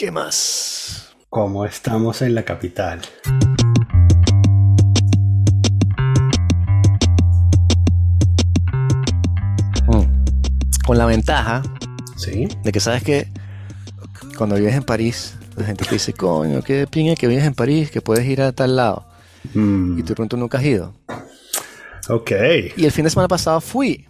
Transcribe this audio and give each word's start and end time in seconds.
¿Qué 0.00 0.10
más? 0.10 1.10
Como 1.28 1.66
estamos 1.66 2.22
en 2.22 2.34
la 2.34 2.42
capital. 2.42 3.02
Mm. 9.86 10.24
Con 10.86 10.98
la 10.98 11.06
ventaja 11.06 11.62
Sí. 12.16 12.48
de 12.64 12.72
que 12.72 12.80
sabes 12.80 13.02
que 13.02 13.28
cuando 14.36 14.56
vives 14.56 14.74
en 14.74 14.82
París, 14.82 15.34
la 15.56 15.64
gente 15.66 15.84
te 15.84 15.94
dice, 15.94 16.12
coño, 16.12 16.62
qué 16.62 16.86
pinga 16.86 17.14
que 17.14 17.26
vives 17.26 17.44
en 17.44 17.54
París, 17.54 17.90
que 17.90 18.00
puedes 18.00 18.26
ir 18.26 18.42
a 18.42 18.52
tal 18.52 18.76
lado. 18.76 19.06
Mm, 19.54 19.98
Y 19.98 20.02
tú 20.02 20.08
de 20.08 20.14
pronto 20.14 20.36
nunca 20.36 20.58
has 20.58 20.64
ido. 20.64 20.94
ok. 22.08 22.30
Y 22.76 22.84
el 22.84 22.92
fin 22.92 23.04
de 23.04 23.10
semana 23.10 23.28
pasado 23.28 23.60
fui. 23.60 24.06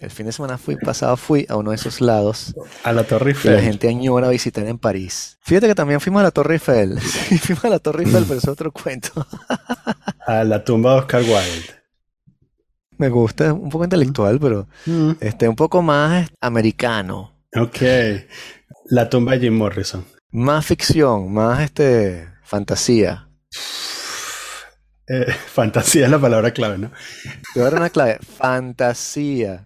El 0.00 0.10
fin 0.10 0.26
de 0.26 0.32
semana 0.32 0.58
fui, 0.58 0.76
pasado 0.76 1.16
fui 1.16 1.44
a 1.48 1.56
uno 1.56 1.70
de 1.70 1.76
esos 1.76 2.00
lados 2.00 2.54
A 2.84 2.92
la 2.92 3.02
Torre 3.02 3.34
que 3.34 3.48
la 3.48 3.54
Eiffel. 3.56 3.64
gente 3.64 3.88
añora 3.88 4.28
visitar 4.28 4.64
en 4.66 4.78
París. 4.78 5.38
Fíjate 5.42 5.66
que 5.66 5.74
también 5.74 6.00
fuimos 6.00 6.20
a 6.20 6.24
la 6.24 6.30
Torre 6.30 6.54
Eiffel. 6.54 6.98
Sí, 7.00 7.38
fuimos 7.38 7.64
a 7.64 7.68
la 7.70 7.78
Torre 7.80 8.04
Eiffel, 8.04 8.24
pero 8.26 8.38
es 8.38 8.46
otro 8.48 8.70
cuento. 8.72 9.10
A 10.26 10.44
la 10.44 10.62
tumba 10.62 10.92
de 10.92 10.98
Oscar 11.00 11.22
Wilde. 11.22 11.74
Me 12.98 13.08
gusta, 13.08 13.46
es 13.46 13.52
un 13.52 13.70
poco 13.70 13.84
intelectual, 13.84 14.38
pero 14.38 14.68
Mm, 14.84 15.12
este, 15.20 15.48
un 15.48 15.56
poco 15.56 15.80
más 15.82 16.28
americano. 16.40 17.32
ok. 17.56 17.78
La 18.90 19.08
tumba 19.08 19.32
de 19.32 19.40
Jim 19.40 19.56
Morrison. 19.56 20.04
Más 20.30 20.66
ficción, 20.66 21.32
más 21.32 21.60
este, 21.60 22.28
fantasía. 22.44 23.28
Eh, 25.08 25.32
fantasía 25.52 26.04
es 26.04 26.10
la 26.10 26.18
palabra 26.18 26.50
clave, 26.52 26.76
¿no? 26.78 26.90
Te 27.54 27.60
voy 27.60 27.62
a 27.62 27.70
dar 27.70 27.74
una 27.80 27.90
clave. 27.90 28.18
Fantasía. 28.36 29.64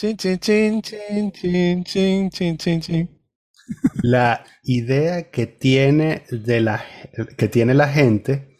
Chin, 0.00 0.16
chin, 0.16 0.40
chin, 0.40 0.80
chin, 0.80 1.30
chin, 1.30 1.84
chin, 1.84 2.30
chin, 2.30 2.56
chin, 2.56 2.80
chin. 2.80 3.20
La 4.02 4.46
idea 4.62 5.30
que 5.30 5.46
tiene, 5.46 6.24
de 6.30 6.60
la, 6.62 6.82
que 7.36 7.48
tiene 7.48 7.74
la 7.74 7.86
gente 7.86 8.56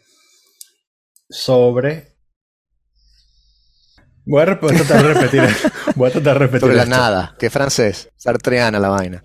sobre... 1.27 2.15
Voy 4.23 4.43
a, 4.43 4.53
voy 4.53 4.75
a 4.75 4.83
tratar 4.83 5.03
de 5.03 5.13
repetir. 5.15 5.41
Voy 5.95 6.09
a 6.09 6.13
tratar 6.13 6.33
de 6.33 6.39
repetir 6.41 6.59
Sobre 6.59 6.75
la 6.75 6.83
esto. 6.83 6.95
nada. 6.95 7.35
Que 7.39 7.49
francés. 7.49 8.11
Sartreana 8.17 8.77
la 8.77 8.89
vaina. 8.89 9.23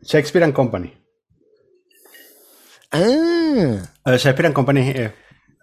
Shakespeare 0.00 0.44
and 0.46 0.54
Company. 0.54 0.96
Ah. 2.92 3.92
Eh, 4.06 4.16
Shakespeare 4.16 4.46
and 4.46 4.54
Company 4.54 4.88
eh, 4.88 5.14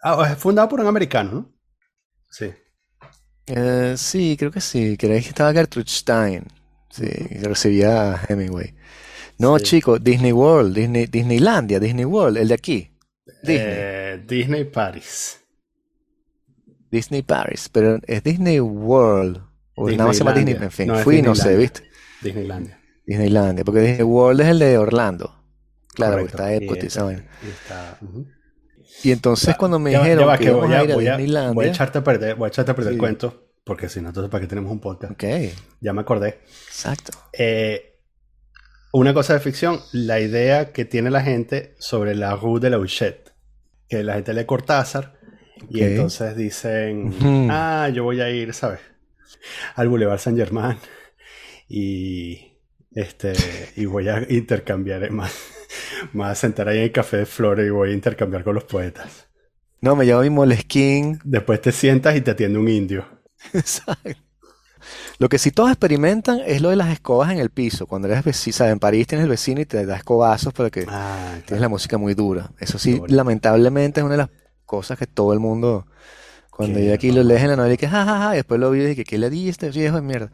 ah, 0.04 0.34
es 0.34 0.38
fundado 0.38 0.70
por 0.70 0.82
un 0.82 0.86
americano, 0.86 1.32
¿no? 1.32 1.56
Sí. 2.30 2.54
Eh, 3.48 3.94
sí, 3.98 4.36
creo 4.38 4.52
que 4.52 4.62
sí. 4.62 4.98
Creí 4.98 5.22
que 5.22 5.30
estaba 5.30 5.54
Gertrude 5.54 5.88
Stein. 5.90 6.46
Sí, 6.90 7.06
que 7.08 7.42
recibía 7.44 8.14
a 8.14 8.22
Hemingway. 8.28 8.74
No, 9.38 9.60
Sí. 9.60 9.66
chico, 9.66 10.00
Disney 10.00 10.32
World, 10.32 10.76
Disney, 10.76 11.08
Disneylandia, 11.08 11.80
Disney 11.80 12.06
World, 12.06 12.38
el 12.38 12.48
de 12.50 12.54
aquí. 12.54 12.92
Disney, 13.44 13.78
Eh, 13.78 14.24
Disney 14.28 14.64
Paris. 14.66 15.40
Disney 16.92 17.22
Paris, 17.24 17.70
pero 17.72 18.00
es 18.08 18.24
Disney 18.24 18.60
World. 18.60 19.42
O 19.76 19.90
nada 19.92 20.08
más 20.08 20.16
se 20.18 20.20
llama 20.24 20.34
Disney, 20.34 20.54
Disneylandia. 20.54 20.66
en 20.66 20.72
fin, 20.72 20.88
No, 20.88 20.96
es 21.00 21.04
fui 21.04 21.18
y 21.18 21.22
no 21.22 21.36
sé, 21.36 21.56
Disneylandia. 21.56 21.58
¿viste? 21.58 21.84
Disneylandia. 22.22 22.80
Disneylandia, 23.06 23.64
porque 23.66 23.82
Disney 23.82 24.04
World 24.04 24.42
es 24.42 24.48
el 24.48 24.60
de 24.60 24.78
Orlando. 24.78 25.36
Claro, 25.94 26.18
porque 26.18 26.34
Correcto. 26.34 26.38
está 26.38 26.54
Epcot 26.54 26.84
y 26.84 26.86
Y 26.86 26.88
esa 26.88 27.04
vaina. 27.04 27.26
y 27.42 27.48
está, 27.50 27.98
ujú. 28.02 28.28
Y 29.04 29.12
entonces 29.12 29.56
cuando 29.58 29.78
me 29.80 29.92
Ya 29.92 30.00
va- 30.00 30.06
ya 30.06 30.12
dijeron 30.16 30.38
que 30.38 30.52
voy 30.52 30.74
a, 30.74 30.84
ir 30.84 30.92
a 30.92 30.96
voy 30.96 31.08
a- 31.08 31.52
voy 31.52 31.66
a 31.66 31.70
echarte 31.70 32.00
a 32.00 32.04
perder, 32.04 32.36
voy 32.36 32.46
a 32.46 32.50
echarte 32.50 32.72
a 32.72 32.76
perder 32.76 32.94
el 32.94 33.00
cuento, 33.00 33.50
porque 33.64 33.90
si 33.90 34.02
no, 34.02 34.10
entonces 34.10 34.30
¿para 34.32 34.42
qué 34.42 34.48
tenemos 34.48 34.72
un 34.72 34.80
podcast? 34.80 35.14
ok, 35.14 35.24
Ya 35.82 35.94
me 35.94 36.02
acordé. 36.02 36.40
exacto. 36.68 37.12
Eh, 37.34 38.00
una 38.94 39.14
cosa 39.14 39.34
de 39.34 39.40
ficción, 39.42 39.80
la 39.92 40.20
idea 40.22 40.72
que 40.72 40.86
tiene 40.86 41.12
la 41.12 41.22
gente 41.22 41.76
sobre 41.80 42.16
la 42.16 42.36
Rue 42.36 42.60
de 42.62 42.70
la 42.70 42.80
Huchette, 42.80 43.34
que 43.90 44.04
la 44.04 44.14
gente 44.16 44.34
lee 44.34 44.46
Cortázar 44.46 45.20
y 45.70 45.82
Ok. 45.82 45.88
entonces 45.90 46.36
dicen, 46.36 47.14
ah, 47.52 47.90
yo 47.94 48.04
voy 48.06 48.22
a 48.22 48.30
ir, 48.30 48.54
¿sabes? 48.54 48.80
Al 49.76 49.90
Boulevard 49.90 50.20
Saint 50.20 50.40
Germain 50.40 50.78
y 51.68 52.58
este 52.94 53.34
y 53.76 53.86
voy 53.86 54.08
a 54.10 54.26
intercambiar 54.30 55.10
más, 55.12 55.34
más 56.14 56.32
a 56.32 56.36
sentar 56.36 56.68
ahí 56.68 56.78
en 56.78 56.84
el 56.84 56.92
café 56.92 57.18
de 57.18 57.26
Flores 57.26 57.68
y 57.68 57.70
voy 57.70 57.92
a 57.92 57.94
intercambiar 57.94 58.44
con 58.44 58.56
los 58.56 58.64
poetas. 58.64 59.28
No, 59.82 59.96
me 59.96 60.06
llevo 60.06 60.22
mi 60.22 60.30
Moleskine. 60.30 61.20
Después 61.24 61.62
te 61.62 61.72
sientas 61.72 62.16
y 62.16 62.22
te 62.22 62.32
atiende 62.32 62.58
un 62.60 62.68
indio. 62.70 63.06
Exacto. 63.54 64.22
Lo 65.18 65.30
que 65.30 65.38
sí 65.40 65.52
todos 65.52 65.70
experimentan 65.70 66.42
es 66.46 66.62
lo 66.62 66.70
de 66.70 66.76
las 66.76 66.90
escobas 66.90 67.32
en 67.32 67.40
el 67.40 67.50
piso. 67.50 67.88
Cuando 67.88 68.08
eres 68.08 68.24
vecino. 68.24 68.66
En 68.66 68.80
París 68.80 69.08
tienes 69.08 69.24
el 69.24 69.30
vecino 69.30 69.62
y 69.62 69.66
te 69.66 69.86
da 69.86 69.96
escobazos 69.96 70.54
porque 70.54 70.86
Ah, 70.88 71.38
tienes 71.46 71.62
la 71.62 71.70
música 71.70 71.98
muy 71.98 72.14
dura. 72.14 72.52
Eso 72.60 72.78
sí, 72.78 73.02
lamentablemente 73.08 74.00
es 74.00 74.04
una 74.04 74.14
de 74.14 74.18
las 74.18 74.30
cosas 74.66 74.98
que 74.98 75.08
todo 75.08 75.34
el 75.34 75.40
mundo, 75.40 75.88
cuando 76.50 76.80
yo 76.80 76.94
aquí 76.94 77.12
lo 77.12 77.24
lees 77.24 77.44
en 77.44 77.50
la 77.50 77.56
novela, 77.56 77.76
y 77.76 77.78
que 77.78 77.88
jajaja, 77.88 78.34
y 78.34 78.38
después 78.38 78.60
lo 78.60 78.72
vi 78.72 78.86
y 78.86 78.96
que 78.96 79.04
¿qué 79.04 79.18
le 79.18 79.30
di 79.30 79.50
este 79.50 79.70
viejo 79.70 79.96
de 79.98 80.02
mierda? 80.02 80.32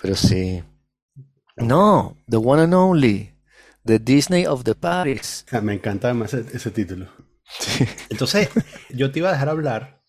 Pero 0.00 0.14
sí. 0.14 0.62
No, 1.56 2.16
The 2.28 2.36
One 2.36 2.62
and 2.62 2.74
Only, 2.74 3.34
The 3.88 3.98
Disney 3.98 4.44
of 4.44 4.64
the 4.64 4.74
Paris. 4.74 5.46
Ah, 5.50 5.62
Me 5.62 5.72
encanta 5.72 6.08
además 6.08 6.34
ese, 6.34 6.54
ese 6.54 6.70
título. 6.70 7.08
Entonces, 8.10 8.50
yo 8.90 9.10
te 9.10 9.20
iba 9.20 9.30
a 9.30 9.32
dejar 9.32 9.48
hablar 9.48 10.02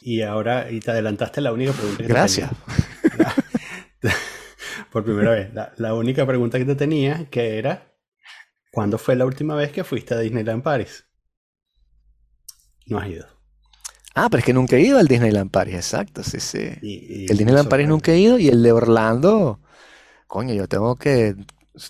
y 0.00 0.22
ahora 0.22 0.70
y 0.70 0.80
te 0.80 0.90
adelantaste 0.90 1.42
la 1.42 1.52
única 1.52 1.72
pregunta 1.72 1.98
que 1.98 2.04
te 2.04 2.08
Gracias. 2.14 2.50
tenía. 3.12 3.34
Por 4.90 5.04
primera 5.04 5.32
vez. 5.32 5.52
La, 5.52 5.72
la 5.76 5.92
única 5.92 6.26
pregunta 6.26 6.56
que 6.58 6.64
te 6.64 6.76
tenía 6.76 7.26
que 7.28 7.58
era 7.58 7.92
¿cuándo 8.72 8.96
fue 8.96 9.16
la 9.16 9.26
última 9.26 9.54
vez 9.54 9.70
que 9.70 9.84
fuiste 9.84 10.14
a 10.14 10.18
Disneyland 10.18 10.62
Paris? 10.62 11.04
No 12.86 12.98
has 12.98 13.08
ido. 13.08 13.26
Ah, 14.14 14.28
pero 14.30 14.38
es 14.38 14.44
que 14.46 14.54
nunca 14.54 14.76
he 14.76 14.80
ido 14.80 14.98
al 14.98 15.08
Disneyland 15.08 15.50
Paris, 15.50 15.74
exacto, 15.74 16.22
sí, 16.22 16.40
sí. 16.40 16.70
Y- 16.80 17.24
y 17.24 17.30
El 17.30 17.36
Disneyland 17.36 17.68
Paris 17.68 17.86
nunca 17.86 18.12
he 18.12 18.18
ido 18.18 18.38
y 18.38 18.48
el 18.48 18.62
de 18.62 18.72
Orlando, 18.72 19.60
coño, 20.26 20.54
yo 20.54 20.66
tengo 20.68 20.96
que, 20.96 21.34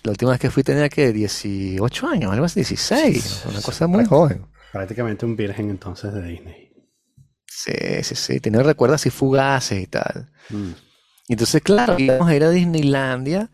la 0.03 0.11
última 0.11 0.31
vez 0.31 0.39
que 0.39 0.49
fui 0.49 0.63
tenía 0.63 0.89
que 0.89 1.13
18 1.13 2.07
años, 2.07 2.31
algo 2.31 2.45
así, 2.45 2.59
16, 2.59 3.43
una 3.49 3.61
cosa 3.61 3.87
muy 3.87 4.05
joven. 4.05 4.45
Prácticamente 4.71 5.25
un 5.25 5.35
virgen 5.35 5.69
entonces 5.69 6.13
de 6.13 6.21
Disney. 6.23 6.71
Sí, 7.45 8.03
sí, 8.03 8.15
sí, 8.15 8.39
tenía 8.39 8.61
recuerdos 8.63 9.01
así 9.01 9.09
fugaces 9.09 9.81
y 9.81 9.87
tal. 9.87 10.29
Mm. 10.49 10.71
Entonces, 11.29 11.61
claro, 11.61 11.95
íbamos 11.97 12.27
a 12.27 12.35
ir 12.35 12.43
a 12.43 12.49
Disneylandia 12.49 13.49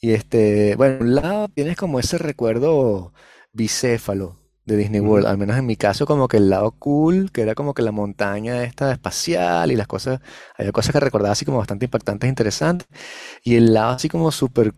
y 0.00 0.12
este, 0.12 0.76
bueno, 0.76 0.96
en 0.96 1.02
un 1.02 1.14
lado 1.16 1.48
tienes 1.48 1.76
como 1.76 1.98
ese 1.98 2.18
recuerdo 2.18 3.12
bicéfalo 3.52 4.36
de 4.64 4.76
Disney 4.76 5.00
World, 5.00 5.24
Ujú. 5.24 5.30
al 5.32 5.38
menos 5.38 5.56
en 5.58 5.66
mi 5.66 5.76
caso 5.76 6.06
como 6.06 6.28
que 6.28 6.36
el 6.36 6.50
lado 6.50 6.72
cool, 6.72 7.32
que 7.32 7.42
era 7.42 7.54
como 7.54 7.74
que 7.74 7.82
la 7.82 7.92
montaña 7.92 8.62
esta 8.64 8.92
espacial 8.92 9.72
y 9.72 9.76
las 9.76 9.86
cosas, 9.86 10.20
había 10.56 10.72
cosas 10.72 10.92
que 10.92 11.00
recordaba 11.00 11.32
así 11.32 11.44
como 11.44 11.58
bastante 11.58 11.86
impactantes, 11.86 12.26
e 12.26 12.30
interesantes, 12.30 12.86
y 13.42 13.56
el 13.56 13.72
lado 13.74 13.92
así 13.92 14.08
como 14.08 14.30
súper, 14.30 14.74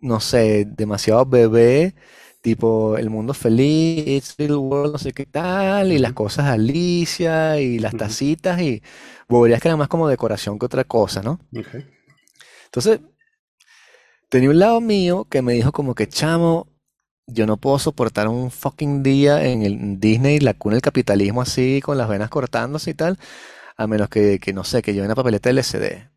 no 0.00 0.20
sé, 0.20 0.64
demasiado 0.66 1.26
bebé, 1.26 1.94
tipo 2.42 2.96
El 2.98 3.10
Mundo 3.10 3.34
Feliz, 3.34 4.06
It's 4.06 4.34
Little 4.38 4.56
World, 4.58 4.92
no 4.92 4.98
sé 4.98 5.12
qué 5.12 5.26
tal, 5.26 5.92
y 5.92 5.98
las 5.98 6.12
cosas 6.12 6.46
Alicia 6.46 7.60
y 7.60 7.78
las 7.78 7.96
tacitas 7.96 8.60
y 8.60 8.82
boberías 9.28 9.60
que 9.60 9.68
eran 9.68 9.78
más 9.78 9.88
como 9.88 10.08
decoración 10.08 10.58
que 10.58 10.66
otra 10.66 10.84
cosa, 10.84 11.22
¿no? 11.22 11.40
Entonces, 12.66 13.00
tenía 14.28 14.50
un 14.50 14.58
lado 14.58 14.80
mío 14.80 15.26
que 15.30 15.42
me 15.42 15.52
dijo 15.54 15.72
como 15.72 15.94
que, 15.94 16.08
chamo, 16.08 16.68
yo 17.26 17.46
no 17.46 17.56
puedo 17.58 17.78
soportar 17.78 18.28
un 18.28 18.50
fucking 18.50 19.02
día 19.02 19.44
en 19.46 19.62
el 19.62 20.00
Disney, 20.00 20.38
la 20.40 20.54
cuna 20.54 20.76
del 20.76 20.82
capitalismo 20.82 21.42
así, 21.42 21.80
con 21.82 21.98
las 21.98 22.08
venas 22.08 22.30
cortándose 22.30 22.90
y 22.90 22.94
tal, 22.94 23.18
a 23.76 23.86
menos 23.86 24.08
que, 24.08 24.38
que 24.40 24.52
no 24.52 24.64
sé, 24.64 24.82
que 24.82 24.94
lleve 24.94 25.06
una 25.06 25.14
papeleta 25.16 25.50
LCD. 25.50 26.10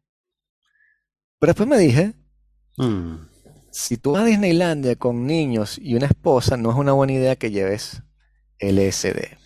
Pero 1.40 1.50
después 1.51 1.67
me 1.69 1.78
dije, 1.78 2.13
Mm. 2.78 3.28
Si 3.72 3.97
tú 3.97 4.13
vas 4.13 4.24
a 4.24 4.25
Disneylandia 4.25 4.96
con 4.96 5.25
niños 5.28 5.78
y 5.81 5.96
una 5.96 6.07
esposa, 6.07 6.57
no 6.57 6.72
es 6.72 6.78
una 6.78 6.93
buena 6.93 7.14
idea 7.14 7.35
que 7.35 7.52
lleves 7.52 8.03
LSD. 8.59 9.38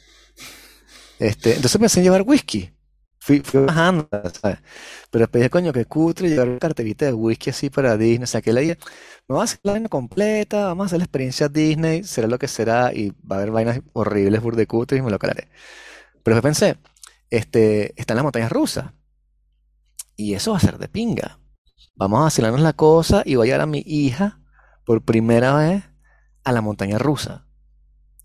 Este, 1.19 1.56
entonces 1.56 1.80
pensé 1.80 2.00
en 2.00 2.06
llevar 2.06 2.24
whisky. 2.24 2.71
Fui, 3.19 3.39
fui 3.42 3.62
bajando, 3.62 4.09
¿sabes? 4.42 4.59
Pero 5.09 5.27
dije, 5.31 5.50
coño, 5.50 5.71
qué 5.71 5.86
cutre 5.86 6.30
llevar 6.30 6.50
una 6.50 6.59
carterita 6.59 7.06
de 7.06 7.13
whisky 7.13 7.51
así 7.51 7.69
para 7.69 7.97
Disney. 7.97 8.24
O 8.24 8.27
sea, 8.27 8.42
que 8.42 8.51
la 8.53 8.62
idea, 8.62 8.77
me 9.27 9.36
voy 9.36 9.42
a 9.42 9.44
hacer 9.45 9.59
la 9.63 9.74
vaina 9.74 9.89
completa, 9.89 10.65
vamos 10.68 10.86
a 10.86 10.88
hacer 10.88 11.00
la 11.00 11.06
experiencia 11.06 11.47
Disney, 11.50 12.03
será 12.03 12.27
lo 12.27 12.39
que 12.39 12.47
será, 12.50 12.94
y 12.94 13.12
va 13.12 13.38
a 13.38 13.39
haber 13.39 13.51
vainas 13.51 13.81
horribles, 13.94 14.42
burde 14.42 14.68
cutres, 14.68 15.00
y 15.00 15.03
me 15.03 15.12
lo 15.12 15.19
calaré. 15.19 15.47
Pero 16.24 16.42
pensé, 16.42 16.77
este, 17.30 17.94
están 18.01 18.18
las 18.18 18.24
montañas 18.24 18.51
rusas. 18.51 18.94
Y 20.15 20.33
eso 20.33 20.51
va 20.51 20.57
a 20.57 20.62
ser 20.62 20.77
de 20.77 20.88
pinga. 20.88 21.39
Vamos 21.95 22.19
a 22.19 22.24
vacilarnos 22.24 22.62
la 22.62 22.74
cosa 22.74 23.22
y 23.25 23.36
voy 23.36 23.48
a 23.48 23.51
llevar 23.51 23.62
a 23.62 23.66
mi 23.68 23.84
hija 23.86 24.40
por 24.84 25.04
primera 25.04 25.56
vez 25.56 25.84
a 26.44 26.51
la 26.51 26.62
montaña 26.62 26.98
rusa. 26.98 27.45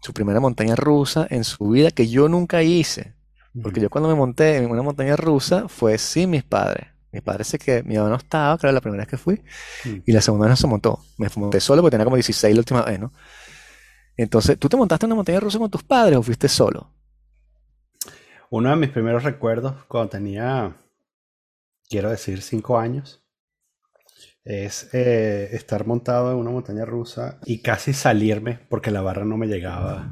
Su 0.01 0.15
primera 0.15 0.41
montaña 0.41 0.75
rusa 0.75 1.27
en 1.29 1.45
su 1.45 1.69
vida 1.69 1.91
que 1.91 2.09
yo 2.09 2.29
nunca 2.29 2.63
hice. 2.63 3.15
Porque 3.63 3.81
yo 3.81 3.91
cuando 3.91 4.09
me 4.09 4.15
monté 4.15 4.57
en 4.57 4.71
una 4.71 4.83
montaña 4.83 5.17
rusa 5.17 5.69
fue 5.69 5.99
sin 5.99 6.31
mis 6.31 6.45
padres. 6.45 6.89
Mis 7.13 7.23
padres 7.23 7.49
sé 7.49 7.59
que 7.59 7.83
mi 7.83 7.97
mamá 7.97 8.11
no 8.11 8.17
estaba, 8.17 8.57
claro, 8.59 8.75
la 8.75 8.81
primera 8.81 9.03
vez 9.03 9.09
que 9.09 9.17
fui. 9.17 9.43
Y 10.07 10.13
la 10.13 10.21
segunda 10.21 10.47
vez 10.47 10.53
no 10.53 10.57
se 10.57 10.67
montó. 10.67 11.01
Me 11.17 11.29
monté 11.37 11.61
solo 11.61 11.83
porque 11.83 11.93
tenía 11.93 12.05
como 12.05 12.17
16 12.17 12.55
la 12.55 12.61
última 12.61 12.83
vez, 12.83 13.01
¿no? 13.01 13.13
Entonces, 14.17 14.59
¿tú 14.59 14.69
te 14.69 14.77
montaste 14.77 15.07
en 15.07 15.09
una 15.13 15.17
montaña 15.17 15.41
rusa 15.41 15.59
con 15.59 15.71
tus 15.71 15.83
padres 15.83 16.19
o 16.19 16.23
fuiste 16.23 16.49
solo? 16.49 16.93
Uno 18.51 18.71
de 18.71 18.77
mis 18.77 18.91
primeros 18.91 19.25
recuerdos 19.25 19.75
cuando 19.87 20.11
tenía, 20.11 20.77
quiero 21.89 22.11
decir, 22.11 22.43
cinco 22.43 22.79
años, 22.79 23.23
es 24.49 24.89
eh, 24.95 25.51
estar 25.53 25.87
montado 25.87 26.33
en 26.33 26.39
una 26.39 26.51
montaña 26.51 26.87
rusa 26.87 27.39
y 27.45 27.61
casi 27.61 27.93
salirme 27.93 28.59
porque 28.71 28.91
la 28.91 29.03
barra 29.03 29.27
no 29.27 29.37
me 29.37 29.47
llegaba. 29.47 30.11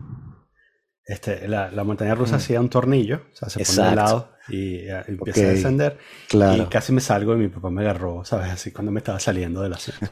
Este, 1.06 1.48
la, 1.48 1.70
montaña 1.84 2.14
rusa 2.14 2.34
mm. 2.34 2.36
hacía 2.36 2.60
un 2.60 2.68
tornillo, 2.68 3.22
o 3.32 3.34
sea, 3.34 3.48
se 3.48 3.64
pone 3.64 3.90
de 3.90 3.96
lado 3.96 4.32
y, 4.48 4.74
eh, 4.80 5.04
empieza 5.08 5.40
a 5.40 5.44
descender. 5.44 5.98
Y 6.30 6.66
casi 6.66 6.92
me 6.92 7.00
salgo 7.00 7.34
y 7.34 7.38
mi 7.38 7.48
papá 7.48 7.70
me 7.70 7.80
agarró, 7.80 8.26
¿sabes? 8.26 8.50
Así 8.50 8.72
cuando 8.72 8.92
me 8.92 8.98
estaba 8.98 9.18
saliendo 9.20 9.62
de 9.62 9.70
la 9.70 9.76
asiento. 9.76 10.06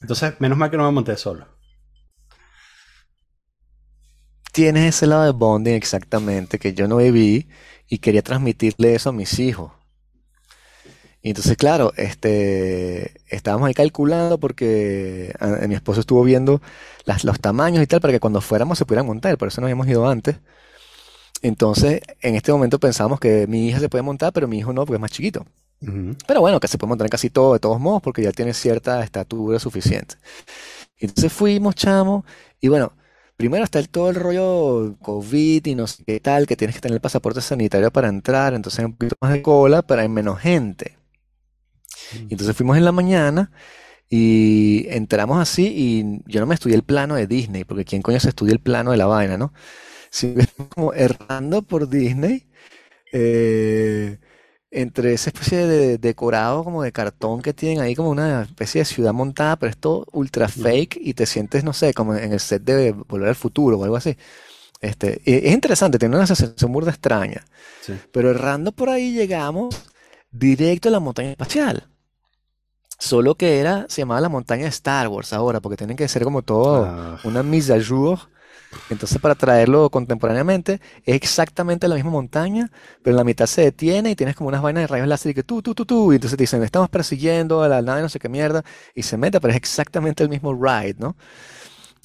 Entonces, 0.00 0.40
menos 0.40 0.56
mal 0.56 0.70
que 0.70 0.78
no 0.78 0.84
me 0.84 0.92
monté 0.92 1.16
solo. 1.18 1.46
Tienes 4.50 4.96
ese 4.96 5.06
lado 5.06 5.24
de 5.24 5.32
bonding 5.32 5.74
exactamente 5.74 6.58
que 6.58 6.72
yo 6.72 6.88
no 6.88 6.96
viví 6.96 7.50
y 7.86 7.98
quería 7.98 8.22
transmitirle 8.22 8.94
eso 8.94 9.10
a 9.10 9.12
mis 9.12 9.38
hijos. 9.38 9.72
Y 11.22 11.30
entonces, 11.30 11.56
claro, 11.56 11.92
este, 11.96 13.20
estábamos 13.28 13.66
ahí 13.68 13.74
calculando 13.74 14.38
porque 14.38 15.34
mi 15.68 15.74
esposo 15.74 16.00
estuvo 16.00 16.22
viendo 16.24 16.62
las, 17.04 17.24
los 17.24 17.40
tamaños 17.40 17.82
y 17.82 17.86
tal 17.86 18.00
para 18.00 18.12
que 18.12 18.20
cuando 18.20 18.40
fuéramos 18.40 18.78
se 18.78 18.84
pudieran 18.86 19.06
montar, 19.06 19.36
por 19.38 19.48
eso 19.48 19.60
no 19.60 19.66
habíamos 19.66 19.88
ido 19.88 20.08
antes. 20.08 20.36
Entonces, 21.42 22.00
en 22.20 22.34
este 22.34 22.52
momento 22.52 22.78
pensábamos 22.80 23.20
que 23.20 23.46
mi 23.46 23.68
hija 23.68 23.80
se 23.80 23.88
puede 23.88 24.02
montar, 24.02 24.32
pero 24.32 24.48
mi 24.48 24.58
hijo 24.58 24.72
no, 24.72 24.84
porque 24.84 24.96
es 24.96 25.00
más 25.00 25.12
chiquito. 25.12 25.46
Pero 26.26 26.40
bueno, 26.40 26.60
que 26.60 26.68
se 26.68 26.78
puede 26.78 26.90
montar 26.90 27.06
en 27.06 27.10
casi 27.10 27.30
todo, 27.30 27.54
de 27.54 27.60
todos 27.60 27.80
modos, 27.80 28.02
porque 28.02 28.22
ya 28.22 28.32
tiene 28.32 28.54
cierta 28.54 29.02
estatura 29.04 29.58
suficiente. 29.58 30.16
Entonces 30.98 31.32
fuimos, 31.32 31.74
chamo, 31.76 32.24
y 32.60 32.68
bueno, 32.68 32.92
primero 33.36 33.64
está 33.64 33.78
el, 33.80 33.88
todo 33.88 34.10
el 34.10 34.16
rollo 34.16 34.96
COVID 35.00 35.66
y 35.66 35.74
no 35.76 35.86
sé 35.86 36.04
qué 36.04 36.20
tal, 36.20 36.46
que 36.46 36.56
tienes 36.56 36.76
que 36.76 36.82
tener 36.82 36.96
el 36.96 37.00
pasaporte 37.00 37.40
sanitario 37.40 37.92
para 37.92 38.08
entrar, 38.08 38.54
entonces 38.54 38.80
hay 38.80 38.86
un 38.86 38.94
poquito 38.94 39.16
más 39.20 39.32
de 39.32 39.42
cola, 39.42 39.82
pero 39.82 40.02
hay 40.02 40.08
menos 40.08 40.40
gente. 40.40 40.97
Y 42.14 42.32
entonces 42.34 42.56
fuimos 42.56 42.76
en 42.76 42.84
la 42.84 42.92
mañana 42.92 43.50
y 44.08 44.86
entramos 44.88 45.38
así 45.38 45.66
y 45.66 46.22
yo 46.30 46.40
no 46.40 46.46
me 46.46 46.54
estudié 46.54 46.76
el 46.76 46.82
plano 46.82 47.14
de 47.14 47.26
Disney, 47.26 47.64
porque 47.64 47.84
quién 47.84 48.02
coño 48.02 48.20
se 48.20 48.30
estudia 48.30 48.52
el 48.52 48.60
plano 48.60 48.92
de 48.92 48.96
la 48.96 49.06
vaina, 49.06 49.36
¿no? 49.36 49.52
Si 50.10 50.34
como 50.70 50.94
errando 50.94 51.60
por 51.62 51.86
Disney, 51.88 52.46
eh, 53.12 54.18
entre 54.70 55.14
esa 55.14 55.30
especie 55.30 55.66
de 55.66 55.98
decorado 55.98 56.64
como 56.64 56.82
de 56.82 56.92
cartón 56.92 57.42
que 57.42 57.54
tienen 57.54 57.80
ahí 57.80 57.94
como 57.94 58.10
una 58.10 58.42
especie 58.42 58.80
de 58.80 58.84
ciudad 58.84 59.12
montada, 59.12 59.58
pero 59.58 59.70
es 59.70 59.78
todo 59.78 60.06
ultra 60.12 60.48
fake 60.48 60.98
y 61.00 61.14
te 61.14 61.26
sientes, 61.26 61.64
no 61.64 61.72
sé, 61.72 61.94
como 61.94 62.14
en 62.14 62.32
el 62.32 62.40
set 62.40 62.62
de 62.64 62.92
Volver 62.92 63.30
al 63.30 63.34
Futuro 63.34 63.78
o 63.78 63.84
algo 63.84 63.96
así. 63.96 64.16
Este, 64.80 65.20
es 65.24 65.52
interesante, 65.52 65.98
tiene 65.98 66.16
una 66.16 66.26
sensación 66.26 66.72
burda 66.72 66.90
extraña. 66.90 67.44
Pero 68.12 68.30
errando 68.30 68.72
por 68.72 68.90
ahí 68.90 69.12
llegamos 69.12 69.74
directo 70.30 70.88
a 70.88 70.92
la 70.92 71.00
montaña 71.00 71.30
espacial. 71.30 71.87
Solo 72.98 73.36
que 73.36 73.60
era, 73.60 73.86
se 73.88 74.02
llamaba 74.02 74.20
la 74.20 74.28
montaña 74.28 74.64
de 74.64 74.70
Star 74.70 75.08
Wars 75.08 75.32
ahora, 75.32 75.60
porque 75.60 75.76
tienen 75.76 75.96
que 75.96 76.08
ser 76.08 76.24
como 76.24 76.42
todo 76.42 76.84
ah. 76.84 77.20
una 77.24 77.42
mise 77.42 77.72
à 77.72 77.80
jour. 77.80 78.18
Entonces, 78.90 79.18
para 79.18 79.34
traerlo 79.34 79.88
contemporáneamente, 79.88 80.80
es 81.04 81.14
exactamente 81.14 81.88
la 81.88 81.94
misma 81.94 82.10
montaña, 82.10 82.70
pero 83.02 83.14
en 83.14 83.18
la 83.18 83.24
mitad 83.24 83.46
se 83.46 83.62
detiene 83.62 84.10
y 84.10 84.16
tienes 84.16 84.36
como 84.36 84.48
unas 84.48 84.60
vainas 84.62 84.82
de 84.82 84.86
rayos 84.88 85.08
láser 85.08 85.30
y 85.30 85.34
que 85.34 85.42
tú, 85.42 85.62
tú, 85.62 85.74
tú, 85.74 85.86
tú. 85.86 86.12
Y 86.12 86.16
entonces 86.16 86.36
te 86.36 86.42
dicen, 86.42 86.62
estamos 86.62 86.88
persiguiendo 86.90 87.62
a 87.62 87.68
la 87.68 87.80
nave, 87.82 88.02
no 88.02 88.08
sé 88.08 88.18
qué 88.18 88.28
mierda, 88.28 88.64
y 88.94 89.02
se 89.04 89.16
mete, 89.16 89.40
pero 89.40 89.52
es 89.52 89.56
exactamente 89.56 90.22
el 90.22 90.28
mismo 90.28 90.52
ride, 90.52 90.96
¿no? 90.98 91.16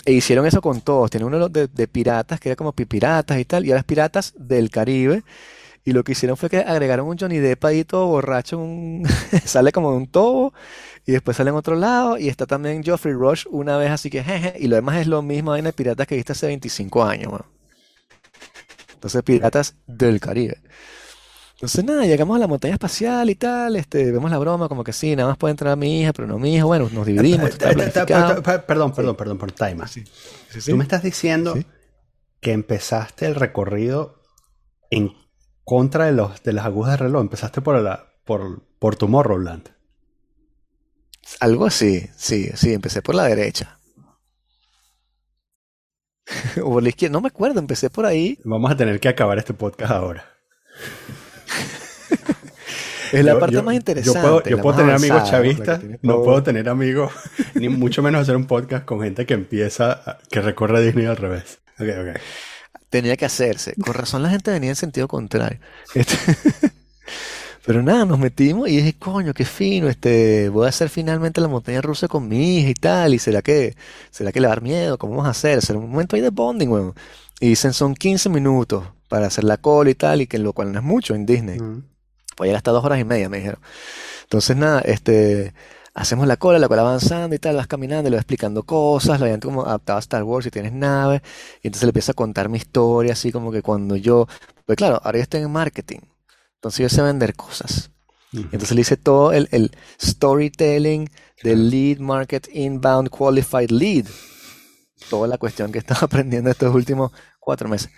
E 0.06 0.14
hicieron 0.14 0.46
eso 0.46 0.62
con 0.62 0.82
todos. 0.82 1.10
Tiene 1.12 1.26
uno 1.26 1.50
de, 1.50 1.68
de 1.68 1.88
piratas, 1.88 2.40
que 2.40 2.50
era 2.50 2.56
como 2.56 2.74
piratas 2.74 3.40
y 3.40 3.46
tal, 3.46 3.66
y 3.66 3.72
ahora 3.72 3.80
es 3.80 3.86
piratas 3.86 4.34
del 4.38 4.70
Caribe. 4.70 5.24
Y 5.86 5.92
lo 5.92 6.04
que 6.04 6.14
hicieron 6.14 6.38
fue 6.38 6.50
que 6.50 6.60
agregaron 6.60 7.08
un 7.08 7.18
Johnny 7.18 7.40
Depp 7.40 7.66
ahí 7.66 7.84
todo 7.84 8.08
borracho, 8.08 8.58
un 8.58 9.06
sale 9.46 9.72
como 9.72 9.92
de 9.92 9.98
un 9.98 10.08
tobo, 10.08 10.54
y 11.06 11.12
después 11.12 11.36
sale 11.36 11.50
en 11.50 11.58
otro 11.58 11.76
lado, 11.76 12.18
y 12.18 12.30
está 12.30 12.46
también 12.46 12.84
Geoffrey 12.84 13.14
Rush 13.14 13.46
una 13.50 13.78
vez, 13.78 13.92
así 13.92 14.10
que 14.10 14.24
jeje, 14.24 14.54
y 14.58 14.68
lo 14.68 14.78
demás 14.78 15.02
es 15.02 15.08
lo 15.08 15.22
mismo 15.22 15.56
en 15.56 15.70
piratas 15.74 16.08
que 16.08 16.16
viste 16.16 16.32
hace 16.32 16.48
25 16.48 17.04
años, 17.04 17.34
Entonces, 18.94 19.24
piratas 19.24 19.76
del 19.86 20.22
Caribe. 20.22 20.62
Entonces, 21.56 21.86
nada, 21.86 22.06
llegamos 22.06 22.36
a 22.36 22.40
la 22.40 22.48
montaña 22.48 22.74
espacial 22.74 23.30
y 23.30 23.36
tal, 23.36 23.76
este, 23.76 24.12
vemos 24.12 24.30
la 24.32 24.38
broma, 24.38 24.68
como 24.68 24.84
que 24.84 24.92
sí, 24.92 25.16
nada 25.16 25.30
más 25.30 25.38
puede 25.38 25.52
entrar 25.52 25.78
mi 25.78 26.02
hija, 26.02 26.12
pero 26.14 26.28
no 26.28 26.38
mi 26.38 26.56
hija, 26.56 26.66
bueno, 26.66 26.90
nos 26.92 27.06
dividimos. 27.06 27.52
Perdón, 27.58 28.94
perdón, 28.94 29.16
perdón 29.16 29.38
por 29.38 29.52
time. 29.52 29.84
Tú 30.66 30.78
me 30.78 30.84
estás 30.84 31.04
diciendo 31.04 31.58
que 32.42 32.52
empezaste 32.52 33.26
el 33.26 33.36
recorrido 33.36 34.22
en 34.90 35.23
contra 35.64 36.06
de, 36.06 36.12
los, 36.12 36.44
de 36.44 36.54
las 36.54 36.66
agujas 36.66 36.94
de 36.94 36.98
reloj. 36.98 37.22
Empezaste 37.22 37.62
por, 37.62 37.80
la, 37.80 38.08
por, 38.26 38.64
por 38.80 38.96
Tomorrowland. 38.96 39.70
Algo 41.40 41.66
así, 41.66 42.10
sí, 42.16 42.50
sí, 42.54 42.74
empecé 42.74 43.02
por 43.02 43.16
la 43.16 43.24
derecha. 43.24 43.80
o 46.62 46.70
por 46.70 46.84
la 46.84 46.90
izquierda, 46.90 47.14
no 47.14 47.22
me 47.22 47.30
acuerdo, 47.30 47.60
empecé 47.60 47.90
por 47.90 48.06
ahí. 48.06 48.38
Vamos 48.44 48.72
a 48.72 48.78
tener 48.78 49.00
que 49.00 49.10
acabar 49.10 49.38
este 49.38 49.54
podcast 49.54 49.92
ahora. 49.92 50.26
es 53.14 53.24
la 53.24 53.40
parte 53.40 53.62
más 53.62 53.76
interesante. 53.76 54.50
Yo 54.50 54.60
puedo, 54.60 54.76
tener 54.76 54.96
amigos 54.96 55.30
chavistas, 55.30 55.82
no 56.02 56.24
puedo 56.24 56.44
tener 56.44 56.68
amigos, 56.68 57.14
ni 57.56 57.70
mucho 57.70 58.02
menos 58.02 58.22
hacer 58.22 58.36
un 58.36 58.46
podcast 58.46 58.86
con 58.86 59.02
gente 59.02 59.26
que 59.26 59.34
empieza, 59.34 60.20
que 60.30 60.42
recorre 60.42 60.84
Disney 60.84 61.06
al 61.06 61.18
revés. 61.18 61.60
Ok, 61.80 61.88
ok 62.02 62.20
tenía 62.94 63.18
que 63.18 63.26
hacerse. 63.26 63.74
Con 63.84 63.96
razón 63.96 64.22
la 64.22 64.30
gente 64.30 64.52
venía 64.52 64.70
en 64.70 64.76
sentido 64.76 65.08
contrario. 65.08 65.60
Este, 65.96 66.16
pero 67.66 67.82
nada, 67.82 68.06
nos 68.06 68.20
metimos 68.20 68.70
y 68.70 68.78
dije, 68.78 68.94
coño, 68.94 69.34
qué 69.34 69.46
fino, 69.46 69.90
este, 69.90 70.48
voy 70.50 70.68
a 70.68 70.70
hacer 70.70 70.90
finalmente 70.90 71.42
la 71.42 71.48
montaña 71.48 71.82
rusa 71.82 72.08
con 72.08 72.28
mi 72.28 72.60
hija 72.60 72.70
y 72.70 72.76
tal, 72.76 73.16
y 73.16 73.18
será 73.18 73.42
que, 73.42 73.76
será 74.12 74.32
que 74.32 74.40
le 74.40 74.46
va 74.46 74.54
a 74.54 74.58
dar 74.58 74.62
miedo, 74.62 75.00
¿cómo 75.00 75.14
vamos 75.14 75.26
a 75.26 75.32
hacer? 75.32 75.64
Será 75.64 75.80
un 75.80 75.90
momento 75.90 76.16
ahí 76.16 76.22
de 76.22 76.30
bonding, 76.30 76.68
weón. 76.68 76.94
Y 77.40 77.48
dicen, 77.48 77.74
son 77.74 77.96
15 77.96 78.30
minutos 78.30 78.86
para 79.10 79.26
hacer 79.26 79.44
la 79.44 79.58
cola 79.58 79.90
y 79.90 79.96
tal, 79.96 80.22
y 80.22 80.28
que 80.28 80.38
lo 80.38 80.54
cual 80.54 80.72
no 80.72 80.78
es 80.78 80.86
mucho 80.86 81.16
en 81.16 81.26
Disney. 81.26 81.58
Voy 81.58 81.82
a 82.42 82.44
llegar 82.44 82.58
hasta 82.58 82.70
dos 82.70 82.86
horas 82.86 83.00
y 83.00 83.06
media, 83.06 83.28
me 83.28 83.38
dijeron. 83.38 83.60
Entonces, 84.22 84.56
nada, 84.56 84.82
este, 84.82 85.56
hacemos 85.94 86.28
la 86.28 86.38
cola, 86.38 86.60
la 86.60 86.68
cola 86.68 86.82
avanzando 86.82 87.36
y 87.36 87.40
tal, 87.40 87.56
vas 87.56 87.68
caminando, 87.68 88.10
le 88.10 88.16
vas 88.16 88.24
explicando 88.24 88.64
cosas, 88.64 89.20
la 89.20 89.28
gente 89.28 89.48
como 89.48 89.66
adaptado 89.66 89.98
a 89.98 90.00
Star 90.00 90.24
Wars 90.24 90.46
y 90.48 90.52
tienes 90.52 90.74
nave, 90.74 91.22
y 91.62 91.68
entonces 91.68 91.84
le 91.84 91.90
empieza 91.90 92.12
a 92.14 92.16
contar 92.16 92.50
mi 92.50 92.58
historia, 92.58 93.14
así 93.14 93.32
como 93.32 93.52
que 93.52 93.62
cuando 93.62 93.96
yo, 93.96 94.28
pues 94.66 94.76
claro, 94.76 95.00
ahora 95.04 95.20
yo 95.20 95.24
estoy 95.24 95.42
en 95.42 95.52
marketing, 95.52 96.00
entonces 96.56 96.80
yo 96.80 96.90
sé 96.90 97.02
vender 97.02 97.36
cosas. 97.36 97.90
Entonces 98.34 98.72
le 98.72 98.82
hice 98.82 98.98
todo 98.98 99.32
el, 99.32 99.48
el 99.52 99.70
storytelling 100.02 101.08
del 101.44 101.70
lead 101.70 102.00
market 102.00 102.50
inbound 102.52 103.10
qualified 103.10 103.70
lead. 103.70 104.06
Toda 105.08 105.28
la 105.28 105.38
cuestión 105.38 105.72
que 105.72 105.78
estaba 105.78 106.00
aprendiendo 106.06 106.50
estos 106.50 106.74
últimos 106.74 107.12
cuatro 107.40 107.70
meses. 107.70 107.92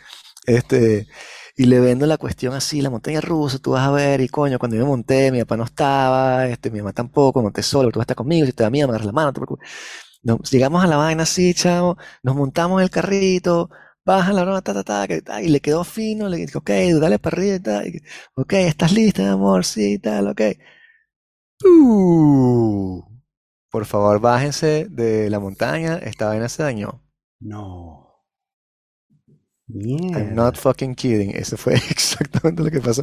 Este, 0.46 1.08
y 1.56 1.66
le 1.66 1.80
vendo 1.80 2.06
la 2.06 2.18
cuestión 2.18 2.54
así, 2.54 2.82
la 2.82 2.90
montaña 2.90 3.22
rusa, 3.22 3.60
tú 3.60 3.72
vas 3.72 3.88
a 3.88 3.92
ver, 3.92 4.22
y 4.22 4.28
coño, 4.28 4.60
cuando 4.60 4.76
yo 4.78 4.84
me 4.84 4.90
monté, 4.90 5.32
mi 5.32 5.40
papá 5.42 5.58
no 5.58 5.64
estaba, 5.66 6.48
este, 6.48 6.70
mi 6.72 6.80
mamá 6.80 6.94
tampoco, 6.94 7.42
monté 7.42 7.64
solo, 7.64 7.92
tú 7.92 8.00
vas 8.00 8.04
a 8.04 8.06
estar 8.06 8.18
conmigo, 8.18 8.46
si 8.46 8.54
te 8.54 8.64
da 8.64 8.70
miedo, 8.70 8.88
me 8.88 8.92
agarras 8.92 9.06
la 9.08 9.12
mano, 9.14 9.34
Nos, 10.24 10.52
llegamos 10.52 10.84
a 10.84 10.88
la 10.88 10.98
vaina 10.98 11.24
así, 11.24 11.54
chavo, 11.54 11.98
nos 12.24 12.36
montamos 12.36 12.80
en 12.80 12.84
el 12.84 12.90
carrito, 12.90 13.70
baja 14.06 14.34
la 14.34 14.44
broma, 14.44 14.62
ta, 14.62 14.74
ta, 14.74 14.84
ta, 14.84 15.08
que, 15.08 15.24
y 15.44 15.50
le 15.50 15.62
quedó 15.62 15.84
fino, 15.84 16.30
le 16.30 16.38
dije, 16.38 16.58
ok, 16.58 16.70
dale 17.00 17.20
para 17.20 17.38
arriba, 17.38 17.82
ok, 18.36 18.54
¿estás 18.54 18.92
lista, 18.92 19.32
amor? 19.32 19.66
Sí, 19.66 20.00
tal, 20.00 20.28
ok. 20.30 20.42
Uh, 21.64 23.02
por 23.72 23.86
favor, 23.86 24.20
bájense 24.20 24.88
de 24.90 25.30
la 25.30 25.40
montaña, 25.40 25.98
esta 25.98 26.28
vaina 26.28 26.50
se 26.50 26.64
dañó. 26.64 27.02
No. 27.40 28.05
I'm 29.68 30.36
not 30.36 30.58
fucking 30.58 30.96
kidding. 30.96 31.32
Eso 31.36 31.58
fue 31.58 31.74
exactamente 31.90 32.64
lo 32.64 32.70
que 32.70 32.82
pasó. 32.82 33.02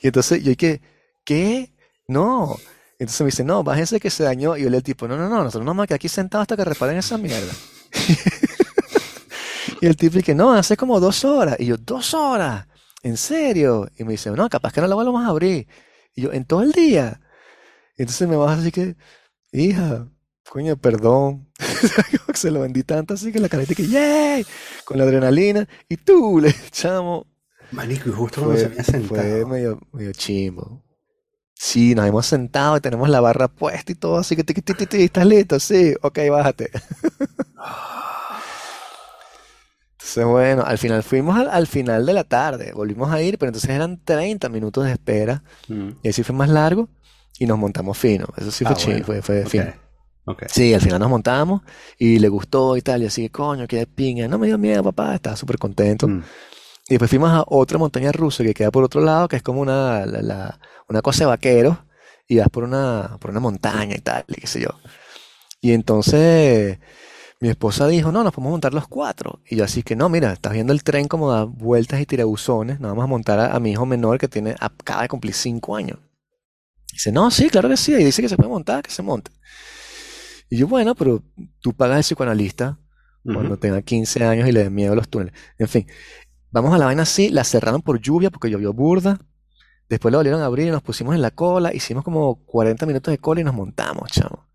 Y 0.00 0.08
entonces 0.08 0.42
yo 0.42 0.50
dije, 0.50 0.80
¿qué? 1.24 1.72
No. 2.08 2.56
Entonces 2.98 3.20
me 3.22 3.26
dice, 3.26 3.44
no, 3.44 3.64
bájense 3.64 3.98
que 3.98 4.10
se 4.10 4.24
dañó. 4.24 4.56
Y 4.56 4.62
yo 4.62 4.70
le 4.70 4.76
el 4.76 4.82
tipo, 4.82 5.08
no, 5.08 5.16
no, 5.16 5.28
no, 5.28 5.38
nosotros 5.38 5.64
no 5.64 5.70
vamos 5.74 5.90
aquí 5.90 6.08
sentados 6.08 6.42
hasta 6.42 6.56
que 6.56 6.64
reparen 6.64 6.98
esa 6.98 7.18
mierda. 7.18 7.52
y 9.80 9.86
el 9.86 9.96
tipo 9.96 10.16
dice, 10.18 10.34
no, 10.34 10.52
hace 10.52 10.76
como 10.76 11.00
dos 11.00 11.24
horas. 11.24 11.56
Y 11.58 11.66
yo, 11.66 11.76
dos 11.78 12.14
horas, 12.14 12.66
¿en 13.02 13.16
serio? 13.16 13.88
Y 13.96 14.04
me 14.04 14.12
dice, 14.12 14.30
no, 14.30 14.48
capaz 14.48 14.72
que 14.72 14.80
no 14.80 14.86
la 14.86 14.94
vamos 14.94 15.24
a 15.24 15.28
abrir. 15.28 15.66
Y 16.14 16.22
yo, 16.22 16.32
en 16.32 16.44
todo 16.44 16.62
el 16.62 16.72
día. 16.72 17.20
entonces 17.96 18.28
me 18.28 18.36
vas 18.36 18.58
así 18.58 18.70
que, 18.70 18.96
hija, 19.50 20.06
coño, 20.48 20.76
perdón. 20.76 21.50
se 22.38 22.50
lo 22.50 22.60
vendí 22.60 22.82
tanto 22.82 23.14
así 23.14 23.32
que 23.32 23.38
la 23.40 23.48
carita 23.48 23.74
que, 23.74 23.86
¡yay! 23.86 24.44
Con 24.84 24.98
la 24.98 25.04
adrenalina. 25.04 25.68
Y 25.88 25.96
tú 25.96 26.40
le 26.40 26.48
echamos. 26.68 27.26
Manico, 27.70 28.08
y 28.10 28.12
justo 28.12 28.42
cuando 28.42 28.58
se 28.60 28.66
había 28.66 28.84
sentado. 28.84 29.08
Fue 29.22 29.46
medio, 29.46 29.80
medio 29.92 30.12
chimbo. 30.12 30.82
Sí, 31.54 31.94
nos 31.94 32.06
hemos 32.06 32.26
sentado 32.26 32.76
y 32.76 32.80
tenemos 32.80 33.08
la 33.08 33.20
barra 33.20 33.46
puesta 33.48 33.92
y 33.92 33.94
todo, 33.94 34.18
así 34.18 34.34
que, 34.36 34.44
¿estás 35.04 35.26
listo? 35.26 35.60
Sí, 35.60 35.94
ok, 36.02 36.18
bájate. 36.28 36.70
Entonces, 39.94 40.26
bueno, 40.26 40.64
al 40.66 40.78
final 40.78 41.02
fuimos 41.02 41.36
al, 41.38 41.48
al 41.48 41.66
final 41.66 42.04
de 42.04 42.12
la 42.12 42.24
tarde, 42.24 42.72
volvimos 42.72 43.10
a 43.12 43.22
ir, 43.22 43.38
pero 43.38 43.50
entonces 43.50 43.70
eran 43.70 44.02
30 44.04 44.48
minutos 44.48 44.84
de 44.84 44.92
espera 44.92 45.42
Mm. 45.68 45.90
y 46.02 46.08
así 46.08 46.22
fue 46.24 46.34
más 46.34 46.48
largo 46.48 46.88
y 47.38 47.46
nos 47.46 47.56
montamos 47.58 47.96
fino. 47.96 48.26
Eso 48.36 48.50
sí 48.50 48.64
fue 48.64 48.74
Ah, 48.74 49.02
bueno. 49.04 49.22
fue, 49.22 49.46
fino. 49.46 49.72
Ok. 50.24 50.44
Sí, 50.48 50.72
al 50.74 50.80
final 50.80 51.00
nos 51.00 51.10
montamos 51.10 51.62
y 51.98 52.18
le 52.18 52.28
gustó 52.28 52.76
y 52.76 52.82
tal, 52.82 53.02
y 53.02 53.06
así, 53.06 53.28
coño, 53.28 53.66
qué 53.66 53.78
de 53.78 53.86
pinga, 53.86 54.28
no 54.28 54.38
me 54.38 54.46
dio 54.46 54.58
miedo, 54.58 54.82
papá, 54.82 55.14
estaba 55.14 55.36
súper 55.36 55.58
contento. 55.58 56.08
Mm. 56.08 56.22
Y 56.88 56.94
después 56.94 57.10
fuimos 57.10 57.30
a 57.30 57.44
otra 57.46 57.78
montaña 57.78 58.12
rusa 58.12 58.44
que 58.44 58.54
queda 58.54 58.70
por 58.70 58.84
otro 58.84 59.00
lado, 59.00 59.28
que 59.28 59.36
es 59.36 59.42
como 59.42 59.60
una, 59.60 60.04
la- 60.06 60.22
la- 60.22 60.60
una 60.88 61.02
cosa 61.02 61.20
de 61.24 61.26
vaqueros, 61.26 61.78
y 62.28 62.38
vas 62.38 62.48
por 62.48 62.64
una, 62.64 63.16
por 63.20 63.30
una 63.30 63.40
montaña 63.40 63.94
y 63.96 64.00
tal, 64.00 64.24
y 64.28 64.34
qué 64.40 64.46
sé 64.46 64.60
yo. 64.60 64.68
Y 65.60 65.72
entonces 65.72 66.78
mi 67.40 67.48
esposa 67.48 67.86
dijo, 67.88 68.12
no, 68.12 68.24
nos 68.24 68.32
podemos 68.32 68.52
montar 68.52 68.74
los 68.74 68.88
cuatro. 68.88 69.40
Y 69.48 69.56
yo 69.56 69.64
así 69.64 69.82
que, 69.82 69.96
no, 69.96 70.08
mira, 70.08 70.32
estás 70.32 70.52
viendo 70.52 70.72
el 70.72 70.84
tren 70.84 71.08
como 71.08 71.30
da 71.30 71.44
vueltas 71.44 72.00
y 72.00 72.06
tirabuzones, 72.06 72.80
nos 72.80 72.90
vamos 72.92 73.04
a 73.04 73.08
montar 73.08 73.38
a, 73.40 73.54
a 73.56 73.60
mi 73.60 73.72
hijo 73.72 73.86
menor 73.86 74.18
que 74.18 74.28
tiene, 74.28 74.54
acaba 74.60 75.02
de 75.02 75.08
cumplir 75.08 75.34
cinco 75.34 75.76
años. 75.76 75.98
Dice, 76.92 77.10
no, 77.12 77.30
sí, 77.30 77.48
claro 77.50 77.68
que 77.68 77.76
sí, 77.76 77.92
y 77.92 78.04
dice 78.04 78.22
que 78.22 78.28
se 78.28 78.36
puede 78.36 78.50
montar, 78.50 78.82
que 78.82 78.90
se 78.90 79.02
monte. 79.02 79.30
Y 80.52 80.58
yo, 80.58 80.66
bueno, 80.68 80.94
pero 80.94 81.22
tú 81.60 81.72
pagas 81.72 81.96
el 81.96 82.02
psicoanalista 82.02 82.78
cuando 83.24 83.56
tenga 83.56 83.80
15 83.80 84.22
años 84.24 84.46
y 84.46 84.52
le 84.52 84.64
den 84.64 84.74
miedo 84.74 84.92
a 84.92 84.96
los 84.96 85.08
túneles. 85.08 85.32
En 85.56 85.66
fin, 85.66 85.86
vamos 86.50 86.74
a 86.74 86.78
la 86.78 86.84
vaina 86.84 87.04
así, 87.04 87.30
la 87.30 87.42
cerraron 87.42 87.80
por 87.80 87.98
lluvia 88.00 88.30
porque 88.30 88.50
llovió 88.50 88.74
burda. 88.74 89.18
Después 89.88 90.12
la 90.12 90.18
volvieron 90.18 90.42
a 90.42 90.44
abrir 90.44 90.66
y 90.68 90.70
nos 90.70 90.82
pusimos 90.82 91.14
en 91.14 91.22
la 91.22 91.30
cola, 91.30 91.72
hicimos 91.72 92.04
como 92.04 92.44
40 92.44 92.84
minutos 92.84 93.12
de 93.12 93.16
cola 93.16 93.40
y 93.40 93.44
nos 93.44 93.54
montamos, 93.54 94.10
chamo. 94.10 94.46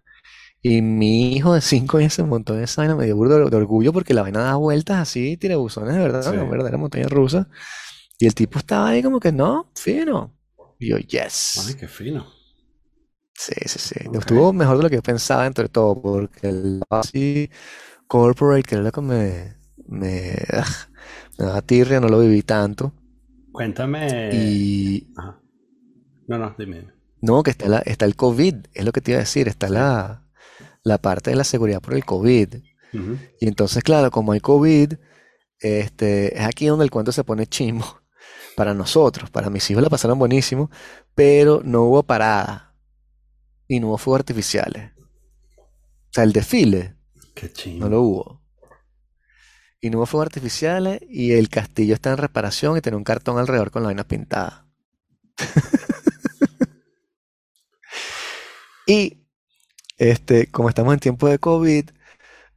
Y 0.61 0.83
mi 0.83 1.33
hijo 1.33 1.55
de 1.55 1.61
5 1.61 1.97
años 1.97 2.13
se 2.13 2.23
montó 2.23 2.55
en 2.55 2.63
esa 2.63 2.81
vaina, 2.83 2.95
me 2.95 3.05
dio 3.05 3.15
burda 3.15 3.39
de, 3.39 3.49
de 3.49 3.57
orgullo 3.57 3.91
porque 3.91 4.13
la 4.13 4.21
vaina 4.21 4.41
da 4.41 4.55
vueltas 4.55 4.97
así, 4.99 5.35
tirabuzones 5.37 5.95
de 5.95 5.99
verdad, 5.99 6.21
Sí. 6.21 6.29
una 6.29 6.43
verdadera 6.43 6.77
montaña 6.77 7.07
rusa. 7.07 7.47
Y 8.19 8.27
el 8.27 8.35
tipo 8.35 8.59
estaba 8.59 8.89
ahí 8.89 9.01
como 9.01 9.19
que 9.19 9.31
no, 9.31 9.71
fino. 9.73 10.35
Y 10.77 10.89
yo, 10.89 10.97
Ay, 10.97 11.05
yes. 11.07 11.75
qué 11.79 11.87
fino. 11.87 12.36
Sí, 13.37 13.53
sí, 13.67 13.79
sí. 13.79 14.07
Ok. 14.07 14.15
Estuvo 14.15 14.51
mejor 14.51 14.77
de 14.77 14.83
lo 14.83 14.89
que 14.89 14.95
yo 14.95 15.03
pensaba 15.03 15.45
entre 15.45 15.69
todo, 15.69 16.01
porque 16.01 16.49
el 16.49 16.81
así 16.89 17.49
corporate, 18.07 18.63
que 18.63 18.75
era 18.75 18.83
lo 18.83 18.91
que 18.91 19.01
me, 19.01 19.57
me, 19.87 20.35
me 21.37 21.45
daba 21.45 21.61
tirria, 21.61 21.99
no 21.99 22.09
lo 22.09 22.19
viví 22.19 22.41
tanto. 22.41 22.93
Cuéntame. 23.51 24.29
Y 24.33 25.07
Ajá. 25.15 25.39
No, 26.27 26.37
no, 26.37 26.55
dime. 26.57 26.87
no, 27.21 27.43
que 27.43 27.51
está, 27.51 27.69
la, 27.69 27.79
está 27.79 28.05
el 28.05 28.15
COVID, 28.15 28.55
es 28.73 28.85
lo 28.85 28.91
que 28.91 29.01
te 29.01 29.11
iba 29.11 29.19
a 29.19 29.21
decir, 29.21 29.47
está 29.47 29.69
la, 29.69 30.23
la 30.83 30.97
parte 30.97 31.29
de 31.29 31.35
la 31.37 31.43
seguridad 31.43 31.81
por 31.81 31.93
el 31.93 32.05
COVID. 32.05 32.55
Y 33.39 33.47
entonces, 33.47 33.83
claro, 33.83 34.09
como 34.09 34.31
hay 34.31 34.39
COVID, 34.39 34.93
este, 35.59 36.35
es 36.35 36.45
aquí 36.45 36.65
donde 36.65 36.83
el 36.85 36.89
cuento 36.91 37.11
se 37.11 37.23
pone 37.23 37.45
chimbo 37.45 38.01
para 38.55 38.73
nosotros. 38.73 39.29
Para 39.29 39.51
mis 39.51 39.69
hijos 39.69 39.83
la 39.83 39.89
pasaron 39.89 40.17
buenísimo, 40.17 40.71
pero 41.13 41.61
no 41.63 41.83
hubo 41.83 42.03
parada 42.03 42.66
y 43.67 43.79
no 43.79 43.87
hubo 43.87 43.97
fuegos 43.97 44.19
artificiales. 44.19 44.91
O 45.57 46.11
sea, 46.11 46.23
el 46.23 46.33
desfile 46.33 46.95
Qué 47.35 47.51
no 47.75 47.89
lo 47.89 48.01
hubo. 48.01 48.41
Y 49.79 49.89
no 49.89 49.99
hubo 49.99 50.05
fuegos 50.05 50.27
artificiales 50.27 50.99
y 51.07 51.33
el 51.33 51.49
castillo 51.49 51.93
está 51.93 52.11
en 52.11 52.17
reparación 52.17 52.77
y 52.77 52.81
tiene 52.81 52.97
un 52.97 53.03
cartón 53.03 53.37
alrededor 53.37 53.71
con 53.71 53.83
la 53.83 53.87
vaina 53.87 54.07
pintada. 54.07 54.65
Y 58.87 59.27
este, 59.97 60.49
como 60.49 60.69
estamos 60.69 60.93
en 60.93 61.01
tiempo 61.01 61.27
de 61.27 61.39
COVID, 61.39 61.89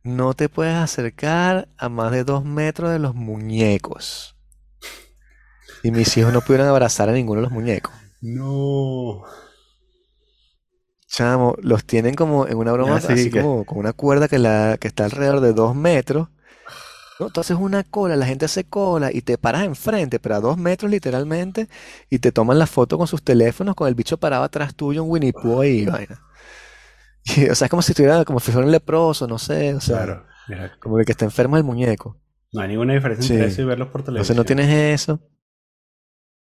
no 0.05 0.35
te 0.35 0.49
puedes 0.49 0.76
acercar 0.76 1.69
a 1.76 1.88
más 1.88 2.12
de 2.12 2.23
dos 2.23 2.45
metros 2.45 2.93
de 2.93 3.00
los 3.00 3.17
muñecos. 3.17 4.37
Y 5.83 5.90
mis 5.90 6.17
hijos 6.17 6.33
no 6.33 6.40
pudieron 6.40 6.69
abrazar 6.69 7.09
a 7.09 7.12
ninguno 7.12 7.40
de 7.40 7.47
los 7.47 7.52
muñecos. 7.52 7.93
No. 8.21 9.25
Chamo, 11.11 11.57
los 11.61 11.85
tienen 11.85 12.14
como 12.14 12.47
en 12.47 12.57
una 12.57 12.73
broma, 12.73 13.00
sí, 13.00 13.12
así 13.12 13.31
que- 13.31 13.43
como 13.43 13.64
con 13.64 13.79
una 13.79 13.93
cuerda 13.93 14.29
que, 14.29 14.38
la, 14.38 14.76
que 14.81 14.88
está 14.88 15.05
alrededor 15.07 15.40
de 15.40 15.52
dos 15.52 15.75
metros. 15.75 16.29
No, 17.19 17.26
entonces 17.26 17.57
una 17.61 17.83
cola, 17.85 18.17
la 18.17 18.25
gente 18.26 18.47
hace 18.47 18.64
cola 18.64 19.11
y 19.12 19.21
te 19.23 19.37
paras 19.37 19.64
enfrente, 19.64 20.19
pero 20.21 20.37
a 20.37 20.40
dos 20.40 20.57
metros 20.57 20.90
literalmente, 20.90 21.69
y 22.09 22.19
te 22.21 22.33
toman 22.33 22.59
la 22.59 22.67
foto 22.67 22.97
con 22.97 23.07
sus 23.07 23.23
teléfonos, 23.23 23.75
con 23.75 23.88
el 23.88 23.95
bicho 23.95 24.17
parado 24.17 24.45
atrás 24.45 24.75
tuyo, 24.75 25.02
un 25.05 25.11
Winnie 25.11 25.33
Pooh 25.33 25.61
ahí, 25.61 25.85
vaina. 25.85 26.23
Y, 27.37 27.50
o 27.50 27.55
sea, 27.55 27.67
es 27.67 27.71
como 27.71 27.83
si 27.83 27.93
estuviera, 27.93 28.25
como 28.25 28.40
si 28.40 28.50
fuera 28.50 28.64
un 28.64 28.73
leproso, 28.73 29.26
no 29.29 29.38
sé, 29.38 29.75
o 29.75 29.81
sea, 29.81 29.99
Claro. 29.99 30.25
Como 30.81 30.99
el 30.99 31.05
que 31.05 31.12
está 31.12 31.26
enfermo 31.26 31.57
el 31.59 31.64
muñeco. 31.64 32.17
no 32.52 32.62
hay 32.62 32.69
ninguna 32.69 32.95
diferencia 32.95 33.26
Sí. 33.26 33.35
entre 33.35 33.49
eso 33.49 33.61
y 33.62 33.64
verlos 33.67 33.88
por 33.88 34.00
Entonces 34.00 34.35
no 34.35 34.43
televisión. 34.45 34.69
tienes 34.71 35.00
eso. 35.02 35.21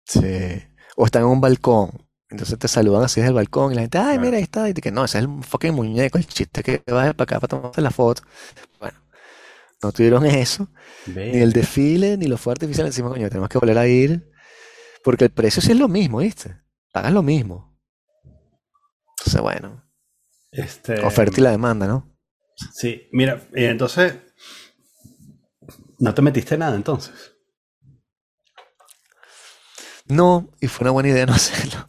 Sí. 0.05 0.63
O 0.97 1.05
están 1.05 1.21
en 1.23 1.27
un 1.29 1.41
balcón. 1.41 1.91
Entonces 2.29 2.57
te 2.57 2.67
saludan 2.67 3.03
así 3.03 3.21
desde 3.21 3.29
el 3.29 3.35
balcón 3.35 3.71
y 3.71 3.75
la 3.75 3.81
gente, 3.81 3.97
ay, 3.97 4.17
mira, 4.17 4.37
ahí 4.37 4.43
está. 4.43 4.67
Y 4.67 4.73
te 4.73 4.81
que 4.81 4.91
no, 4.91 5.05
ese 5.05 5.19
es 5.19 5.25
el 5.25 5.43
fucking 5.43 5.73
muñeco, 5.73 6.17
el 6.17 6.25
chiste 6.25 6.63
que 6.63 6.81
vas 6.87 7.13
para 7.13 7.23
acá 7.23 7.39
para 7.39 7.47
tomarte 7.47 7.81
la 7.81 7.91
foto. 7.91 8.23
Bueno, 8.79 8.97
no 9.83 9.91
tuvieron 9.91 10.25
eso, 10.25 10.67
ni 11.05 11.39
el 11.39 11.53
desfile, 11.53 12.17
ni 12.17 12.25
los 12.25 12.41
fuegos 12.41 12.57
artificiales. 12.57 12.93
Encima, 12.93 13.09
coño, 13.09 13.29
tenemos 13.29 13.49
que 13.49 13.59
volver 13.59 13.77
a 13.77 13.87
ir. 13.87 14.31
Porque 15.03 15.25
el 15.25 15.31
precio 15.31 15.61
sí 15.61 15.71
es 15.71 15.77
lo 15.77 15.87
mismo, 15.87 16.17
¿viste? 16.17 16.57
Pagas 16.91 17.13
lo 17.13 17.21
mismo. 17.21 17.77
Entonces, 19.19 19.41
bueno, 19.41 19.83
Este, 20.51 20.99
oferta 21.01 21.39
y 21.39 21.43
la 21.43 21.51
demanda, 21.51 21.85
¿no? 21.85 22.17
Sí, 22.73 23.07
mira, 23.11 23.47
y 23.53 23.65
entonces. 23.65 24.15
No 25.99 26.13
te 26.13 26.21
metiste 26.21 26.57
nada 26.57 26.75
entonces. 26.75 27.34
No, 30.07 30.49
y 30.61 30.67
fue 30.67 30.85
una 30.85 30.91
buena 30.91 31.09
idea 31.09 31.25
no 31.25 31.33
hacerlo. 31.35 31.85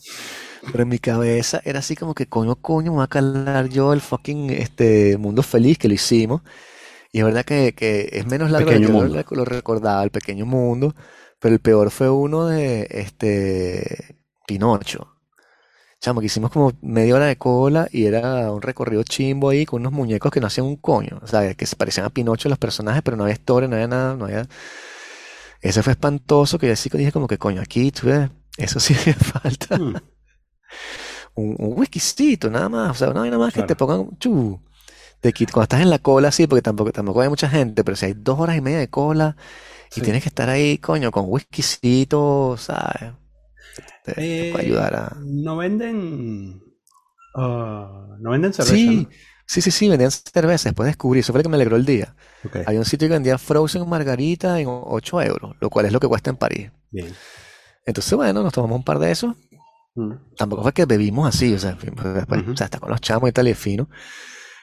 Pero 0.70 0.82
en 0.82 0.88
mi 0.88 0.98
cabeza 0.98 1.60
era 1.64 1.78
así 1.78 1.94
como 1.94 2.14
que 2.14 2.26
coño, 2.26 2.56
coño, 2.56 2.90
me 2.90 2.96
voy 2.96 3.04
a 3.04 3.08
calar 3.08 3.68
yo 3.68 3.92
el 3.92 4.00
fucking 4.00 4.50
este 4.50 5.16
mundo 5.18 5.42
feliz 5.42 5.78
que 5.78 5.88
lo 5.88 5.94
hicimos. 5.94 6.42
Y 7.12 7.20
es 7.20 7.24
verdad 7.24 7.44
que, 7.44 7.74
que 7.74 8.10
es 8.12 8.26
menos 8.26 8.50
largo 8.50 8.70
de 8.70 8.80
que 8.80 8.82
yo 8.82 9.36
lo 9.36 9.44
recordaba, 9.44 10.02
el 10.02 10.10
pequeño 10.10 10.46
mundo. 10.46 10.94
Pero 11.40 11.54
el 11.54 11.60
peor 11.60 11.90
fue 11.90 12.10
uno 12.10 12.46
de 12.46 12.88
este 12.90 14.16
Pinocho. 14.46 15.12
Chamo, 16.00 16.20
que 16.20 16.26
hicimos 16.26 16.50
como 16.50 16.72
media 16.82 17.14
hora 17.14 17.26
de 17.26 17.36
cola 17.36 17.88
y 17.90 18.06
era 18.06 18.52
un 18.52 18.62
recorrido 18.62 19.02
chimbo 19.02 19.50
ahí 19.50 19.66
con 19.66 19.80
unos 19.80 19.92
muñecos 19.92 20.30
que 20.30 20.40
no 20.40 20.46
hacían 20.46 20.66
un 20.66 20.76
coño. 20.76 21.20
O 21.22 21.26
sea, 21.26 21.54
que 21.54 21.66
se 21.66 21.76
parecían 21.76 22.06
a 22.06 22.10
Pinocho 22.10 22.48
los 22.48 22.58
personajes, 22.58 23.02
pero 23.02 23.16
no 23.16 23.24
había 23.24 23.34
historia, 23.34 23.68
no 23.68 23.76
había 23.76 23.88
nada, 23.88 24.16
no 24.16 24.26
había. 24.26 24.48
Ese 25.68 25.82
fue 25.82 25.92
espantoso 25.92 26.58
que 26.58 26.68
yo 26.68 26.72
así 26.74 26.90
que 26.90 26.98
dije 26.98 27.12
como 27.12 27.26
que 27.28 27.38
coño, 27.38 27.60
aquí 27.62 27.90
tuve, 27.92 28.30
eso 28.58 28.80
sí 28.80 28.94
me 29.06 29.14
falta 29.14 29.74
Hmm, 29.74 29.98
un, 31.34 31.56
un 31.58 31.78
whiskycito, 31.78 32.50
nada 32.50 32.68
más, 32.68 32.90
o 32.92 32.94
sea, 32.94 33.12
no 33.12 33.22
hay 33.22 33.30
nada 33.30 33.42
más 33.44 33.52
que 33.54 33.62
te 33.62 33.76
pongan 33.76 34.16
chu, 34.18 34.60
te 35.20 35.30
quit- 35.34 35.52
cuando 35.52 35.64
estás 35.64 35.82
en 35.82 35.90
la 35.90 36.00
cola 36.00 36.32
sí, 36.32 36.46
porque 36.48 36.62
tampoco, 36.62 36.92
tampoco 36.92 37.20
hay 37.22 37.28
mucha 37.28 37.48
gente, 37.48 37.84
pero 37.84 37.96
si 37.96 38.06
hay 38.06 38.14
dos 38.16 38.38
horas 38.40 38.56
y 38.56 38.60
media 38.60 38.78
de 38.80 38.90
cola 38.90 39.36
y 39.94 40.00
sí. 40.00 40.02
tienes 40.02 40.22
que 40.22 40.30
estar 40.30 40.48
ahí, 40.50 40.78
coño, 40.78 41.10
con 41.12 41.26
whiskycito, 41.28 42.56
¿sabes? 42.58 43.14
Te, 44.04 44.14
te 44.36 44.46
puede 44.46 44.66
Eh, 44.66 44.66
ayudar 44.66 44.94
a... 44.96 45.26
no 45.44 45.56
venden. 45.56 46.62
ah, 47.34 48.16
no 48.20 48.30
venden 48.32 48.52
cerveza, 48.54 48.92
Sí, 48.92 49.08
sí, 49.46 49.60
sí, 49.62 49.70
sí, 49.70 49.88
vendían 49.88 50.10
cerveza, 50.10 50.68
después 50.70 50.86
descubrí, 50.86 51.20
eso 51.20 51.32
fue 51.32 51.40
lo 51.40 51.44
que 51.44 51.48
me 51.48 51.56
alegró 51.56 51.76
el 51.76 51.84
día. 51.86 52.14
¿no? 52.42 52.50
Ok, 52.50 52.56
Había 52.66 52.78
un 52.80 52.84
sitio 52.84 53.08
que 53.08 53.14
vendía 53.14 53.38
Frozen 53.38 53.88
Margarita 53.88 54.60
en 54.60 54.66
8 54.68 55.22
euros, 55.22 55.56
lo 55.60 55.70
cual 55.70 55.86
es 55.86 55.92
lo 55.92 56.00
que 56.00 56.08
cuesta 56.08 56.30
en 56.30 56.36
París. 56.36 56.70
bien. 56.90 57.14
Entonces, 57.86 58.12
bueno, 58.14 58.42
nos 58.42 58.52
tomamos 58.52 58.76
un 58.78 58.84
par 58.84 58.98
de 58.98 59.10
esos. 59.12 59.34
Mm, 59.94 60.12
Tampoco 60.36 60.62
fue 60.62 60.72
que 60.72 60.84
bebimos 60.86 61.28
así, 61.28 61.54
o 61.54 61.58
sea, 61.58 61.72
después, 61.74 62.42
Ujú. 62.42 62.52
o 62.52 62.56
sea, 62.56 62.66
está 62.66 62.78
con 62.80 62.90
los 62.90 63.00
chamos 63.00 63.28
y 63.30 63.32
tal 63.32 63.48
y 63.48 63.52
es 63.52 63.58
fino. 63.58 63.88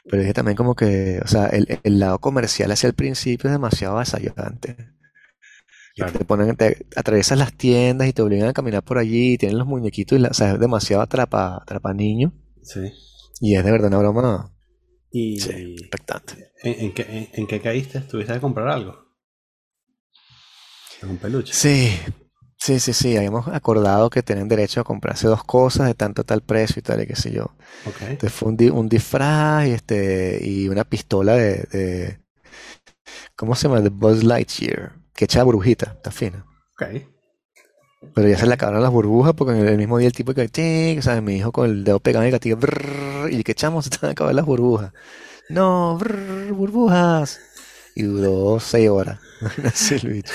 Pero 0.04 0.22
dije 0.22 0.34
también 0.34 0.56
como 0.56 0.74
que, 0.76 1.20
o 1.24 1.28
sea, 1.28 1.46
el, 1.46 1.80
el 1.82 1.98
lado 1.98 2.18
comercial 2.20 2.70
hacia 2.72 2.88
el 2.88 2.94
principio 2.94 3.48
es 3.48 3.52
demasiado 3.54 3.94
avasallante. 3.94 4.76
Que 4.76 6.02
Claro. 6.02 6.18
te 6.18 6.24
ponen, 6.24 6.56
te 6.56 6.86
atraviesas 6.96 7.38
las 7.38 7.52
tiendas 7.52 8.08
y 8.08 8.12
te 8.12 8.22
obligan 8.22 8.48
a 8.48 8.52
caminar 8.52 8.82
por 8.82 8.98
allí, 8.98 9.34
y 9.34 9.38
tienen 9.38 9.58
los 9.58 9.66
muñequitos, 9.66 10.18
y 10.18 10.22
la- 10.22 10.28
o 10.28 10.34
sea, 10.34 10.52
es 10.54 10.60
demasiado 10.60 11.02
atrapa, 11.02 11.56
atrapa 11.62 11.94
niño. 11.94 12.32
Sí. 12.62 12.92
Y 13.40 13.54
es 13.56 13.64
de 13.64 13.70
verdad 13.70 13.88
una 13.88 13.98
broma, 13.98 14.52
¿Y 15.20 15.40
sí, 15.40 15.50
expectante. 15.80 16.34
en, 16.62 16.74
en 16.86 16.94
qué, 16.94 17.02
en, 17.02 17.28
en 17.32 17.46
qué 17.46 17.60
caíste? 17.60 18.00
¿Tuviste 18.02 18.34
que 18.34 18.40
comprar 18.40 18.68
algo? 18.68 18.94
¿Un 21.02 21.18
peluche? 21.18 21.54
Sí, 21.54 21.92
sí, 22.58 22.80
sí, 22.80 22.92
sí, 22.92 23.16
habíamos 23.16 23.48
acordado 23.48 24.10
que 24.10 24.22
tienen 24.22 24.48
derecho 24.48 24.80
a 24.80 24.84
comprarse 24.84 25.26
dos 25.28 25.44
cosas 25.44 25.86
de 25.86 25.94
tanto 25.94 26.24
tal 26.24 26.42
precio 26.42 26.80
y 26.80 26.82
tal 26.82 27.02
y 27.02 27.06
qué 27.06 27.16
sé 27.16 27.32
yo. 27.32 27.54
Ok. 27.84 28.02
Entonces 28.02 28.32
fue 28.34 28.50
un, 28.50 28.72
un 28.72 28.88
disfraz 28.88 29.66
y, 29.68 29.72
este, 29.72 30.40
y 30.46 30.68
una 30.68 30.84
pistola 30.84 31.34
de, 31.36 31.54
de- 31.72 32.18
¿cómo 33.36 33.54
se 33.54 33.68
llama? 33.68 33.80
De 33.80 33.90
Buzz 33.90 34.24
Lightyear, 34.24 34.92
que 35.14 35.24
echa 35.26 35.42
burbujita, 35.42 35.92
está 35.96 36.10
fina. 36.10 36.44
Ok. 36.74 36.82
Pero 38.14 38.28
ya 38.28 38.36
se 38.38 38.46
le 38.46 38.54
acabaron 38.54 38.82
las 38.82 38.90
burbujas 38.92 39.34
porque 39.34 39.52
en 39.58 39.66
el 39.66 39.78
mismo 39.78 39.98
día 39.98 40.08
el 40.08 40.12
tipo 40.14 40.34
que, 40.34 40.48
tic, 40.48 41.00
¿sabes? 41.02 41.22
Mi 41.22 41.36
hijo 41.36 41.52
con 41.52 41.70
el 41.70 41.84
dedo 41.84 42.00
pegado 42.00 42.22
en 42.22 42.26
el 42.26 42.32
gatillo, 42.32 42.56
brrr, 42.56 43.32
y 43.32 43.42
que 43.44 43.52
echamos, 43.52 43.84
se 43.84 43.90
te 43.90 43.98
van 44.00 44.10
a 44.10 44.12
acabar 44.12 44.34
las 44.34 44.44
burbujas. 44.46 44.92
No, 45.48 45.96
brrr, 45.98 46.52
burbujas. 46.52 47.40
y 47.94 48.02
duró 48.02 48.58
seis 48.60 48.88
horas. 48.90 49.18
Así 49.64 49.94
el 49.94 50.08
bicho. 50.12 50.32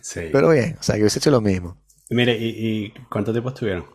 Sí. 0.00 0.22
Pero 0.32 0.50
bien, 0.50 0.76
o 0.80 0.82
sea, 0.82 0.96
que 0.96 1.02
hubiese 1.02 1.18
hecho 1.18 1.30
lo 1.30 1.40
mismo. 1.40 1.76
Mire, 2.08 2.36
¿y, 2.36 2.48
y 2.86 2.94
cuánto 3.08 3.32
tiempo 3.32 3.50
estuvieron? 3.50 3.86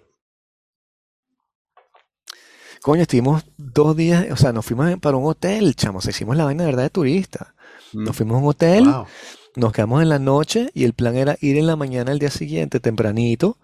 Coño, 2.82 3.02
estuvimos 3.02 3.44
dos 3.58 3.96
días, 3.96 4.28
o 4.32 4.36
sea, 4.38 4.54
nos 4.54 4.66
fuimos 4.66 4.98
para 5.00 5.18
un 5.18 5.26
hotel, 5.26 5.76
chamo, 5.76 5.98
o 5.98 6.02
sea, 6.02 6.12
hicimos 6.12 6.38
la 6.38 6.46
vaina 6.46 6.64
de 6.64 6.70
verdad 6.70 6.84
de 6.84 6.90
turista. 6.92 7.56
Nos 7.94 8.16
fuimos 8.16 8.36
a 8.36 8.40
un 8.40 8.48
hotel, 8.50 8.84
Wow. 8.86 9.08
Nos 9.56 9.72
quedamos 9.74 10.02
en 10.02 10.10
la 10.10 10.20
noche 10.20 10.70
y 10.74 10.84
el 10.84 10.94
plan 10.94 11.16
era 11.16 11.38
ir 11.42 11.58
en 11.58 11.68
la 11.68 11.76
mañana 11.76 12.12
al 12.12 12.20
día 12.20 12.32
siguiente, 12.32 12.80
tempranito, 12.80 13.58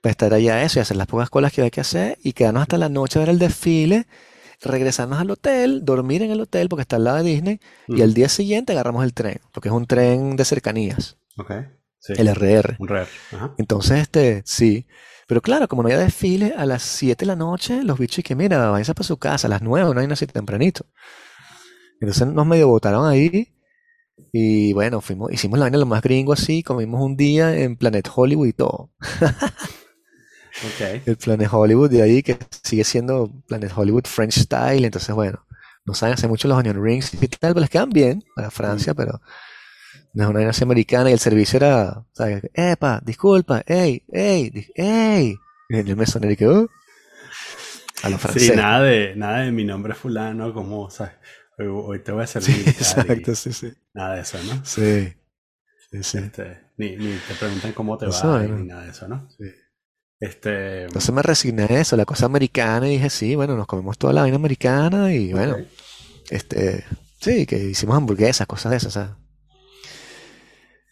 para 0.00 0.10
estar 0.10 0.34
allá 0.34 0.62
eso 0.62 0.78
y 0.78 0.82
hacer 0.82 0.96
las 0.96 1.06
pocas 1.06 1.30
colas 1.30 1.52
que 1.52 1.62
había 1.62 1.70
que 1.70 1.80
hacer 1.80 2.18
y 2.22 2.32
quedarnos 2.32 2.62
hasta 2.62 2.78
la 2.78 2.88
noche 2.88 3.18
a 3.18 3.20
ver 3.20 3.30
el 3.30 3.38
desfile, 3.38 4.06
regresarnos 4.60 5.18
al 5.18 5.30
hotel, 5.30 5.84
dormir 5.84 6.22
en 6.22 6.30
el 6.30 6.40
hotel 6.40 6.68
porque 6.68 6.82
está 6.82 6.96
al 6.96 7.04
lado 7.04 7.16
de 7.18 7.22
Disney 7.24 7.60
y 7.88 8.02
al 8.02 8.14
día 8.14 8.28
siguiente 8.28 8.72
agarramos 8.72 9.04
el 9.04 9.14
tren, 9.14 9.40
porque 9.52 9.68
es 9.68 9.74
un 9.74 9.86
tren 9.86 10.36
de 10.36 10.44
cercanías, 10.44 11.16
Ok. 11.36 11.52
Sí. 11.98 12.12
el 12.18 12.28
RR. 12.28 12.76
Un. 12.78 12.90
Ajá. 12.92 13.54
Entonces, 13.56 14.00
este, 14.02 14.42
sí. 14.44 14.86
Pero 15.26 15.40
claro, 15.40 15.68
como 15.68 15.82
no 15.82 15.88
había 15.88 15.98
desfile, 15.98 16.52
a 16.54 16.66
las 16.66 16.82
7 16.82 17.24
de 17.24 17.26
la 17.26 17.34
noche, 17.36 17.82
los 17.82 17.98
bichos 17.98 18.22
que 18.22 18.34
mira, 18.34 18.68
váyanse 18.68 18.92
para 18.92 19.06
su 19.06 19.16
casa, 19.16 19.46
a 19.46 19.50
las 19.50 19.62
9, 19.62 19.94
no 19.94 20.00
hay 20.00 20.06
así 20.10 20.26
tempranito. 20.26 20.84
Entonces 22.00 22.26
nos 22.26 22.46
medio 22.46 22.68
botaron 22.68 23.06
ahí. 23.06 23.53
Y 24.32 24.72
bueno, 24.72 25.00
fuimos, 25.00 25.32
hicimos 25.32 25.58
la 25.58 25.64
vaina 25.66 25.78
lo 25.78 25.86
más 25.86 26.02
gringo 26.02 26.32
así, 26.32 26.62
comimos 26.62 27.00
un 27.02 27.16
día 27.16 27.56
en 27.56 27.76
Planet 27.76 28.08
Hollywood 28.14 28.48
y 28.48 28.52
todo. 28.52 28.90
Ok. 30.62 30.80
El 31.04 31.16
Planet 31.16 31.48
Hollywood 31.52 31.90
de 31.90 32.02
ahí, 32.02 32.22
que 32.22 32.38
sigue 32.62 32.84
siendo 32.84 33.30
Planet 33.46 33.70
Hollywood 33.76 34.04
French 34.06 34.38
Style. 34.38 34.84
Entonces, 34.84 35.14
bueno, 35.14 35.44
no 35.84 35.94
saben 35.94 36.14
hacer 36.14 36.28
mucho 36.30 36.48
los 36.48 36.56
onion 36.58 36.82
rings 36.82 37.12
y 37.14 37.28
tal, 37.28 37.52
pero 37.52 37.60
les 37.60 37.70
quedan 37.70 37.90
bien 37.90 38.22
para 38.34 38.50
Francia, 38.50 38.94
pero 38.94 39.20
no 40.14 40.24
es 40.24 40.30
una 40.30 40.38
vaina 40.40 40.50
así 40.50 40.64
americana. 40.64 41.10
Y 41.10 41.14
el 41.14 41.18
servicio 41.20 41.58
era, 41.58 42.04
¿sabes? 42.12 42.44
Epa, 42.54 43.00
disculpa, 43.04 43.62
ey, 43.66 44.04
ey, 44.12 44.68
ey. 44.76 45.36
Y 45.70 45.84
yo 45.84 45.96
me 45.96 46.06
soné 46.06 46.32
y 46.32 46.36
que, 46.36 46.46
"Oh", 46.48 46.68
a 48.02 48.10
los 48.10 48.20
Sí, 48.20 48.20
franceses. 48.20 48.56
nada 48.56 48.82
de, 48.82 49.14
nada 49.16 49.38
de 49.40 49.52
mi 49.52 49.64
nombre 49.64 49.92
es 49.92 49.98
fulano, 49.98 50.52
como, 50.52 50.90
¿sabes? 50.90 51.14
Hoy, 51.58 51.66
hoy 51.68 51.98
te 52.00 52.12
voy 52.12 52.24
a 52.24 52.26
servir. 52.26 52.50
Sí, 52.56 52.62
y 52.66 52.68
exacto, 52.70 53.34
sí, 53.34 53.52
sí. 53.52 53.72
Nada 53.92 54.16
de 54.16 54.20
eso, 54.22 54.38
¿no? 54.44 54.64
Sí, 54.64 55.12
sí, 55.90 56.02
sí. 56.02 56.18
Este, 56.18 56.60
ni, 56.76 56.96
ni 56.96 57.16
te 57.28 57.34
preguntan 57.38 57.72
cómo 57.72 57.96
te 57.98 58.08
Eso, 58.08 58.28
va, 58.28 58.42
ni 58.42 58.64
nada 58.66 58.84
de 58.84 58.90
eso, 58.90 59.06
¿no? 59.08 59.28
Sí. 59.30 59.44
Este. 60.20 60.84
Entonces 60.84 61.12
me 61.14 61.22
resigné 61.22 61.64
a 61.64 61.80
eso, 61.80 61.96
la 61.96 62.04
cosa 62.04 62.26
americana, 62.26 62.88
y 62.88 62.92
dije, 62.92 63.10
sí, 63.10 63.34
bueno, 63.36 63.56
nos 63.56 63.66
comemos 63.66 63.98
toda 63.98 64.12
la 64.12 64.22
vaina 64.22 64.36
americana, 64.36 65.12
y 65.12 65.32
bueno, 65.32 65.56
este, 66.30 66.84
sí, 67.20 67.46
que 67.46 67.58
hicimos 67.58 67.96
hamburguesas, 67.96 68.46
cosas 68.46 68.70
de 68.70 68.76
esas, 68.78 68.92
¿sabes? 68.94 69.10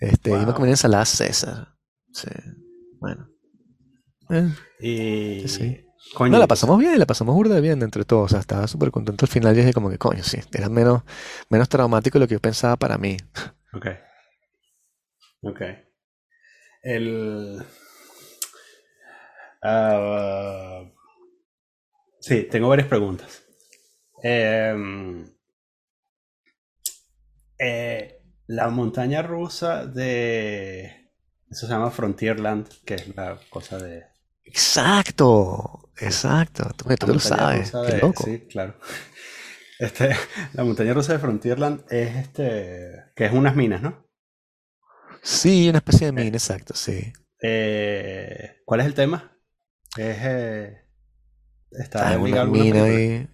Este, 0.01 0.31
y 0.31 0.35
me 0.35 0.45
Wow. 0.47 0.55
comí 0.55 0.71
ensalada 0.71 1.05
César. 1.05 1.69
Sí, 2.13 2.29
bueno. 3.01 3.29
Eh, 4.31 4.49
Y. 4.81 5.49
Sí. 5.49 5.85
Coño, 6.15 6.33
no, 6.33 6.39
la 6.39 6.47
pasamos 6.47 6.79
bien, 6.79 6.99
la 6.99 7.07
pasamos 7.07 7.35
burda 7.35 7.59
bien 7.61 7.83
entre 7.83 8.05
todos, 8.05 8.27
o 8.27 8.29
sea, 8.29 8.41
estaba 8.41 8.67
súper 8.69 8.91
contento 8.91 9.25
al 9.25 9.31
final, 9.31 9.55
y 9.55 9.61
dije 9.61 9.73
como 9.73 9.89
que, 9.89 9.99
coño, 9.99 10.23
sí, 10.23 10.39
era 10.53 10.69
menos, 10.69 11.03
menos 11.49 11.69
traumático 11.69 12.19
de 12.19 12.25
lo 12.25 12.29
que 12.29 12.35
yo 12.35 12.41
pensaba 12.41 12.77
para 12.77 12.99
mí. 12.99 13.17
Ok. 13.73 13.87
Ok. 15.43 15.61
El. 16.83 17.65
ah, 19.63 20.83
sí, 22.21 22.49
tengo 22.51 22.69
varias 22.69 22.89
preguntas. 22.89 23.43
Em, 24.23 25.25
eh, 27.59 28.23
la 28.47 28.69
montaña 28.69 29.23
rusa 29.23 29.87
de. 29.87 31.11
Eso 31.51 31.67
se 31.67 31.73
llama 31.73 31.91
Frontierland, 31.91 32.69
que 32.85 32.95
es 32.95 33.17
la 33.17 33.39
cosa 33.51 33.79
de. 33.79 34.05
Exacto, 34.45 35.72
exacto, 35.99 36.71
tú, 36.77 36.89
lo 37.07 37.19
sabes, 37.19 37.73
qué 37.87 37.99
loco. 37.99 38.25
Sí, 38.25 38.47
claro. 38.49 38.75
Este, 39.79 40.15
la 40.53 40.63
montaña 40.63 40.95
rusa 40.95 41.13
de 41.13 41.19
Frontierland 41.19 41.83
es 41.91 42.15
este. 42.15 43.07
que 43.17 43.25
es 43.25 43.33
unas 43.33 43.57
minas, 43.57 43.83
¿no? 43.83 44.07
Sí, 45.23 45.69
una 45.69 45.79
especie 45.79 46.07
de 46.07 46.13
mina, 46.13 46.37
exacto, 46.37 46.75
sí. 46.77 47.13
Eh, 47.43 48.61
¿cuál 48.65 48.79
es 48.81 48.87
el 48.87 48.95
tema? 48.95 49.37
Es, 49.97 50.19
eh, 50.21 50.83
¿Está 51.73 52.13
Ah, 52.13 52.19
una 52.19 52.45
mina 52.45 52.85
ahí. 52.85 53.29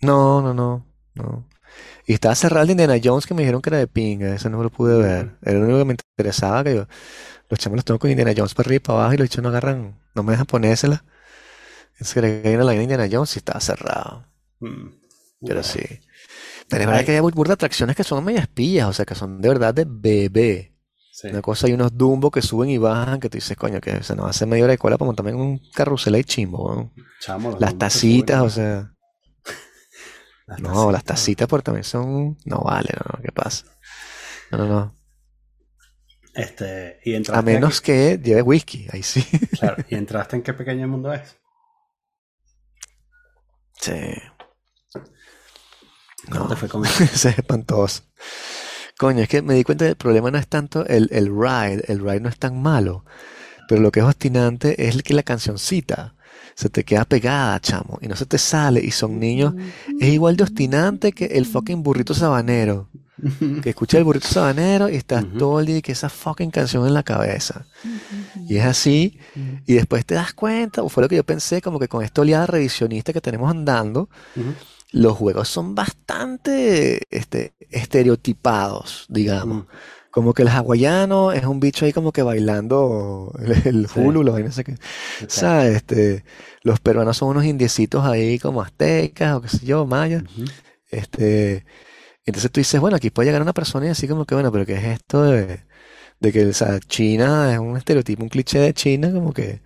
No, 0.00 0.40
no, 0.42 0.54
no, 0.54 0.86
no. 1.14 1.48
Y 2.06 2.14
estaba 2.14 2.34
cerrado 2.34 2.62
el 2.62 2.68
de 2.68 2.72
Indiana 2.72 3.00
Jones 3.02 3.26
que 3.26 3.34
me 3.34 3.42
dijeron 3.42 3.60
que 3.62 3.70
era 3.70 3.78
de 3.78 3.86
pinga, 3.86 4.34
ese 4.34 4.50
no 4.50 4.62
lo 4.62 4.70
pude 4.70 4.96
ver. 4.96 5.36
Era 5.42 5.58
lo 5.58 5.64
único 5.64 5.78
que 5.78 5.84
me 5.84 5.92
interesaba, 5.94 6.64
que 6.64 6.74
yo, 6.74 6.86
los 7.48 7.58
chamos 7.58 7.76
los 7.76 7.84
tengo 7.84 7.98
con 7.98 8.10
Indiana 8.10 8.32
Jones 8.36 8.54
para 8.54 8.66
arriba 8.68 8.76
y 8.76 8.80
para 8.80 8.98
abajo 9.00 9.14
y 9.14 9.16
los 9.18 9.24
bichos 9.24 9.42
no 9.42 9.48
agarran, 9.48 9.98
no 10.14 10.22
me 10.22 10.32
dejan 10.32 10.46
ponérsela. 10.46 11.04
Creí 12.14 12.42
que 12.42 12.52
era 12.52 12.58
la 12.64 12.66
vaina 12.66 12.78
de 12.78 12.82
Indiana 12.84 13.08
Jones 13.10 13.34
y 13.36 13.38
estaba 13.38 13.60
cerrado. 13.60 14.26
Mm, 14.60 14.88
Pero 15.46 15.62
sí. 15.62 15.80
Pero 16.68 16.82
es 16.82 16.88
verdad 16.88 17.04
que 17.04 17.12
hay 17.12 17.20
burda 17.20 17.50
de 17.50 17.54
atracciones 17.54 17.96
que 17.96 18.04
son 18.04 18.24
medias 18.24 18.46
pillas, 18.48 18.88
o 18.88 18.92
sea, 18.92 19.04
que 19.04 19.14
son 19.14 19.40
de 19.40 19.48
verdad 19.48 19.74
de 19.74 19.84
bebé. 19.88 20.76
Sí. 21.12 21.28
Una 21.28 21.42
cosa, 21.42 21.66
hay 21.66 21.72
unos 21.74 21.96
Dumbo 21.96 22.30
que 22.30 22.40
suben 22.40 22.70
y 22.70 22.78
bajan, 22.78 23.20
que 23.20 23.28
tú 23.28 23.36
dices, 23.36 23.56
coño, 23.56 23.80
que 23.80 24.02
se 24.02 24.14
nos 24.16 24.30
hace 24.30 24.46
media 24.46 24.64
hora 24.64 24.70
de 24.72 24.78
cola 24.78 24.96
para 24.96 25.06
montarme 25.06 25.32
en 25.32 25.36
un 25.36 25.60
carrusel 25.74 26.14
ahí 26.14 26.24
chimbo. 26.24 26.92
Chamo, 27.20 27.50
los 27.50 27.60
Las 27.60 27.76
tacitas, 27.76 28.40
o 28.42 28.48
sea. 28.50 28.94
las 30.46 30.60
No, 30.60 30.90
las 30.92 31.04
tacitas. 31.04 31.48
por 31.48 31.62
también 31.62 31.84
son. 31.84 32.38
No 32.46 32.60
vale, 32.60 32.88
no, 32.94 33.16
no, 33.18 33.22
¿qué 33.22 33.32
pasa? 33.32 33.66
No, 34.52 34.58
no, 34.58 34.66
no. 34.66 34.96
Este, 36.34 37.00
y 37.04 37.14
A 37.14 37.16
entraste 37.16 37.44
menos 37.52 37.78
aquí- 37.80 37.86
que 37.86 38.20
lleve 38.22 38.42
whisky, 38.42 38.86
ahí 38.92 39.02
sí. 39.02 39.22
claro, 39.58 39.82
y 39.88 39.96
entraste 39.96 40.36
en 40.36 40.42
qué 40.42 40.54
pequeño 40.54 40.86
mundo 40.88 41.12
es. 41.12 41.36
Sí. 43.80 43.92
¿Cómo 46.30 46.44
No, 46.44 46.48
te 46.48 46.56
fue 46.56 46.68
con 46.68 46.84
es 46.86 47.24
espantoso. 47.24 48.02
Coño, 48.98 49.22
es 49.22 49.28
que 49.28 49.40
me 49.40 49.54
di 49.54 49.64
cuenta 49.64 49.86
que 49.86 49.90
el 49.90 49.96
problema 49.96 50.30
no 50.30 50.38
es 50.38 50.46
tanto 50.46 50.86
el, 50.86 51.08
el 51.12 51.28
ride, 51.28 51.84
el 51.88 52.00
ride 52.00 52.20
no 52.20 52.28
es 52.28 52.38
tan 52.38 52.60
malo, 52.60 53.04
pero 53.66 53.80
lo 53.80 53.90
que 53.90 54.00
es 54.00 54.06
obstinante 54.06 54.86
es 54.86 55.02
que 55.02 55.14
la 55.14 55.22
cancioncita 55.22 56.14
se 56.54 56.68
te 56.68 56.84
queda 56.84 57.06
pegada, 57.06 57.58
chamo, 57.60 57.98
y 58.02 58.08
no 58.08 58.16
se 58.16 58.26
te 58.26 58.36
sale, 58.36 58.80
y 58.84 58.90
son 58.90 59.18
niños, 59.18 59.54
es 59.98 60.08
igual 60.08 60.36
de 60.36 60.42
obstinante 60.42 61.12
que 61.12 61.24
el 61.26 61.46
fucking 61.46 61.82
burrito 61.82 62.12
sabanero, 62.12 62.90
que 63.62 63.70
escucha 63.70 63.98
el 63.98 64.04
burrito 64.04 64.28
sabanero 64.28 64.88
y 64.88 64.96
estás 64.96 65.24
Ujú. 65.24 65.38
todo 65.38 65.60
el 65.60 65.66
día 65.66 65.76
y 65.78 65.82
que 65.82 65.92
esa 65.92 66.08
fucking 66.08 66.50
canción 66.50 66.86
en 66.86 66.94
la 66.94 67.02
cabeza. 67.02 67.66
Y 68.48 68.56
es 68.56 68.64
así, 68.64 69.18
y 69.66 69.74
después 69.74 70.04
te 70.06 70.14
das 70.14 70.32
cuenta, 70.34 70.82
o 70.82 70.88
fue 70.88 71.02
lo 71.02 71.08
que 71.08 71.16
yo 71.16 71.24
pensé, 71.24 71.60
como 71.62 71.78
que 71.78 71.88
con 71.88 72.02
esta 72.04 72.20
oleada 72.22 72.46
revisionista 72.46 73.12
que 73.12 73.20
tenemos 73.20 73.50
andando, 73.50 74.08
los 74.92 75.16
juegos 75.16 75.48
son 75.48 75.74
bastante 75.74 77.02
este, 77.10 77.54
estereotipados, 77.70 79.06
digamos. 79.08 79.66
Como 80.10 80.34
que 80.34 80.42
el 80.42 80.48
hawaiano 80.48 81.30
es 81.30 81.44
un 81.44 81.60
bicho 81.60 81.84
ahí 81.84 81.92
como 81.92 82.10
que 82.10 82.22
bailando 82.24 83.32
el, 83.38 83.52
el 83.64 83.86
Sí. 83.88 84.00
hulu, 84.00 84.24
los 84.24 84.34
que, 84.56 84.72
ok. 84.72 84.78
¿sabes? 85.28 85.76
Este, 85.76 86.24
los 86.62 86.80
peruanos 86.80 87.16
son 87.16 87.28
unos 87.28 87.44
indiecitos 87.44 88.04
ahí 88.04 88.40
como 88.40 88.60
aztecas 88.60 89.36
o 89.36 89.40
qué 89.40 89.48
sé 89.48 89.64
yo, 89.64 89.86
mayas. 89.86 90.24
Este, 90.90 91.64
entonces 92.26 92.50
tú 92.52 92.60
dices, 92.60 92.80
bueno, 92.80 92.96
aquí 92.96 93.10
puede 93.10 93.28
llegar 93.28 93.42
una 93.42 93.52
persona 93.54 93.86
y 93.86 93.90
así 93.90 94.08
como 94.08 94.24
que, 94.26 94.34
bueno, 94.34 94.52
pero 94.52 94.66
¿qué 94.66 94.74
es 94.74 94.84
esto 94.84 95.22
de, 95.24 95.64
de 96.20 96.32
que, 96.32 96.46
o 96.46 96.52
sea, 96.54 96.80
China 96.80 97.52
es 97.52 97.58
un 97.60 97.76
estereotipo, 97.78 98.22
un 98.24 98.30
cliché 98.30 98.60
de 98.60 98.74
China, 98.74 99.12
como 99.12 99.32
que 99.34 99.62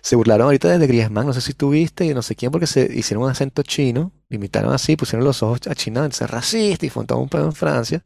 se 0.00 0.16
burlaron 0.16 0.46
ahorita 0.46 0.68
desde 0.68 0.86
Griezmann, 0.86 1.26
no 1.26 1.32
sé 1.32 1.40
si 1.40 1.54
tú 1.54 1.70
viste, 1.70 2.04
y 2.04 2.14
no 2.14 2.22
sé 2.22 2.34
quién, 2.34 2.50
porque 2.50 2.66
se 2.66 2.88
hicieron 2.92 3.24
un 3.24 3.30
acento 3.30 3.62
chino, 3.62 4.12
lo 4.28 4.36
imitaron 4.36 4.72
así, 4.72 4.96
pusieron 4.96 5.24
los 5.24 5.42
ojos 5.42 5.60
a 5.68 5.74
China, 5.74 6.00
entonces 6.00 6.28
racista, 6.30 6.86
y 6.86 6.90
fue 6.90 7.04
todo 7.06 7.18
un 7.18 7.28
pedo 7.28 7.44
en 7.46 7.52
Francia. 7.52 8.02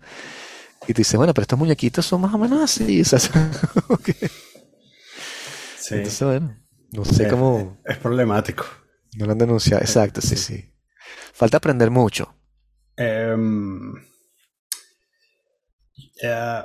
Y 0.88 0.95
tú 0.95 0.99
dices, 0.99 1.16
bueno, 1.16 1.35
pero 1.35 1.45
estos 1.45 1.59
muñequitos 1.59 2.07
son 2.07 2.23
más 2.23 2.35
o 2.35 2.38
menos 2.38 2.61
así, 2.62 3.01
o 3.03 3.05
sea, 3.05 3.21
que- 4.05 4.31
Sí, 5.75 5.95
Entonces, 5.97 6.27
bueno, 6.27 6.57
no 6.92 7.05
sé 7.05 7.27
es, 7.27 7.29
cómo 7.29 7.79
es 7.85 7.97
problemático. 7.99 8.64
no 9.16 9.27
lo 9.27 9.33
han 9.33 9.38
denunciado. 9.38 9.83
Exacto, 9.83 10.21
sí, 10.21 10.37
sí. 10.37 10.73
Falta 11.35 11.59
aprender 11.59 11.90
mucho. 11.90 12.36
Em, 12.99 13.93
eh, 16.23 16.65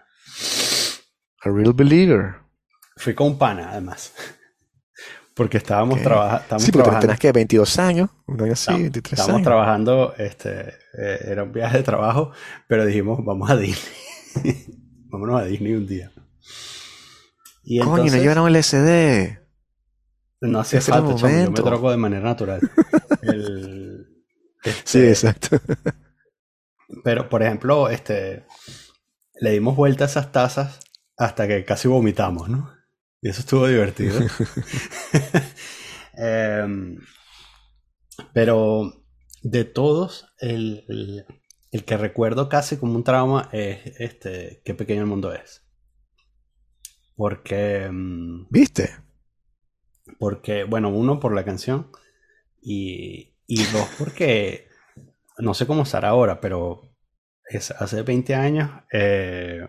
A 1.44 1.50
real 1.50 1.74
believer. 1.74 2.36
Fui 2.98 3.16
con 3.16 3.28
un 3.28 3.38
pana, 3.38 3.72
además. 3.72 4.14
Porque 5.36 5.58
estábamos, 5.58 5.98
Ok. 5.98 6.04
trabaja- 6.04 6.38
estábamos 6.38 6.64
Sí, 6.66 6.72
porque 6.72 6.84
trabajando. 6.84 7.02
tenías 7.08 7.20
que 7.20 7.32
22 7.32 7.80
años, 7.80 8.10
un 8.28 8.42
año 8.42 8.54
así, 8.54 8.62
Estábamos, 8.64 8.82
23 8.84 9.14
estábamos 9.14 9.36
años. 9.36 9.46
trabajando, 9.46 10.14
este, 10.18 10.60
eh, 10.98 11.20
era 11.26 11.44
un 11.44 11.52
viaje 11.54 11.78
de 11.78 11.84
trabajo, 11.84 12.32
pero 12.68 12.86
dijimos, 12.86 13.20
vamos 13.24 13.50
a 13.50 13.56
Disney. 13.56 13.94
Vámonos 15.10 15.42
a 15.42 15.46
Disney 15.46 15.74
un 15.74 15.88
día. 15.88 16.12
Y 17.64 17.80
Coño, 17.80 17.90
no 17.92 17.98
entonces, 17.98 18.22
llevaron 18.22 18.48
el 18.48 18.56
SD. 18.58 19.40
no 20.42 20.60
hacía 20.60 20.82
falta, 20.82 21.16
chamo, 21.16 21.30
yo 21.46 21.52
me 21.52 21.62
drogo 21.62 21.92
de 21.92 21.98
manera 21.98 22.24
natural. 22.24 22.60
El, 23.22 24.08
Sí, 24.64 25.00
este, 25.00 25.10
exacto. 25.10 25.58
Pero, 27.04 27.30
por 27.30 27.42
ejemplo, 27.44 27.90
este, 27.90 28.46
le 29.40 29.52
dimos 29.52 29.76
vuelta 29.76 30.04
a 30.04 30.08
esas 30.08 30.32
tazas 30.32 30.80
hasta 31.18 31.48
que 31.48 31.64
casi 31.66 31.88
vomitamos, 31.88 32.48
¿no? 32.50 32.72
Y 33.22 33.30
eso 33.30 33.42
estuvo 33.42 33.68
divertido. 33.68 34.20
Em, 36.14 36.98
pero 38.34 39.04
de 39.44 39.66
todos, 39.66 40.28
el, 40.40 40.86
el- 40.88 41.26
el 41.72 41.86
que 41.86 41.96
recuerdo 41.98 42.50
casi 42.50 42.76
como 42.78 42.96
un 42.96 43.04
trauma 43.06 43.48
es 43.54 43.80
este, 44.00 44.62
qué 44.66 44.74
pequeño 44.74 45.02
el 45.02 45.08
mundo 45.08 45.34
es. 45.34 45.64
Porque, 47.16 47.88
mm, 47.92 48.48
¿Viste? 48.50 48.90
porque, 50.20 50.64
bueno, 50.64 50.90
uno 50.90 51.20
por 51.20 51.34
la 51.34 51.46
canción 51.46 51.92
y, 52.62 53.36
y 53.48 53.64
dos 53.66 53.88
porque 53.98 54.68
no 55.40 55.54
sé 55.54 55.68
cómo 55.68 55.84
estará 55.84 56.10
ahora, 56.10 56.42
pero 56.42 56.82
es, 57.46 57.72
hace 57.72 58.04
20 58.04 58.36
años 58.36 58.72
eh, 58.92 59.68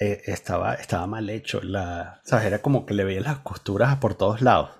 eh, 0.00 0.22
estaba, 0.26 0.74
estaba 0.74 1.06
mal 1.06 1.28
hecho. 1.30 1.60
La, 1.62 2.20
¿sabes? 2.24 2.46
Era 2.46 2.60
como 2.62 2.86
que 2.86 2.94
le 2.94 3.04
veía 3.04 3.20
las 3.20 3.38
costuras 3.40 3.96
por 3.96 4.14
todos 4.14 4.40
lados. 4.42 4.70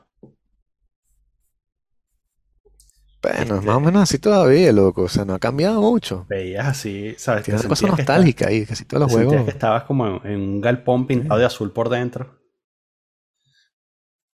Bueno, 3.23 3.39
es 3.39 3.51
Este- 3.51 3.67
más 3.67 3.77
o 3.77 3.81
menos 3.81 4.03
así 4.03 4.19
todavía, 4.19 4.73
loco. 4.73 5.03
O 5.03 5.09
sea, 5.09 5.25
no 5.27 5.35
ha 5.35 5.39
cambiado 5.39 5.81
mucho. 5.83 6.25
Veías 6.29 6.67
así, 6.67 7.15
¿sabes? 7.19 7.45
Tiene 7.45 7.61
una 7.61 7.69
cosa 7.69 7.87
nostálgica 7.89 8.49
ahí, 8.49 8.65
casi 8.65 8.85
todos 8.87 9.03
los 9.03 9.13
juegos. 9.13 9.45
que 9.45 9.51
estabas 9.51 9.85
como 9.85 10.07
en, 10.07 10.27
en 10.33 10.41
un 10.41 10.61
galpón 10.61 11.07
pintado 11.07 11.39
de 11.39 11.45
azul 11.47 11.71
por 11.73 11.91
dentro. 11.91 12.39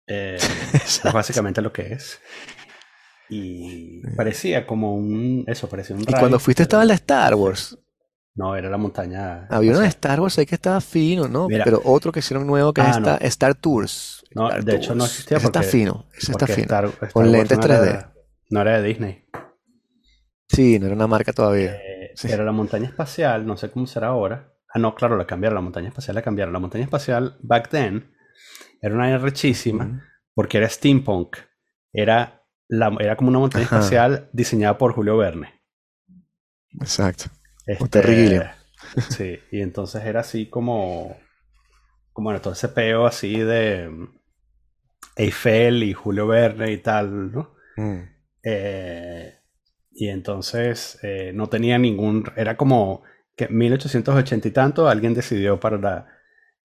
Eh, 0.06 0.36
es 0.74 1.00
básicamente 1.02 1.62
lo 1.62 1.72
que 1.72 1.94
es. 1.94 2.20
Y 3.30 4.02
parecía 4.16 4.66
como 4.66 4.94
un. 4.94 5.44
Eso, 5.46 5.66
parecía 5.70 5.96
un 5.96 6.02
Y 6.02 6.04
cuando 6.04 6.38
fuiste 6.38 6.60
pero- 6.60 6.64
estaba 6.64 6.82
en 6.82 6.88
la 6.88 6.94
Star 6.94 7.34
Wars. 7.36 7.78
No, 8.36 8.56
era 8.56 8.68
la 8.68 8.76
montaña. 8.78 9.46
Había 9.48 9.70
uno 9.70 9.80
de. 9.80 9.86
Star 9.88 10.20
Wars 10.20 10.36
ahí 10.38 10.46
que 10.46 10.56
estaba 10.56 10.80
fino, 10.80 11.28
¿no? 11.28 11.46
Mira. 11.48 11.62
Pero 11.64 11.80
otro 11.84 12.10
que 12.10 12.18
hicieron 12.18 12.46
nuevo 12.46 12.72
que 12.72 12.80
es 12.80 12.86
Ah, 12.96 13.00
no. 13.00 13.16
Star 13.20 13.54
Tours. 13.54 14.24
No, 14.34 14.48
Star 14.48 14.64
de 14.64 14.76
hecho 14.76 14.94
no 14.96 15.04
existía 15.04 15.36
Ese 15.36 15.46
está 15.46 15.60
porque- 15.60 15.70
fino, 15.70 16.06
ese 16.16 16.32
está 16.32 16.46
fino. 16.48 16.62
Star- 16.62 16.84
Star 16.86 17.12
Con 17.12 17.30
lentes 17.30 17.56
no 17.58 17.64
era- 17.64 17.80
3D. 17.80 18.06
no 18.50 18.60
era 18.60 18.80
de 18.80 18.88
Disney. 18.88 19.24
Sí, 20.48 20.78
no 20.80 20.86
era 20.86 20.94
una 20.96 21.06
marca 21.06 21.32
todavía. 21.32 21.76
Eh, 21.76 21.90
Sí. 22.16 22.30
Era 22.30 22.44
la 22.44 22.52
montaña 22.52 22.86
espacial, 22.86 23.44
no 23.44 23.56
sé 23.56 23.70
cómo 23.72 23.86
será 23.88 24.08
ahora. 24.08 24.52
Ah, 24.72 24.78
no, 24.78 24.94
claro, 24.94 25.16
la 25.16 25.26
cambiaron, 25.26 25.56
la 25.56 25.60
montaña 25.60 25.88
espacial 25.88 26.14
la 26.14 26.22
cambiaron. 26.22 26.52
La 26.52 26.60
montaña 26.60 26.84
espacial, 26.84 27.36
back 27.40 27.68
then, 27.70 28.12
era 28.80 28.94
una 28.94 29.18
rechísima 29.18 30.02
porque 30.34 30.58
era 30.58 30.68
steampunk. 30.68 31.36
Era, 31.92 32.44
la, 32.68 32.96
era 33.00 33.16
como 33.16 33.30
una 33.30 33.38
montaña 33.40 33.64
Ajá. 33.66 33.78
espacial 33.78 34.28
diseñada 34.32 34.76
por 34.78 34.92
Julio 34.92 35.16
Verne. 35.16 35.60
Exacto. 36.80 37.24
Este, 37.66 37.88
Terry 37.88 38.14
Gilliam. 38.14 38.48
Sí, 39.10 39.38
y 39.50 39.60
entonces 39.60 40.04
era 40.04 40.20
así 40.20 40.46
como, 40.46 41.16
como 42.12 42.26
bueno, 42.26 42.40
todo 42.40 42.52
ese 42.52 42.68
peo 42.68 43.06
así 43.06 43.38
de 43.38 43.90
Eiffel 45.16 45.82
y 45.82 45.92
Julio 45.92 46.26
Verne 46.26 46.70
y 46.72 46.78
tal, 46.78 47.32
¿no? 47.32 47.54
Mm. 47.76 48.02
Eh, 48.42 49.38
y 49.92 50.08
entonces 50.08 50.98
eh, 51.02 51.32
no 51.34 51.48
tenía 51.48 51.78
ningún, 51.78 52.24
era 52.36 52.56
como 52.56 53.02
que 53.36 53.44
en 53.44 53.56
1880 53.56 54.48
y 54.48 54.50
tanto 54.50 54.88
alguien 54.88 55.14
decidió 55.14 55.58
para 55.58 55.78
la, 55.78 56.08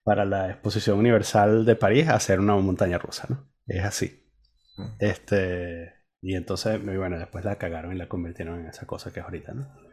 para 0.04 0.26
la 0.26 0.50
Exposición 0.50 1.00
Universal 1.00 1.66
de 1.66 1.76
París 1.76 2.10
hacer 2.10 2.40
una 2.40 2.56
montaña 2.56 2.98
rusa, 2.98 3.28
¿no? 3.30 3.50
Es 3.68 3.84
así. 3.84 4.30
Mm. 4.78 4.96
Este, 5.00 5.94
y 6.22 6.36
entonces, 6.36 6.84
bueno, 6.84 7.18
después 7.18 7.46
la 7.46 7.58
cagaron 7.58 7.94
y 7.94 7.98
la 7.98 8.10
convirtieron 8.10 8.60
en 8.60 8.68
esa 8.68 8.86
cosa 8.86 9.14
que 9.14 9.20
es 9.20 9.26
ahorita, 9.26 9.54
¿no? 9.54 9.89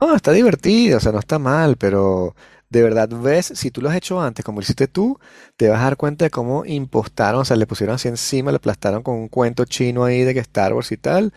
No, 0.00 0.14
está 0.14 0.32
divertido, 0.32 0.98
o 0.98 1.00
sea, 1.00 1.12
no 1.12 1.18
está 1.18 1.38
mal, 1.38 1.76
pero 1.76 2.34
de 2.70 2.82
verdad 2.82 3.08
ves, 3.08 3.46
si 3.54 3.70
tú 3.70 3.80
lo 3.80 3.88
has 3.90 3.96
hecho 3.96 4.20
antes, 4.20 4.44
como 4.44 4.58
lo 4.60 4.62
hiciste 4.62 4.86
tú, 4.88 5.18
te 5.56 5.68
vas 5.68 5.80
a 5.80 5.84
dar 5.84 5.96
cuenta 5.96 6.24
de 6.24 6.30
cómo 6.30 6.64
impostaron, 6.64 7.40
o 7.40 7.44
sea, 7.44 7.56
le 7.56 7.66
pusieron 7.66 7.94
así 7.96 8.08
encima, 8.08 8.50
le 8.50 8.56
aplastaron 8.58 9.02
con 9.02 9.16
un 9.16 9.28
cuento 9.28 9.64
chino 9.64 10.04
ahí 10.04 10.22
de 10.22 10.34
que 10.34 10.40
Star 10.40 10.72
Wars 10.74 10.92
y 10.92 10.96
tal, 10.96 11.32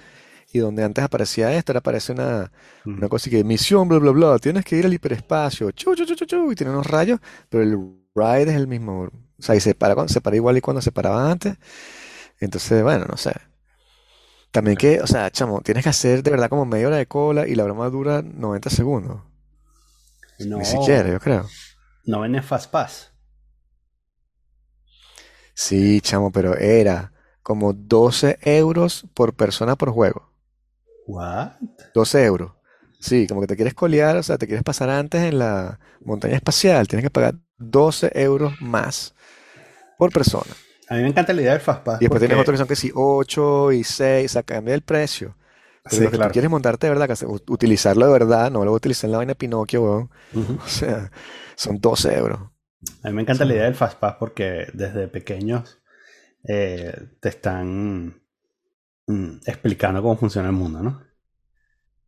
y 0.53 0.59
donde 0.59 0.83
antes 0.83 1.03
aparecía 1.03 1.53
esto, 1.55 1.71
ahora 1.71 1.79
aparece 1.79 2.13
una, 2.13 2.51
mm, 2.85 2.99
una 2.99 3.09
cosa 3.09 3.29
que 3.29 3.43
misión, 3.43 3.87
bla, 3.89 3.99
bla, 3.99 4.11
bla, 4.11 4.39
tienes 4.39 4.65
que 4.65 4.77
ir 4.77 4.85
al 4.85 4.93
hiperespacio, 4.93 5.71
chu, 5.71 5.95
chu, 5.95 6.05
chu, 6.05 6.25
chu, 6.25 6.51
y 6.51 6.55
tiene 6.55 6.71
unos 6.73 6.87
rayos, 6.87 7.19
pero 7.49 7.63
el 7.63 7.77
ride 8.15 8.51
es 8.51 8.57
el 8.57 8.67
mismo, 8.67 9.03
o 9.05 9.11
sea, 9.43 9.55
y 9.55 9.59
se 9.61 9.75
para, 9.75 9.95
cuando- 9.95 10.13
se 10.13 10.21
para 10.21 10.35
igual 10.37 10.57
y 10.57 10.61
cuando 10.61 10.81
se 10.81 10.91
paraba 10.91 11.31
antes, 11.31 11.57
entonces, 12.39 12.83
bueno, 12.83 13.05
no 13.09 13.17
sé. 13.17 13.33
También 14.51 14.75
que, 14.77 14.99
o 15.01 15.07
sea, 15.07 15.29
chamo, 15.31 15.61
tienes 15.61 15.83
que 15.83 15.89
hacer 15.89 16.23
de 16.23 16.31
verdad 16.31 16.49
como 16.49 16.65
media 16.65 16.87
hora 16.87 16.97
de 16.97 17.05
cola 17.07 17.47
y 17.47 17.55
la 17.55 17.63
broma 17.63 17.89
dura 17.89 18.21
90 18.21 18.69
segundos. 18.69 19.21
no, 20.39 20.57
Ni 20.57 20.65
siquiera, 20.65 21.09
yo 21.09 21.19
creo. 21.19 21.45
no 22.05 22.19
ven 22.21 22.41
Fast 22.43 22.69
Pass. 22.71 23.11
Sí, 25.53 26.01
chamo, 26.01 26.31
pero 26.31 26.57
era 26.57 27.13
como 27.43 27.73
12 27.73 28.39
euros 28.41 29.05
por 29.13 29.33
persona 29.33 29.75
por 29.75 29.91
juego. 29.91 30.29
What? 31.07 31.51
12 31.93 32.23
euros. 32.25 32.53
Sí, 32.99 33.27
como 33.27 33.41
que 33.41 33.47
te 33.47 33.55
quieres 33.55 33.73
colear, 33.73 34.17
o 34.17 34.23
sea, 34.23 34.37
te 34.37 34.45
quieres 34.47 34.63
pasar 34.63 34.89
antes 34.89 35.21
en 35.23 35.39
la 35.39 35.79
montaña 36.03 36.35
espacial, 36.35 36.87
tienes 36.87 37.03
que 37.03 37.09
pagar 37.09 37.35
12 37.57 38.11
euros 38.15 38.53
más 38.61 39.15
por 39.97 40.11
persona. 40.11 40.51
A 40.91 40.95
mí 40.95 41.03
me 41.03 41.07
encanta 41.07 41.31
la 41.31 41.41
idea 41.41 41.53
del 41.53 41.61
Fast 41.61 41.83
Pass 41.85 42.01
Y 42.01 42.05
después 42.05 42.19
tienes 42.19 42.37
otros 42.37 42.53
que 42.55 42.57
son 42.57 42.67
que 42.67 42.75
sí, 42.75 42.91
8 42.93 43.71
y 43.71 43.83
6, 43.85 44.29
o 44.29 44.33
sea, 44.33 44.43
cambia 44.43 44.75
el 44.75 44.81
precio. 44.81 45.37
Pero 45.83 45.95
Sí, 45.95 46.03
lo 46.03 46.11
que 46.11 46.17
claro. 46.17 46.29
tú 46.29 46.33
quieres 46.33 46.51
montarte 46.51 46.87
de 46.87 46.93
verdad, 46.93 47.07
que 47.07 47.25
utilizarlo 47.25 48.05
de 48.05 48.11
verdad, 48.11 48.51
no 48.51 48.59
lo 48.59 48.71
voy 48.71 48.75
a 48.75 48.77
utilizar 48.77 49.07
en 49.07 49.11
la 49.13 49.17
vaina 49.19 49.31
de 49.31 49.35
Pinocchio, 49.35 49.81
weón. 49.83 50.09
O 50.61 50.67
sea, 50.67 51.09
son 51.55 51.79
12 51.79 52.17
euros. 52.17 52.41
A 53.03 53.07
mí 53.07 53.15
me 53.15 53.21
encanta 53.21 53.45
la 53.45 53.53
idea 53.53 53.63
del 53.63 53.75
Fast 53.75 53.99
Pass 53.99 54.15
porque 54.19 54.67
desde 54.73 55.07
pequeños 55.07 55.79
eh, 56.45 56.93
te 57.21 57.29
están 57.29 58.21
mm, 59.07 59.37
explicando 59.45 60.01
cómo 60.01 60.17
funciona 60.17 60.49
el 60.49 60.55
mundo, 60.55 60.83
¿no? 60.83 61.01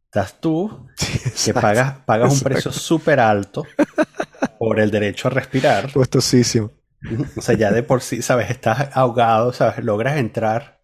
Estás 0.06 0.41
tú 0.41 0.89
Sí, 0.98 1.54
que 1.54 1.60
pagas, 1.60 2.34
un 2.34 2.39
precio 2.41 2.69
súper 2.74 3.22
alto 3.22 3.65
por 4.60 4.82
el 4.82 4.91
derecho 4.91 5.30
a 5.30 5.32
respirar. 5.32 5.89
Costosísimo. 5.93 6.69
O 7.37 7.41
sea, 7.41 7.55
ya 7.55 7.71
de 7.71 7.83
por 7.83 8.01
sí, 8.01 8.21
¿sabes? 8.21 8.49
Estás 8.49 8.89
ahogado, 8.95 9.53
¿sabes? 9.53 9.83
Logras 9.83 10.17
entrar 10.17 10.81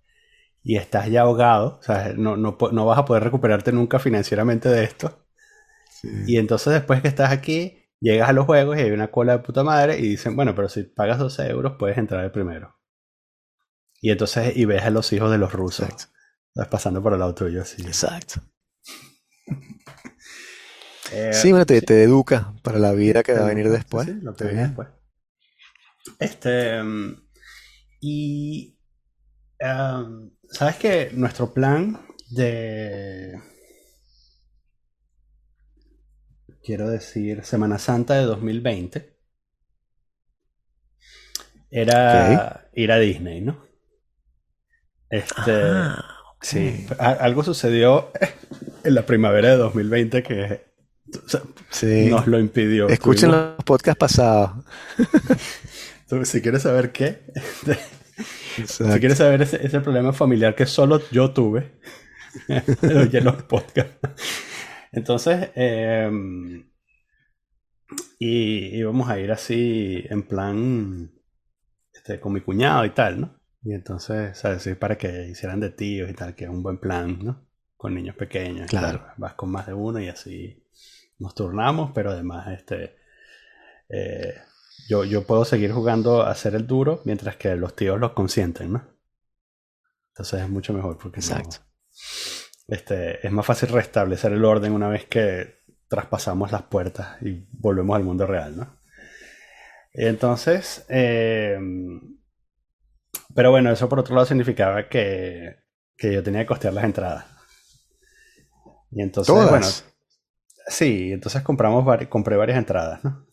y 0.63 0.77
estás 0.77 1.09
ya 1.09 1.21
ahogado, 1.23 1.79
¿sabes? 1.83 2.17
No, 2.17 2.37
no, 2.37 2.57
no 2.73 2.85
vas 2.85 2.99
a 2.99 3.05
poder 3.05 3.23
recuperarte 3.25 3.71
nunca 3.73 3.99
financieramente 3.99 4.69
de 4.69 4.83
esto. 4.85 5.25
Y 6.25 6.37
entonces 6.37 6.71
después 6.73 7.01
que 7.01 7.07
estás 7.09 7.31
aquí, 7.31 7.89
llegas 7.99 8.29
a 8.29 8.33
los 8.33 8.45
juegos 8.45 8.77
y 8.77 8.81
hay 8.81 8.91
una 8.91 9.11
cola 9.11 9.33
de 9.33 9.39
puta 9.43 9.63
madre 9.63 9.99
y 9.99 10.03
dicen, 10.03 10.35
bueno, 10.35 10.55
pero 10.55 10.69
si 10.69 10.83
pagas 10.83 11.19
12 11.19 11.47
euros 11.49 11.75
puedes 11.77 11.97
entrar 11.97 12.23
el 12.23 12.31
primero. 12.31 12.75
Y 14.01 14.11
entonces, 14.11 14.57
y 14.57 14.65
ves 14.65 14.83
a 14.83 14.89
los 14.89 15.11
hijos 15.13 15.31
de 15.31 15.37
los 15.37 15.53
rusos, 15.53 15.87
Exacto. 15.87 16.13
¿sabes? 16.53 16.69
Pasando 16.69 17.01
por 17.01 17.13
el 17.13 17.19
lado 17.19 17.33
tuyo, 17.35 17.61
así. 17.61 17.81
Exacto. 17.83 18.41
Eh, 21.11 21.33
Sí, 21.33 21.51
bueno, 21.51 21.65
te, 21.65 21.81
te 21.81 22.03
educa 22.03 22.53
para 22.63 22.77
la 22.79 22.91
vida 22.91 23.23
que 23.23 23.33
va 23.33 23.45
a 23.45 23.47
venir 23.47 23.69
después. 23.69 24.07
sí, 24.07 24.13
lo 24.21 24.35
que 24.35 24.45
viene 24.45 24.61
después. 24.63 24.89
Este, 26.17 26.81
mm, 26.81 27.21
y, 28.01 28.77
um, 29.61 30.31
¿sabes 30.49 30.77
que 30.77 31.11
Nuestro 31.13 31.53
plan 31.53 31.99
de, 32.31 33.39
quiero 36.63 36.89
decir, 36.89 37.43
Semana 37.43 37.77
Santa 37.79 38.15
de 38.15 38.23
2020 38.23 39.17
era 41.71 42.69
ir 42.73 42.91
a 42.91 42.97
Disney, 42.99 43.41
¿no? 43.41 43.63
Este, 45.09 45.51
Ah, 45.51 46.03
sí, 46.41 46.87
algo 46.99 47.43
sucedió 47.43 48.11
en 48.83 48.95
la 48.95 49.05
primavera 49.05 49.49
de 49.49 49.57
2020 49.57 50.23
que 50.23 50.69
o 51.25 51.27
sea, 51.27 51.41
Sí. 51.71 52.07
nos 52.09 52.27
lo 52.27 52.39
impidió. 52.39 52.87
Escuchen 52.87 53.29
Tuvimos- 53.31 53.55
los 53.57 53.65
podcasts 53.65 53.99
pasados. 53.99 54.51
si 56.23 56.41
quieres 56.41 56.63
saber 56.63 56.91
qué, 56.91 57.21
si 58.65 58.83
quieres 58.83 59.17
saber 59.17 59.41
ese, 59.41 59.65
ese 59.65 59.79
problema 59.81 60.13
familiar 60.13 60.55
que 60.55 60.65
solo 60.65 61.01
yo 61.11 61.31
tuve, 61.31 61.79
oye 62.83 63.17
en 63.17 63.25
los 63.25 63.43
podcasts. 63.43 63.97
Entonces, 64.91 65.49
eh, 65.55 66.09
y 68.17 68.77
íbamos 68.77 69.09
a 69.09 69.19
ir 69.19 69.31
así 69.31 70.03
en 70.09 70.23
plan 70.23 71.11
este, 71.93 72.19
con 72.19 72.33
mi 72.33 72.41
cuñado 72.41 72.85
y 72.85 72.89
tal, 72.91 73.21
¿no? 73.21 73.39
Y 73.63 73.73
entonces, 73.73 74.37
¿sabes? 74.37 74.63
Sí, 74.63 74.73
para 74.75 74.97
que 74.97 75.27
hicieran 75.27 75.59
de 75.59 75.69
tíos 75.69 76.09
y 76.09 76.13
tal, 76.13 76.35
que 76.35 76.45
es 76.45 76.49
un 76.49 76.63
buen 76.63 76.79
plan, 76.79 77.19
¿no? 77.23 77.47
Con 77.77 77.93
niños 77.93 78.15
pequeños. 78.15 78.69
Claro. 78.69 79.05
Vas 79.17 79.33
con 79.33 79.51
más 79.51 79.67
de 79.67 79.73
uno 79.73 79.99
y 79.99 80.07
así 80.07 80.65
nos 81.19 81.35
turnamos, 81.35 81.91
pero 81.93 82.11
además, 82.11 82.47
este, 82.47 82.95
eh, 83.89 84.35
yo, 84.87 85.03
yo 85.03 85.23
puedo 85.25 85.45
seguir 85.45 85.71
jugando 85.71 86.23
a 86.23 86.33
ser 86.35 86.55
el 86.55 86.67
duro 86.67 87.01
mientras 87.05 87.35
que 87.37 87.55
los 87.55 87.75
tíos 87.75 87.99
los 87.99 88.11
consienten, 88.13 88.73
¿no? 88.73 88.87
Entonces 90.09 90.41
es 90.41 90.49
mucho 90.49 90.73
mejor 90.73 90.97
porque 90.97 91.19
no- 91.21 91.25
Exacto. 91.27 91.57
este, 92.67 93.25
es 93.25 93.31
más 93.31 93.45
fácil 93.45 93.69
restablecer 93.69 94.31
el 94.33 94.45
orden 94.45 94.73
una 94.73 94.89
vez 94.89 95.05
que 95.05 95.59
traspasamos 95.87 96.51
las 96.51 96.63
puertas 96.63 97.21
y 97.21 97.47
volvemos 97.51 97.95
al 97.95 98.03
mundo 98.03 98.25
real, 98.27 98.55
¿no? 98.57 98.77
Entonces, 99.91 100.85
eh, 100.89 101.57
pero 103.33 103.51
bueno, 103.51 103.71
eso 103.71 103.89
por 103.89 103.99
otro 103.99 104.13
lado 104.15 104.27
significaba 104.27 104.87
que, 104.87 105.57
que 105.97 106.13
yo 106.13 106.21
tenía 106.23 106.41
que 106.41 106.47
costear 106.47 106.73
las 106.73 106.83
entradas. 106.83 107.25
Y 108.91 109.01
entonces, 109.01 109.33
Todas. 109.33 109.49
bueno, 109.49 109.67
sí, 110.67 111.11
entonces 111.11 111.41
compramos 111.43 111.85
compré 112.07 112.35
varias 112.37 112.57
entradas, 112.57 113.03
¿no? 113.03 113.25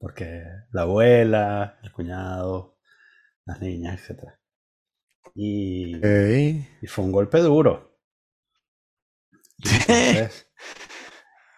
Porque 0.00 0.44
la 0.72 0.82
abuela, 0.82 1.78
el 1.82 1.92
cuñado, 1.92 2.78
las 3.44 3.60
niñas, 3.60 4.00
etc. 4.10 4.40
Y, 5.34 5.94
fue 6.88 7.04
un 7.04 7.12
golpe 7.12 7.38
duro. 7.40 7.98
Y 9.62 9.68
entonces, 9.68 10.50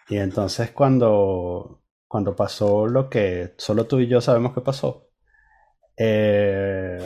y 0.09 0.17
entonces 0.17 0.71
cuando, 0.71 1.83
cuando 2.07 2.35
pasó 2.35 2.87
lo 2.87 3.09
que 3.09 3.53
solo 3.57 3.87
tú 3.87 3.99
y 3.99 4.07
yo 4.07 4.21
sabemos 4.21 4.53
que 4.53 4.61
pasó, 4.61 5.09
eh, 5.97 6.99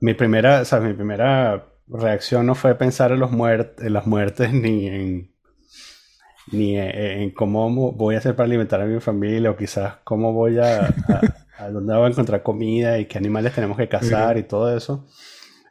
mi 0.00 0.14
primera, 0.14 0.60
o 0.60 0.64
sea, 0.64 0.80
mi 0.80 0.92
primera 0.94 1.66
reacción 1.86 2.46
no 2.46 2.54
fue 2.54 2.74
pensar 2.76 3.12
en 3.12 3.20
los 3.20 3.30
muert- 3.30 3.80
en 3.84 3.92
las 3.92 4.06
muertes 4.06 4.52
ni 4.54 4.86
en 4.86 5.33
ni 6.52 6.76
en, 6.78 7.30
cómo 7.32 7.68
mo- 7.70 7.92
voy 7.92 8.14
a 8.14 8.18
hacer 8.18 8.36
para 8.36 8.46
alimentar 8.46 8.80
a 8.80 8.86
mi 8.86 9.00
familia 9.00 9.50
o 9.50 9.56
quizás 9.56 9.96
cómo 10.04 10.32
voy 10.32 10.58
a, 10.58 10.86
a, 10.86 11.46
a 11.56 11.70
dónde 11.70 11.94
voy 11.94 12.06
a 12.06 12.08
encontrar 12.08 12.42
comida 12.42 12.98
y 12.98 13.06
qué 13.06 13.18
animales 13.18 13.54
tenemos 13.54 13.76
que 13.76 13.88
cazar 13.88 14.36
y 14.38 14.44
todo 14.44 14.76
eso, 14.76 15.06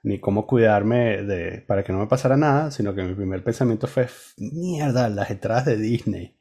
ni 0.04 0.20
cómo 0.20 0.48
cuidarme 0.48 1.24
de, 1.24 1.62
para 1.68 1.84
que 1.84 1.94
no 1.94 2.00
me 2.00 2.08
pasara 2.08 2.38
nada, 2.38 2.72
sino 2.72 2.96
que 2.96 3.04
mi 3.04 3.16
primer 3.16 3.44
pensamiento 3.44 3.88
fue, 3.88 4.08
mierda, 4.38 5.10
las 5.10 5.32
entradas 5.32 5.66
de 5.66 5.78
Disney. 5.78 6.38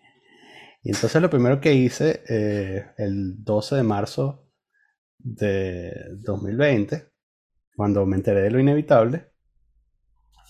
Y 0.82 0.90
entonces 0.90 1.22
lo 1.22 1.30
primero 1.30 1.60
que 1.60 1.74
hice 1.74 2.22
eh, 2.28 2.86
el 2.98 3.44
12 3.44 3.76
de 3.76 3.82
marzo 3.84 4.48
de 5.18 5.92
2020, 6.20 7.06
cuando 7.76 8.06
me 8.06 8.16
enteré 8.16 8.42
de 8.42 8.50
lo 8.52 8.60
inevitable, 8.60 9.31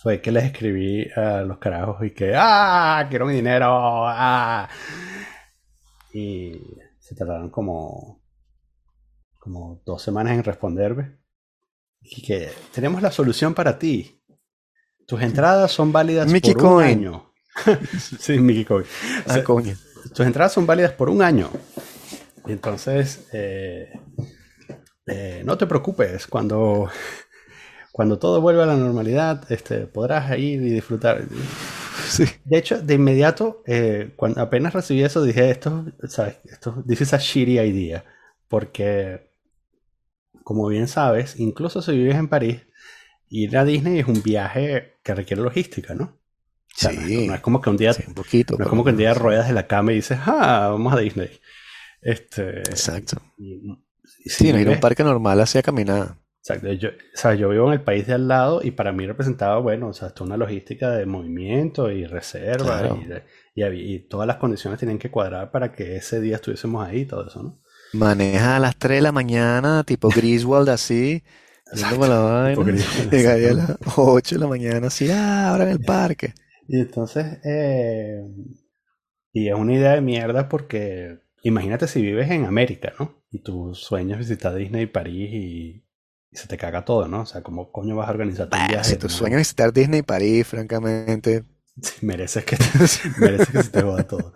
fue 0.02 0.20
que 0.20 0.32
les 0.32 0.44
escribí 0.44 1.08
a 1.14 1.42
los 1.42 1.58
carajos 1.58 2.04
y 2.04 2.10
que, 2.10 2.34
¡ah! 2.36 3.06
¡Quiero 3.08 3.24
mi 3.24 3.34
dinero! 3.34 3.68
¡ah! 3.70 4.68
Y 6.12 6.54
se 6.98 7.14
tardaron 7.14 7.50
como, 7.50 8.20
como 9.38 9.80
dos 9.86 10.02
semanas 10.02 10.32
en 10.32 10.42
responderme. 10.42 11.18
Y 12.00 12.20
que 12.22 12.50
tenemos 12.74 13.00
la 13.00 13.12
solución 13.12 13.54
para 13.54 13.78
ti. 13.78 14.20
Tus 15.06 15.22
entradas 15.22 15.70
son 15.70 15.92
válidas 15.92 16.26
Mickey 16.32 16.54
por 16.54 16.64
un 16.64 16.82
año. 16.82 17.32
sí, 18.18 18.40
Mickey 18.40 18.64
Coin. 18.64 18.84
O 18.84 19.30
Ah, 19.30 19.34
sea, 19.34 19.44
tus 19.44 20.26
entradas 20.26 20.52
son 20.52 20.66
válidas 20.66 20.92
por 20.94 21.10
un 21.10 21.22
año. 21.22 21.48
Entonces, 22.48 23.28
eh, 23.32 23.92
eh, 25.06 25.42
no 25.44 25.56
te 25.56 25.68
preocupes, 25.68 26.26
cuando, 26.26 26.90
cuando 27.92 28.18
todo 28.18 28.40
vuelva 28.40 28.64
a 28.64 28.66
la 28.66 28.76
normalidad, 28.76 29.50
este, 29.52 29.86
podrás 29.86 30.30
ir 30.38 30.62
y 30.62 30.70
disfrutar. 30.70 31.22
Sí. 32.08 32.24
De 32.44 32.58
hecho, 32.58 32.80
de 32.82 32.94
inmediato, 32.94 33.62
eh, 33.66 34.12
cuando 34.16 34.40
apenas 34.40 34.72
recibí 34.74 35.02
eso, 35.04 35.22
dije, 35.22 35.50
esto, 35.50 35.84
¿sabes? 36.08 36.38
Esto, 36.44 36.82
this 36.88 37.02
is 37.02 37.12
a 37.14 37.18
shitty 37.18 37.60
idea. 37.60 38.04
Porque, 38.48 39.30
como 40.42 40.66
bien 40.68 40.88
sabes, 40.88 41.38
incluso 41.38 41.80
si 41.82 41.92
vives 41.92 42.16
en 42.16 42.28
París, 42.28 42.62
ir 43.28 43.56
a 43.56 43.64
Disney 43.64 44.00
es 44.00 44.06
un 44.08 44.22
viaje 44.22 44.94
que 45.02 45.14
requiere 45.14 45.42
logística, 45.42 45.94
¿no? 45.94 46.04
O 46.04 46.18
sea, 46.74 46.90
Sí. 46.92 47.26
no 47.26 47.34
es 47.34 47.40
como 47.40 47.60
que 47.60 47.70
un 47.70 47.76
día 47.76 47.92
Sí, 47.92 48.04
un 48.06 48.14
poquito. 48.14 48.56
no 48.58 48.64
es 48.64 48.70
como 48.70 48.84
que 48.84 48.90
un 48.90 48.96
día 48.96 49.14
ruedas 49.14 49.46
de 49.48 49.54
la 49.54 49.66
cama 49.66 49.92
y 49.92 49.96
dices, 49.96 50.18
ah, 50.26 50.68
vamos 50.72 50.92
a 50.94 50.98
Disney. 50.98 51.30
Este, 52.00 52.60
Exacto. 52.60 53.18
y- 53.38 53.70
y 54.24 54.30
Sí, 54.30 54.52
no 54.52 54.58
ir 54.58 54.68
a 54.68 54.72
un 54.72 54.80
parque 54.80 55.04
normal 55.04 55.40
hacia 55.40 55.62
caminar. 55.62 56.16
Exacto, 56.42 56.72
yo, 56.72 56.88
o 56.90 56.92
sea, 57.14 57.34
yo 57.34 57.48
vivo 57.50 57.68
en 57.68 57.74
el 57.74 57.82
país 57.84 58.06
de 58.08 58.14
al 58.14 58.26
lado 58.26 58.60
y 58.64 58.72
para 58.72 58.92
mí 58.92 59.06
representaba, 59.06 59.58
bueno, 59.60 59.88
o 59.88 59.92
sea, 59.92 60.10
toda 60.10 60.26
una 60.26 60.36
logística 60.36 60.90
de 60.90 61.06
movimiento 61.06 61.88
y 61.90 62.04
reserva 62.04 62.64
Claro. 62.64 62.96
y, 63.00 63.04
de- 63.04 63.22
y 63.54 63.62
había- 63.62 63.82
y 63.96 64.00
todas 64.08 64.26
las 64.26 64.36
condiciones 64.38 64.80
tenían 64.80 64.98
que 64.98 65.10
cuadrar 65.10 65.52
para 65.52 65.72
que 65.72 65.96
ese 65.96 66.20
día 66.20 66.36
estuviésemos 66.36 66.84
ahí 66.86 67.00
y 67.02 67.06
todo 67.06 67.28
eso, 67.28 67.42
¿no? 67.44 67.60
Maneja 67.92 68.56
a 68.56 68.58
las 68.60 68.76
3 68.76 68.98
de 68.98 69.02
la 69.02 69.12
mañana, 69.12 69.84
tipo 69.84 70.10
Griswold 70.14 70.68
así, 70.70 71.22
yendo 71.72 72.06
la 72.06 72.18
vaina. 72.20 72.82
Llegaría 73.10 73.50
a 73.50 73.54
las 73.54 73.76
8 73.96 74.34
de 74.36 74.40
la 74.40 74.46
mañana 74.48 74.86
así, 74.88 75.10
ah, 75.10 75.50
ahora 75.50 75.64
en 75.64 75.70
el 75.70 75.80
parque. 75.80 76.34
Y 76.68 76.80
entonces, 76.80 77.38
eh, 77.44 78.22
y 79.32 79.48
es 79.48 79.54
una 79.54 79.74
idea 79.74 79.92
de 79.94 80.00
mierda 80.00 80.48
porque 80.48 81.20
imagínate 81.42 81.86
si 81.88 82.02
vives 82.02 82.30
en 82.30 82.44
América, 82.44 82.92
¿no? 82.98 83.22
Y 83.30 83.42
tu 83.42 83.74
sueño 83.74 84.14
es 84.14 84.18
visitar 84.20 84.54
Disney, 84.54 84.86
París 84.86 85.30
y, 85.32 85.84
y 86.32 86.36
se 86.38 86.48
te 86.48 86.58
caga 86.58 86.84
todo, 86.84 87.08
¿no? 87.08 87.22
O 87.22 87.26
sea, 87.26 87.42
¿cómo 87.42 87.72
coño 87.72 87.96
vas 87.96 88.08
a 88.08 88.12
organizar 88.12 88.50
tu 88.50 88.58
Bah, 88.58 88.66
viaje? 88.66 88.84
si 88.84 88.96
tu 88.96 89.08
¿no? 89.08 89.08
sueño 89.08 89.36
es 89.36 89.40
visitar 89.40 89.72
Disney 89.72 90.02
París, 90.02 90.46
francamente. 90.46 91.44
Mereces 92.02 92.44
que, 92.44 92.56
mereces 93.18 93.48
que 93.50 93.62
se 93.62 93.70
te 93.70 93.82
joda 93.82 94.06
todo. 94.06 94.34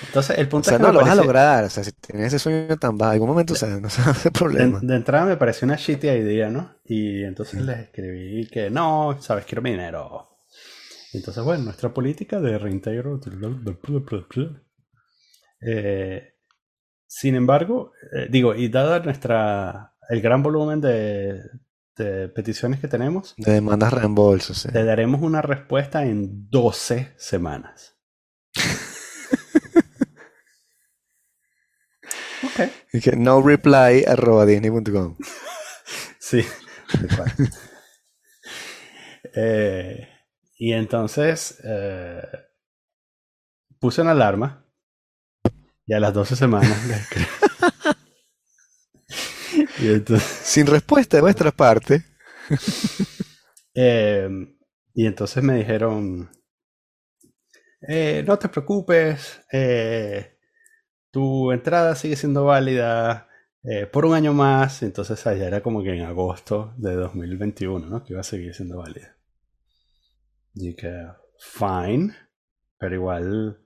Entonces, 0.00 0.38
el 0.38 0.48
O 0.48 0.48
punto 0.48 0.70
sea, 0.70 0.78
es 0.78 0.78
que 0.78 0.82
no 0.82 0.92
lo 0.92 1.00
vas 1.00 1.10
a 1.10 1.14
lograr. 1.14 1.64
O 1.64 1.70
sea, 1.70 1.84
si 1.84 1.92
tienes 1.92 2.28
ese 2.28 2.38
sueño 2.38 2.76
tan 2.78 2.96
bajo, 2.98 3.12
algún 3.12 3.28
momento, 3.28 3.54
o 3.54 3.56
sea, 3.56 3.68
no 3.80 3.90
se 3.90 4.02
va 4.02 4.08
a 4.08 4.10
hacer 4.12 4.32
de, 4.48 4.68
problema. 4.70 4.80
de 4.80 4.96
entrada 4.96 5.26
me 5.26 5.36
pareció 5.36 5.66
una 5.66 5.76
shitty 5.76 6.08
idea, 6.08 6.50
¿no? 6.50 6.76
Y 6.84 7.24
entonces 7.24 7.62
les 7.62 7.78
escribí 7.80 8.46
que 8.48 8.70
no, 8.70 9.16
sabes, 9.20 9.44
quiero 9.46 9.62
mi 9.62 9.70
dinero. 9.70 10.38
Y 11.12 11.18
entonces, 11.18 11.44
bueno, 11.44 11.64
nuestra 11.64 11.94
política 11.94 12.40
de 12.40 12.58
reintegro. 12.58 13.20
Eh, 15.60 16.34
sin 17.06 17.34
embargo, 17.36 17.92
eh, 18.12 18.28
digo, 18.30 18.54
y 18.54 18.68
dada 18.68 19.00
nuestra 19.00 19.93
el 20.08 20.20
gran 20.20 20.42
volumen 20.42 20.80
de, 20.80 21.40
de 21.96 22.28
peticiones 22.28 22.80
que 22.80 22.88
tenemos, 22.88 23.34
De 23.36 23.52
demandas 23.52 23.92
reembolsos, 23.92 24.58
sí. 24.58 24.68
te 24.68 24.84
daremos 24.84 25.22
una 25.22 25.42
respuesta 25.42 26.04
en 26.04 26.48
12 26.50 27.14
semanas. 27.16 27.96
ok. 32.42 32.60
Y 32.92 33.00
que 33.00 33.16
no 33.16 33.42
reply 33.42 34.04
arroba 34.06 34.46
disney.com. 34.46 35.16
Sí. 36.18 36.44
Eh, 39.36 40.08
y 40.58 40.74
entonces 40.74 41.58
eh, 41.64 42.22
puse 43.80 44.00
una 44.00 44.12
alarma 44.12 44.64
y 45.84 45.92
a 45.92 45.98
las 45.98 46.14
12 46.14 46.36
semanas 46.36 46.70
entonces, 49.92 50.28
Sin 50.42 50.66
respuesta 50.66 51.16
de 51.16 51.22
vuestra 51.22 51.50
parte. 51.50 52.04
eh, 53.74 54.28
y 54.94 55.06
entonces 55.06 55.42
me 55.42 55.56
dijeron, 55.56 56.30
eh, 57.88 58.22
no 58.26 58.38
te 58.38 58.48
preocupes, 58.48 59.40
eh, 59.52 60.38
tu 61.10 61.52
entrada 61.52 61.94
sigue 61.94 62.16
siendo 62.16 62.44
válida 62.44 63.28
por 63.92 64.04
un 64.04 64.14
año 64.14 64.34
más. 64.34 64.82
Entonces 64.82 65.26
allá 65.26 65.46
era 65.46 65.62
como 65.62 65.82
que 65.82 65.94
en 65.94 66.02
agosto 66.02 66.74
de 66.76 66.94
2021, 66.94 67.86
¿no? 67.86 68.04
Que 68.04 68.12
iba 68.12 68.20
a 68.20 68.24
seguir 68.24 68.54
siendo 68.54 68.78
válida. 68.78 69.16
Y 70.54 70.74
que, 70.76 71.06
fine, 71.38 72.14
pero 72.78 72.94
igual 72.94 73.58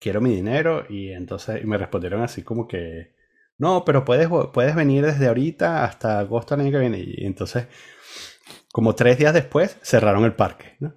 quiero 0.00 0.20
mi 0.20 0.34
dinero. 0.34 0.84
Y 0.88 1.12
entonces 1.12 1.62
y 1.62 1.66
me 1.66 1.78
respondieron 1.78 2.22
así 2.22 2.42
como 2.42 2.66
que, 2.66 3.17
no, 3.58 3.84
pero 3.84 4.04
puedes, 4.04 4.28
puedes 4.52 4.74
venir 4.76 5.04
desde 5.04 5.26
ahorita 5.26 5.84
hasta 5.84 6.20
agosto 6.20 6.56
del 6.56 6.66
año 6.66 6.72
que 6.72 6.78
viene. 6.78 6.98
Y 7.04 7.26
entonces, 7.26 7.66
como 8.72 8.94
tres 8.94 9.18
días 9.18 9.34
después, 9.34 9.76
cerraron 9.82 10.24
el 10.24 10.34
parque, 10.34 10.76
¿no? 10.78 10.94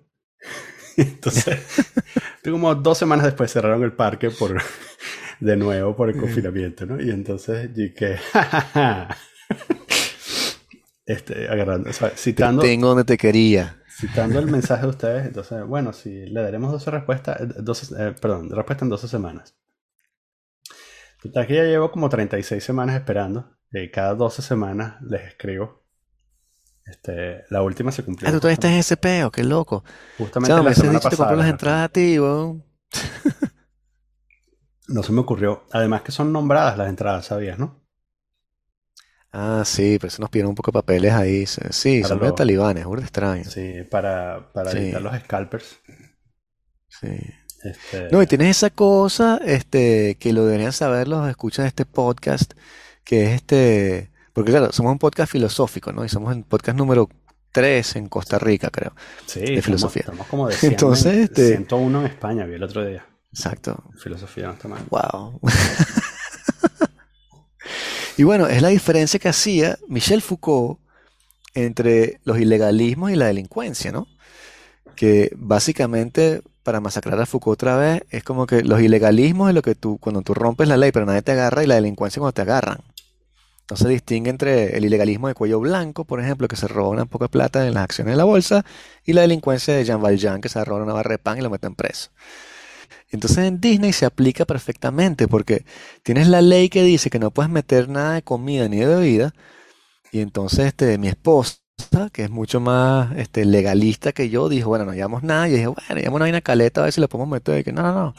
Entonces, 0.97 1.60
como 2.43 2.76
dos 2.76 2.97
semanas 2.97 3.26
después 3.26 3.52
cerraron 3.52 3.84
el 3.84 3.93
parque 3.93 4.30
por 4.30 4.62
de 5.39 5.58
nuevo 5.58 5.95
por 5.95 6.10
el 6.10 6.17
confinamiento, 6.17 6.86
¿no? 6.86 7.02
Y 7.02 7.10
entonces 7.10 7.74
dije, 7.74 8.17
este, 11.06 11.47
agarrando, 11.47 11.89
o 11.89 11.93
sea, 11.93 12.10
Te 12.10 12.17
citando, 12.17 12.62
tengo 12.62 12.89
donde 12.89 13.06
te 13.06 13.17
quería. 13.17 13.82
citando 13.89 14.38
el 14.38 14.47
mensaje 14.47 14.84
de 14.84 14.89
ustedes, 14.89 15.26
entonces, 15.26 15.65
bueno, 15.65 15.93
si 15.93 16.26
le 16.28 16.41
daremos 16.41 16.71
12 16.74 16.91
respuestas, 16.91 17.41
eh, 17.41 17.47
12, 17.58 17.95
eh, 17.97 18.15
perdón, 18.21 18.50
respuesta 18.52 18.86
en 18.86 18.89
12 18.89 19.08
semanas. 19.08 19.56
Total 21.21 21.45
que 21.47 21.55
ya 21.55 21.63
llevo 21.63 21.91
como 21.91 22.10
36 22.10 22.63
semanas 22.63 22.95
esperando 22.95 23.57
Eh, 23.73 23.89
cada 23.91 24.15
12 24.15 24.41
semanas 24.41 25.01
les 25.01 25.21
escribo. 25.27 25.84
Este, 26.86 27.43
la 27.49 27.62
última 27.62 27.91
se 27.91 28.03
cumplió. 28.03 28.27
Ah, 28.27 28.31
tú 28.34 28.39
todavía 28.39 28.55
estás 28.55 28.71
en 28.71 28.77
ese 28.79 28.97
peo, 28.97 29.31
qué 29.31 29.43
loco. 29.43 29.84
Justamente 30.17 30.51
Chamo, 30.51 30.63
la 30.63 30.69
me 30.71 30.75
semana 30.75 30.99
dicho 30.99 31.10
te 31.10 31.36
las 31.38 31.47
entradas 31.47 31.86
a 31.86 31.89
ti, 31.89 32.19
weón. 32.19 32.65
No 34.88 35.03
se 35.03 35.12
me 35.13 35.21
ocurrió. 35.21 35.63
Además 35.71 36.01
que 36.01 36.12
son 36.12 36.34
nombradas 36.34 36.77
las 36.77 36.89
entradas, 36.89 37.25
¿sabías, 37.27 37.57
no? 37.57 37.79
Ah, 39.31 39.63
sí, 39.65 39.97
eso 40.01 40.21
nos 40.21 40.29
pidieron 40.29 40.49
un 40.49 40.55
poco 40.55 40.71
de 40.71 40.73
papeles 40.73 41.13
ahí. 41.13 41.45
Sí, 41.45 42.01
Para 42.01 42.10
son 42.10 42.19
los- 42.19 42.36
talibanes, 42.36 42.84
burda 42.84 43.03
extraño. 43.03 43.45
Sí, 43.45 43.84
para, 43.89 44.51
para 44.51 44.71
Sí. 44.71 44.77
evitar 44.79 45.01
los 45.01 45.17
scalpers. 45.21 45.79
Sí. 46.89 47.07
Este, 47.63 48.08
No, 48.12 48.21
y 48.21 48.28
tienes 48.28 48.58
esa 48.58 48.69
cosa, 48.69 49.39
este, 49.45 50.15
que 50.19 50.34
lo 50.34 50.45
deberían 50.45 50.74
saber 50.74 51.08
los 51.08 51.30
escuchas 51.30 51.63
de 51.63 51.67
este 51.69 51.86
podcast, 51.86 52.54
que 53.04 53.26
es 53.26 53.36
este, 53.36 54.12
porque 54.34 54.52
claro, 54.52 54.71
somos 54.71 54.91
un 54.91 55.00
podcast 55.00 55.32
filosófico, 55.32 55.91
¿no? 55.91 56.04
Y 56.06 56.10
somos 56.10 56.36
el 56.36 56.43
podcast 56.43 56.78
número 56.78 57.10
3 57.52 57.95
en 57.97 58.08
Costa 58.10 58.39
Rica, 58.39 58.69
creo. 58.71 58.93
sí, 59.26 59.39
de 59.39 59.45
estamos- 59.45 59.65
filosofía. 59.65 60.02
Estamos 60.02 60.28
como 60.28 60.47
de 60.47 60.56
100 60.58 60.71
Entonces, 60.74 61.13
en- 61.13 61.24
este- 61.24 61.47
101 61.58 62.00
en 62.02 62.06
España, 62.08 62.45
vi 62.45 62.56
el 62.56 62.63
otro 62.63 62.86
día. 62.86 63.06
Exacto. 63.34 63.84
Filosofía 63.97 64.47
no 64.47 64.54
está 64.54 64.67
mal. 64.67 64.84
Wow. 64.89 65.39
Y 68.17 68.24
bueno, 68.24 68.47
es 68.47 68.62
la 68.62 68.67
diferencia 68.69 69.19
que 69.19 69.30
hacía 69.30 69.78
Michel 69.88 70.21
Foucault 70.21 70.80
entre 71.54 72.19
los 72.24 72.39
ilegalismos 72.39 73.12
y 73.12 73.15
la 73.15 73.28
delincuencia, 73.28 73.91
¿no? 73.91 74.08
Que 74.95 75.32
básicamente, 75.36 76.41
para 76.63 76.80
masacrar 76.80 77.19
a 77.19 77.26
Foucault 77.26 77.60
otra 77.60 77.78
vez, 77.78 78.04
es 78.10 78.24
como 78.24 78.45
que 78.47 78.63
los 78.63 78.82
ilegalismos 78.82 79.50
es 79.50 79.56
lo 79.56 79.62
que 79.62 79.76
tú, 79.76 79.97
cuando 79.97 80.21
tú 80.21 80.34
rompes 80.34 80.67
la 80.67 80.78
ley 80.78 80.91
pero 80.91 81.06
nadie 81.06 81.21
te 81.21 81.32
agarra, 81.32 81.63
y 81.63 81.67
la 81.67 81.76
delincuencia 81.76 82.19
cuando 82.19 82.34
te 82.34 82.41
agarran. 82.41 82.80
Entonces 83.62 83.88
distingue 83.88 84.30
entre 84.30 84.78
el 84.78 84.86
ilegalismo 84.86 85.28
de 85.28 85.34
cuello 85.34 85.60
blanco, 85.60 86.04
por 86.06 86.19
ejemplo, 86.19 86.47
que 86.47 86.58
se 86.58 86.67
roba 86.67 86.89
una 86.89 87.06
poca 87.06 87.28
plata 87.30 87.65
en 87.67 87.74
las 87.74 87.84
acciones 87.86 88.13
de 88.13 88.17
la 88.17 88.26
bolsa, 88.26 88.65
y 89.06 89.13
la 89.13 89.21
delincuencia 89.21 89.74
de 89.74 89.86
Jean 89.86 90.02
Valjean, 90.02 90.41
que 90.41 90.50
se 90.50 90.63
roba 90.65 90.84
una 90.84 90.93
barra 90.93 91.12
de 91.12 91.19
pan 91.19 91.38
y 91.38 91.41
lo 91.41 91.50
meten 91.50 91.76
preso. 91.76 92.10
Entonces 93.12 93.39
en 93.39 93.60
Disney 93.60 93.93
se 93.93 94.06
aplica 94.06 94.45
perfectamente 94.45 95.28
porque 95.28 95.65
tienes 96.04 96.28
la 96.28 96.41
ley 96.41 96.69
que 96.69 96.84
dice 96.84 97.10
que 97.10 97.19
no 97.19 97.32
puedes 97.32 97.52
meter 97.52 97.89
nada 97.89 98.13
de 98.15 98.21
comida 98.24 98.69
ni 98.69 98.78
de 98.78 98.88
bebida 98.88 99.34
y 100.12 100.19
entonces 100.21 100.67
este, 100.67 100.97
mi 100.97 101.08
esposa, 101.08 101.61
que 102.12 102.24
es 102.24 102.30
mucho 102.30 102.60
más 102.60 103.15
este, 103.17 103.46
legalista 103.46 104.12
que 104.12 104.30
yo, 104.30 104.50
dijo, 104.50 104.70
bueno, 104.70 104.86
no 104.86 104.94
llevamos 104.94 105.24
nada 105.24 105.48
y 105.48 105.52
dije, 105.52 105.67
bueno, 105.67 105.96
llevamos 105.96 106.15
una 106.15 106.26
vaina 106.26 106.41
caleta 106.41 106.82
a 106.82 106.84
ver 106.86 106.94
si 106.94 107.02
la 107.02 107.08
podemos 107.08 107.30
meter 107.30 107.60
y 107.60 107.63
que 107.63 107.72
no, 107.72 107.82
no, 107.82 107.94
no, 107.94 108.15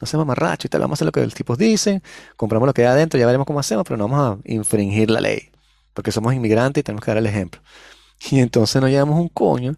no 0.00 0.06
seamos 0.06 0.26
mamarrachos 0.26 0.66
y 0.66 0.68
tal, 0.68 0.80
vamos 0.80 0.96
a 0.96 0.98
hacer 0.98 1.06
lo 1.06 1.12
que 1.12 1.22
los 1.22 1.34
tipos 1.34 1.58
dicen, 1.58 2.02
compramos 2.36 2.66
lo 2.66 2.74
que 2.74 2.82
hay 2.82 2.88
adentro, 2.88 3.18
ya 3.18 3.26
veremos 3.26 3.46
cómo 3.46 3.60
hacemos, 3.60 3.84
pero 3.84 3.96
no 3.96 4.08
vamos 4.08 4.38
a 4.38 4.48
infringir 4.48 5.10
la 5.10 5.20
ley 5.20 5.50
porque 5.94 6.12
somos 6.12 6.34
inmigrantes 6.34 6.80
y 6.80 6.84
tenemos 6.84 7.04
que 7.04 7.10
dar 7.10 7.18
el 7.18 7.26
ejemplo. 7.26 7.60
Y 8.30 8.40
entonces 8.40 8.80
nos 8.82 8.90
llevamos 8.90 9.18
un 9.18 9.30
coño 9.30 9.76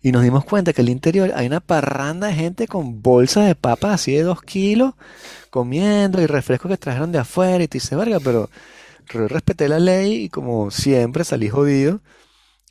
y 0.00 0.10
nos 0.10 0.22
dimos 0.22 0.44
cuenta 0.46 0.72
que 0.72 0.80
el 0.80 0.88
interior 0.88 1.32
hay 1.34 1.46
una 1.46 1.60
parranda 1.60 2.28
de 2.28 2.34
gente 2.34 2.66
con 2.66 3.02
bolsas 3.02 3.46
de 3.46 3.54
papas 3.54 3.92
así 3.92 4.12
de 4.12 4.22
dos 4.22 4.40
kilos, 4.40 4.94
comiendo 5.50 6.20
y 6.22 6.26
refrescos 6.26 6.70
que 6.70 6.78
trajeron 6.78 7.12
de 7.12 7.18
afuera 7.18 7.62
y 7.62 7.68
te 7.68 7.76
dice, 7.76 7.94
verga, 7.94 8.20
pero 8.20 8.48
respeté 9.06 9.68
la 9.68 9.78
ley 9.78 10.24
y 10.24 10.28
como 10.30 10.70
siempre 10.70 11.24
salí 11.24 11.50
jodido. 11.50 12.00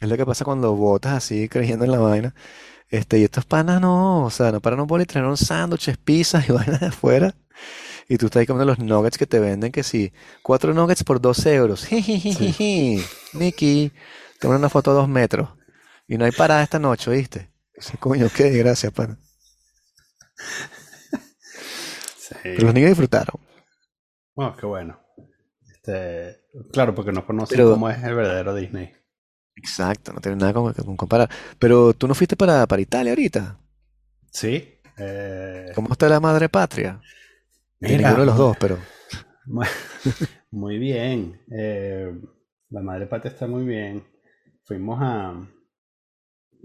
Es 0.04 0.10
lo 0.10 0.18
que 0.18 0.26
pasa 0.26 0.44
cuando 0.44 0.76
votas 0.76 1.14
así 1.14 1.48
creyendo 1.48 1.86
en 1.86 1.92
la 1.92 2.00
vaina. 2.00 2.36
Este, 2.90 3.20
y 3.20 3.24
estos 3.24 3.46
panas 3.46 3.80
no, 3.80 4.26
o 4.26 4.30
sea, 4.30 4.52
no 4.52 4.60
pararon 4.62 4.86
por 4.86 5.00
y 5.00 5.06
trajeron 5.06 5.38
sándwiches, 5.38 5.98
pizzas 5.98 6.48
y 6.50 6.52
vainas 6.54 6.82
de 6.82 6.88
afuera. 6.88 7.34
Y 8.10 8.18
tú 8.18 8.26
estás 8.26 8.42
ahí 8.42 8.46
comiendo 8.46 8.66
los 8.66 8.80
nuggets 8.80 9.18
que 9.18 9.26
te 9.26 9.40
venden, 9.40 9.72
que 9.72 9.82
sí, 9.82 10.12
cuatro 10.44 10.74
nuggets 10.74 11.06
por 11.06 11.22
dos 11.22 11.46
euros. 11.46 11.86
Jijijiji. 11.88 13.02
Mickey, 13.32 13.94
toma 14.42 14.58
una 14.58 14.68
foto 14.70 14.92
a 14.92 14.94
dos 14.94 15.08
metros. 15.08 15.50
Y 16.06 16.18
no 16.18 16.26
hay 16.26 16.32
parada 16.32 16.62
esta 16.64 16.80
noche, 16.80 17.10
¿viste? 17.10 17.50
Ese 17.74 17.98
coño, 17.98 18.28
qué 18.36 18.50
gracias, 18.50 18.92
pana. 18.92 19.18
Sí. 22.18 22.36
Pero 22.44 22.64
los 22.66 22.74
niños 22.74 22.90
disfrutaron. 22.90 23.40
Bueno, 24.36 24.56
qué 24.58 24.66
bueno. 24.66 25.00
Este, 25.72 26.42
claro, 26.74 26.94
porque 26.94 27.14
no 27.14 27.26
conocen 27.26 27.56
Pero- 27.58 27.72
cómo 27.72 27.90
es 27.90 28.04
el 28.04 28.16
verdadero 28.16 28.54
Disney. 28.54 28.92
Exacto, 29.56 30.12
no 30.14 30.20
tiene 30.20 30.38
nada 30.38 30.54
con, 30.54 30.74
con 30.74 30.98
comparar. 30.98 31.30
Pero 31.60 31.94
tú 31.94 32.08
no 32.08 32.16
fuiste 32.16 32.36
para, 32.36 32.66
para 32.68 32.82
Italia 32.82 33.12
ahorita. 33.12 33.58
Sí. 34.32 34.80
eh, 34.98 35.72
¿Cómo 35.76 35.92
está 35.94 36.10
la 36.10 36.20
madre 36.20 36.50
patria? 36.50 37.00
Mira, 37.80 37.98
ninguno 37.98 38.20
de 38.22 38.26
los 38.26 38.38
dos, 38.38 38.58
pero. 38.58 38.78
Muy, 40.52 40.78
bien. 40.78 41.42
eh, 41.52 42.12
la 42.70 42.82
madre 42.82 43.08
patria 43.08 43.32
está 43.32 43.48
muy 43.48 43.66
bien. 43.66 44.04
Fuimos 44.66 45.00
a. 45.02 45.34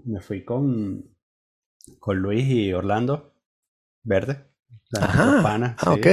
Me 0.05 0.21
fui 0.21 0.43
con. 0.43 1.03
Con 1.99 2.17
Luis 2.17 2.45
y 2.47 2.73
Orlando 2.73 3.33
Verde. 4.03 4.45
Ajá. 4.99 5.41
panas, 5.43 5.75
Ah, 5.79 5.93
sí. 5.95 5.99
ok. 5.99 6.07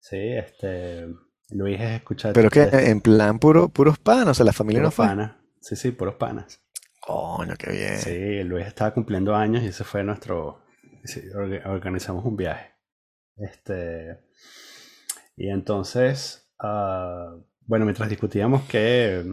Sí, 0.00 0.16
este. 0.16 1.06
Luis 1.50 1.80
es 1.80 1.90
escuchar. 1.96 2.32
Pero 2.34 2.50
que 2.50 2.62
en 2.62 3.00
plan 3.00 3.38
puro, 3.38 3.68
puros 3.68 3.98
panos, 3.98 4.28
o 4.30 4.34
sea, 4.34 4.46
la 4.46 4.52
familia 4.52 4.82
no 4.82 4.90
fue. 4.90 5.06
panas. 5.06 5.36
Sí, 5.68 5.76
sí, 5.76 5.90
puros 5.92 6.14
panas. 6.14 6.60
Coño, 7.00 7.54
qué 7.58 7.70
bien. 7.70 7.98
Sí, 7.98 8.42
Luis 8.44 8.66
estaba 8.66 8.94
cumpliendo 8.94 9.34
años 9.36 9.62
y 9.62 9.66
ese 9.66 9.84
fue 9.84 10.02
nuestro. 10.02 10.62
sí, 11.04 11.20
orga- 11.34 11.66
organizamos 11.66 12.24
un 12.24 12.36
viaje. 12.36 12.72
Este. 13.36 14.18
Y 15.36 15.48
entonces, 15.50 16.50
ah, 16.58 17.34
bueno, 17.66 17.84
mientras 17.84 18.08
discutíamos 18.08 18.62
que, 18.64 19.24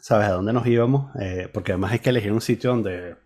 ¿sabes? 0.00 0.28
A 0.28 0.32
dónde 0.32 0.52
nos 0.52 0.66
íbamos, 0.66 1.14
Eh, 1.20 1.48
porque 1.52 1.72
además 1.72 1.92
hay 1.92 1.98
que 2.00 2.10
elegir 2.10 2.32
un 2.32 2.40
sitio 2.40 2.70
donde, 2.70 3.16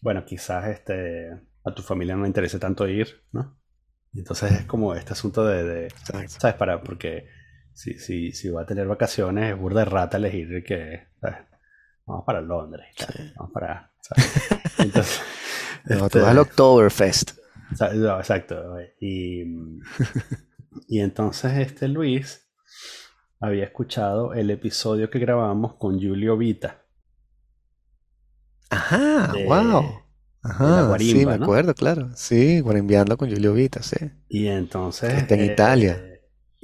bueno, 0.00 0.24
quizás 0.24 0.68
este, 0.68 1.30
a 1.64 1.74
tu 1.74 1.82
familia 1.82 2.14
no 2.16 2.22
le 2.22 2.28
interese 2.28 2.58
tanto 2.58 2.86
ir, 2.88 3.22
¿no? 3.32 3.58
Y 4.12 4.20
entonces 4.20 4.52
es 4.52 4.64
como 4.66 4.94
este 4.94 5.12
asunto 5.12 5.44
de, 5.46 5.64
de-. 5.64 5.88
¿sabes? 6.28 6.54
Para, 6.56 6.82
porque 6.82 7.28
si, 7.76 7.98
si, 7.98 8.32
si 8.32 8.48
va 8.48 8.62
a 8.62 8.66
tener 8.66 8.86
vacaciones, 8.86 9.52
es 9.52 9.58
burda 9.60 9.80
de 9.80 9.84
rata 9.86 10.16
elegir 10.16 10.64
que, 10.64 11.08
¿sabes? 11.20 11.36
Vamos 12.06 12.24
para 12.24 12.40
Londres, 12.40 12.86
vamos 13.36 13.52
para, 13.52 13.92
¿sabes? 14.00 14.48
Entonces, 14.78 15.20
No, 15.84 15.98
tú 15.98 16.04
este, 16.06 16.18
vas 16.20 16.30
al 16.30 16.38
Oktoberfest. 16.38 17.32
No, 17.94 18.18
Exacto. 18.18 18.76
Y, 19.00 19.42
y 20.88 21.00
entonces 21.00 21.52
este 21.58 21.88
Luis 21.88 22.48
había 23.40 23.64
escuchado 23.64 24.32
el 24.32 24.50
episodio 24.50 25.10
que 25.10 25.18
grabamos 25.18 25.74
con 25.74 26.00
Julio 26.00 26.36
Vita. 26.38 26.82
Ajá, 28.70 29.32
de- 29.32 29.44
wow. 29.46 30.02
Ajá, 30.42 30.96
sí, 30.98 31.26
me 31.26 31.36
¿no? 31.38 31.44
acuerdo, 31.44 31.74
claro. 31.74 32.10
Sí, 32.14 32.60
guarimbeando 32.60 33.16
con 33.16 33.28
Julio 33.28 33.52
Vita, 33.52 33.82
sí. 33.82 33.96
Y 34.28 34.46
entonces... 34.46 35.12
Está 35.12 35.34
en 35.34 35.44
Italia. 35.44 36.15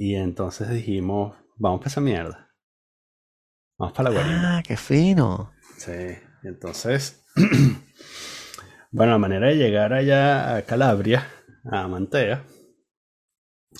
Y 0.03 0.15
entonces 0.15 0.69
dijimos, 0.69 1.33
vamos 1.55 1.79
para 1.79 1.89
esa 1.89 2.01
mierda. 2.01 2.51
Vamos 3.77 3.95
para 3.95 4.09
la 4.09 4.15
guarimba. 4.19 4.57
Ah, 4.57 4.61
qué 4.61 4.75
fino. 4.75 5.53
Sí. 5.77 5.93
Entonces... 6.43 7.23
bueno, 8.91 9.13
la 9.13 9.17
manera 9.17 9.47
de 9.47 9.55
llegar 9.55 9.93
allá 9.93 10.57
a 10.57 10.63
Calabria, 10.63 11.25
a 11.63 11.87
Mantea, 11.87 12.43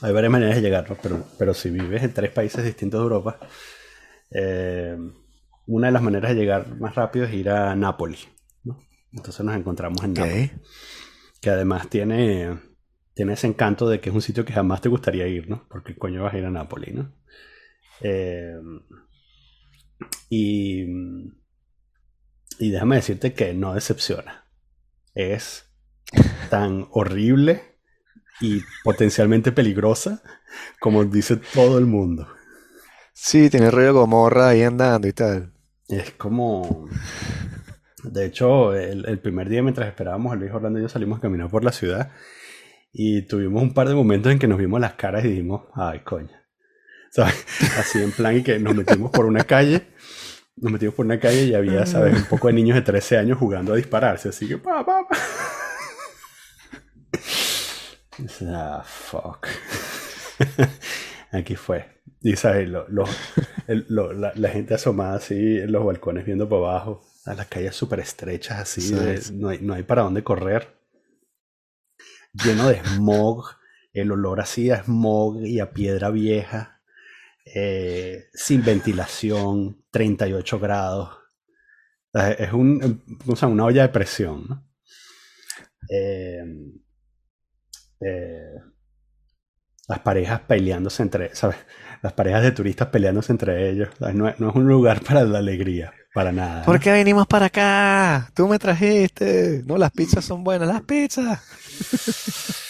hay 0.01 0.13
varias 0.13 0.31
maneras 0.31 0.55
de 0.55 0.61
llegar, 0.61 0.89
¿no? 0.89 0.97
pero, 1.03 1.25
pero 1.37 1.53
si 1.53 1.69
vives 1.69 2.01
en 2.03 2.13
tres 2.13 2.31
países 2.31 2.63
distintos 2.63 3.01
de 3.01 3.03
Europa, 3.03 3.37
eh, 4.31 4.97
una 5.67 5.87
de 5.87 5.93
las 5.93 6.01
maneras 6.01 6.33
de 6.33 6.39
llegar 6.39 6.73
más 6.77 6.95
rápido 6.95 7.25
es 7.25 7.33
ir 7.33 7.49
a 7.49 7.75
Nápoles. 7.75 8.29
¿no? 8.63 8.79
Entonces 9.11 9.45
nos 9.45 9.57
encontramos 9.57 10.01
en. 10.05 10.13
Nápoles, 10.13 10.51
que 11.41 11.49
además 11.49 11.89
tiene, 11.89 12.57
tiene 13.13 13.33
ese 13.33 13.47
encanto 13.47 13.87
de 13.87 13.99
que 13.99 14.09
es 14.09 14.15
un 14.15 14.21
sitio 14.21 14.45
que 14.45 14.53
jamás 14.53 14.81
te 14.81 14.89
gustaría 14.89 15.27
ir, 15.27 15.49
¿no? 15.49 15.67
Porque 15.69 15.95
coño 15.95 16.23
vas 16.23 16.33
a 16.33 16.37
ir 16.37 16.45
a 16.45 16.49
Nápoles, 16.49 16.93
¿no? 16.93 17.13
Eh, 18.01 18.55
y, 20.29 20.83
y 22.59 22.71
déjame 22.71 22.95
decirte 22.95 23.33
que 23.33 23.53
no 23.53 23.73
decepciona. 23.73 24.45
Es 25.13 25.69
tan 26.49 26.87
horrible 26.91 27.77
y 28.41 28.61
potencialmente 28.83 29.51
peligrosa 29.51 30.23
como 30.79 31.05
dice 31.05 31.37
todo 31.37 31.77
el 31.77 31.85
mundo. 31.85 32.27
Sí, 33.13 33.49
tiene 33.49 33.69
rollo 33.69 33.93
Gomorra 33.93 34.49
ahí 34.49 34.63
andando 34.63 35.07
y 35.07 35.13
tal. 35.13 35.53
Es 35.87 36.11
como... 36.11 36.89
De 38.03 38.25
hecho, 38.25 38.75
el, 38.75 39.07
el 39.07 39.19
primer 39.19 39.47
día 39.47 39.61
mientras 39.61 39.87
esperábamos, 39.87 40.37
Luis 40.37 40.51
Orlando 40.51 40.79
y 40.79 40.81
yo 40.81 40.89
salimos 40.89 41.19
a 41.19 41.21
caminar 41.21 41.49
por 41.49 41.63
la 41.63 41.71
ciudad 41.71 42.11
y 42.93 43.23
tuvimos 43.23 43.61
un 43.63 43.73
par 43.73 43.89
de 43.89 43.95
momentos 43.95 44.31
en 44.31 44.37
que 44.39 44.47
nos 44.47 44.57
vimos 44.59 44.79
las 44.79 44.93
caras 44.93 45.25
y 45.25 45.29
dijimos, 45.29 45.63
ay, 45.73 45.99
coño. 46.01 46.29
¿Sabes? 47.11 47.45
Así 47.77 48.01
en 48.01 48.11
plan 48.11 48.37
y 48.37 48.43
que 48.43 48.59
nos 48.59 48.75
metimos 48.75 49.11
por 49.11 49.25
una 49.25 49.43
calle, 49.43 49.87
nos 50.55 50.71
metimos 50.71 50.93
por 50.95 51.05
una 51.05 51.19
calle 51.19 51.43
y 51.45 51.53
había, 51.55 51.85
¿sabes? 51.85 52.15
Un 52.15 52.25
poco 52.25 52.47
de 52.47 52.53
niños 52.53 52.75
de 52.75 52.81
13 52.83 53.17
años 53.17 53.37
jugando 53.37 53.73
a 53.73 53.75
dispararse, 53.75 54.29
así 54.29 54.47
que 54.47 54.57
pa, 54.57 54.85
pa, 54.85 55.07
pa. 55.07 55.17
Ah, 58.47 58.83
fuck. 58.85 59.47
Aquí 61.31 61.55
fue. 61.55 61.85
Y 62.21 62.35
sabes, 62.35 62.69
lo- 62.69 62.87
lo- 62.89 63.05
el- 63.67 63.85
lo- 63.89 64.13
la, 64.13 64.31
la 64.35 64.49
gente 64.49 64.75
asomada 64.75 65.15
así 65.15 65.57
en 65.57 65.71
los 65.71 65.83
balcones 65.85 66.25
viendo 66.25 66.47
por 66.47 66.59
abajo, 66.67 67.03
a 67.25 67.33
las 67.33 67.47
calles 67.47 67.75
súper 67.75 67.99
estrechas 68.01 68.59
así, 68.59 68.93
de- 68.93 69.21
no, 69.33 69.49
hay, 69.49 69.59
no 69.61 69.73
hay 69.73 69.83
para 69.83 70.03
dónde 70.03 70.23
correr. 70.23 70.67
Lleno 72.33 72.69
de 72.69 72.81
smog, 72.83 73.45
el 73.93 74.11
olor 74.11 74.41
así 74.41 74.71
a 74.71 74.83
smog 74.83 75.45
y 75.45 75.59
a 75.59 75.71
piedra 75.71 76.09
vieja, 76.09 76.81
eh, 77.45 78.29
sin 78.33 78.63
ventilación, 78.63 79.85
38 79.91 80.59
grados. 80.59 81.17
Es 82.13 82.53
una 82.53 83.65
olla 83.65 83.83
de 83.83 83.89
presión. 83.89 84.67
Eh, 85.89 86.43
eh, 88.01 88.53
las 89.87 89.99
parejas 89.99 90.41
peleándose 90.41 91.03
entre, 91.03 91.35
¿sabes? 91.35 91.57
Las 92.03 92.13
parejas 92.13 92.43
de 92.43 92.51
turistas 92.51 92.89
peleándose 92.89 93.31
entre 93.31 93.69
ellos. 93.71 93.89
No, 93.99 94.11
no 94.37 94.49
es 94.49 94.55
un 94.55 94.67
lugar 94.67 95.01
para 95.01 95.23
la 95.23 95.39
alegría, 95.39 95.91
para 96.13 96.31
nada. 96.31 96.63
¿Por 96.63 96.79
qué 96.79 96.91
venimos 96.91 97.25
para 97.25 97.47
acá? 97.47 98.29
Tú 98.35 98.47
me 98.47 98.59
trajiste. 98.59 99.63
No, 99.65 99.77
las 99.77 99.89
pizzas 99.91 100.23
son 100.25 100.43
buenas, 100.43 100.67
las 100.67 100.81
pizzas. 100.83 101.39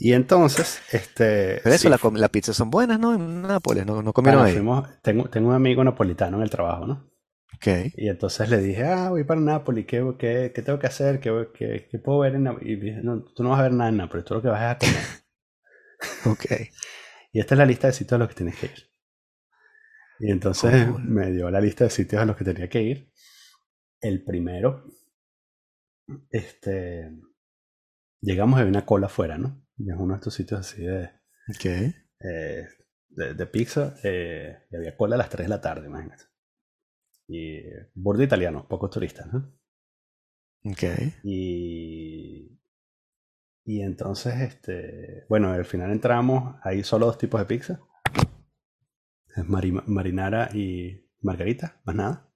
Y 0.00 0.12
entonces, 0.12 0.80
este. 0.92 1.60
Pero 1.60 1.74
eso, 1.74 1.82
sí, 1.82 1.88
la 1.88 1.98
las 2.20 2.30
pizzas 2.30 2.54
son 2.56 2.70
buenas, 2.70 3.00
¿no? 3.00 3.14
En 3.16 3.42
Nápoles, 3.42 3.84
no, 3.84 3.94
no 3.94 3.94
bueno, 3.96 4.12
comieron 4.12 4.44
ahí. 4.46 4.52
fuimos- 4.52 4.88
tengo, 5.02 5.28
tengo 5.28 5.48
un 5.48 5.56
amigo 5.56 5.82
napolitano 5.82 6.36
en 6.36 6.44
el 6.44 6.50
trabajo, 6.50 6.86
¿no? 6.86 7.10
Ok. 7.56 7.92
Y 7.96 8.08
entonces 8.08 8.48
le 8.48 8.58
dije, 8.58 8.84
ah, 8.84 9.10
voy 9.10 9.24
para 9.24 9.40
Nápoles, 9.40 9.86
¿qué, 9.86 10.04
qué, 10.16 10.52
qué 10.54 10.62
tengo 10.62 10.78
que 10.78 10.86
hacer? 10.86 11.18
¿Qué, 11.18 11.48
qué- 11.52 11.88
qué 11.90 11.98
puedo 11.98 12.20
ver 12.20 12.36
en 12.36 12.44
Nápoles? 12.44 12.68
Y 12.68 12.76
dije, 12.76 13.00
no, 13.02 13.24
tú 13.24 13.42
no 13.42 13.50
vas 13.50 13.58
a 13.58 13.62
ver 13.64 13.72
nada 13.72 13.90
en 13.90 13.96
Nápoles, 13.96 14.24
tú 14.24 14.34
lo 14.34 14.42
que 14.42 14.46
vas 14.46 14.60
es 14.62 14.66
a 14.68 14.78
comer. 14.78 15.04
Ok. 16.26 16.44
Y 17.32 17.40
esta 17.40 17.54
es 17.54 17.58
la 17.58 17.66
lista 17.66 17.86
de 17.88 17.92
sitios 17.92 18.12
a 18.14 18.18
los 18.18 18.28
que 18.28 18.34
tienes 18.34 18.56
que 18.56 18.66
ir. 18.66 18.90
Y 20.20 20.30
entonces 20.32 20.88
me 21.04 21.30
dio 21.30 21.50
la 21.50 21.60
lista 21.60 21.84
de 21.84 21.90
sitios 21.90 22.20
a 22.22 22.24
los 22.24 22.36
que 22.36 22.44
tenía 22.44 22.68
que 22.68 22.82
ir. 22.82 23.12
El 24.00 24.24
primero, 24.24 24.84
este, 26.30 27.10
llegamos 28.20 28.60
a 28.60 28.64
una 28.64 28.84
cola 28.86 29.06
afuera, 29.06 29.38
¿no? 29.38 29.64
Y 29.76 29.90
es 29.90 29.96
uno 29.96 30.14
de 30.14 30.18
estos 30.18 30.34
sitios 30.34 30.60
así 30.60 30.82
de, 30.84 31.04
Ok. 31.54 31.64
eh, 32.20 32.68
de, 33.10 33.34
de 33.34 33.46
pizza. 33.46 33.94
eh, 34.02 34.66
y 34.70 34.76
había 34.76 34.96
cola 34.96 35.14
a 35.14 35.18
las 35.18 35.30
3 35.30 35.46
de 35.46 35.50
la 35.50 35.60
tarde, 35.60 35.86
imagínate. 35.86 36.24
Y 37.28 37.60
borde 37.94 38.24
italiano, 38.24 38.66
pocos 38.68 38.90
turistas, 38.90 39.32
¿no? 39.32 39.54
Ok. 40.64 40.82
Y, 41.22 42.37
y 43.70 43.82
entonces, 43.82 44.34
este, 44.40 45.26
bueno, 45.28 45.50
al 45.52 45.66
final 45.66 45.90
entramos, 45.92 46.56
hay 46.64 46.82
solo 46.82 47.04
dos 47.06 47.18
tipos 47.18 47.38
de 47.38 47.44
pizza. 47.46 47.80
Es 49.36 49.44
mari- 49.46 49.82
marinara 49.86 50.48
y 50.54 51.06
margarita, 51.20 51.78
más 51.84 51.94
nada. 51.94 52.30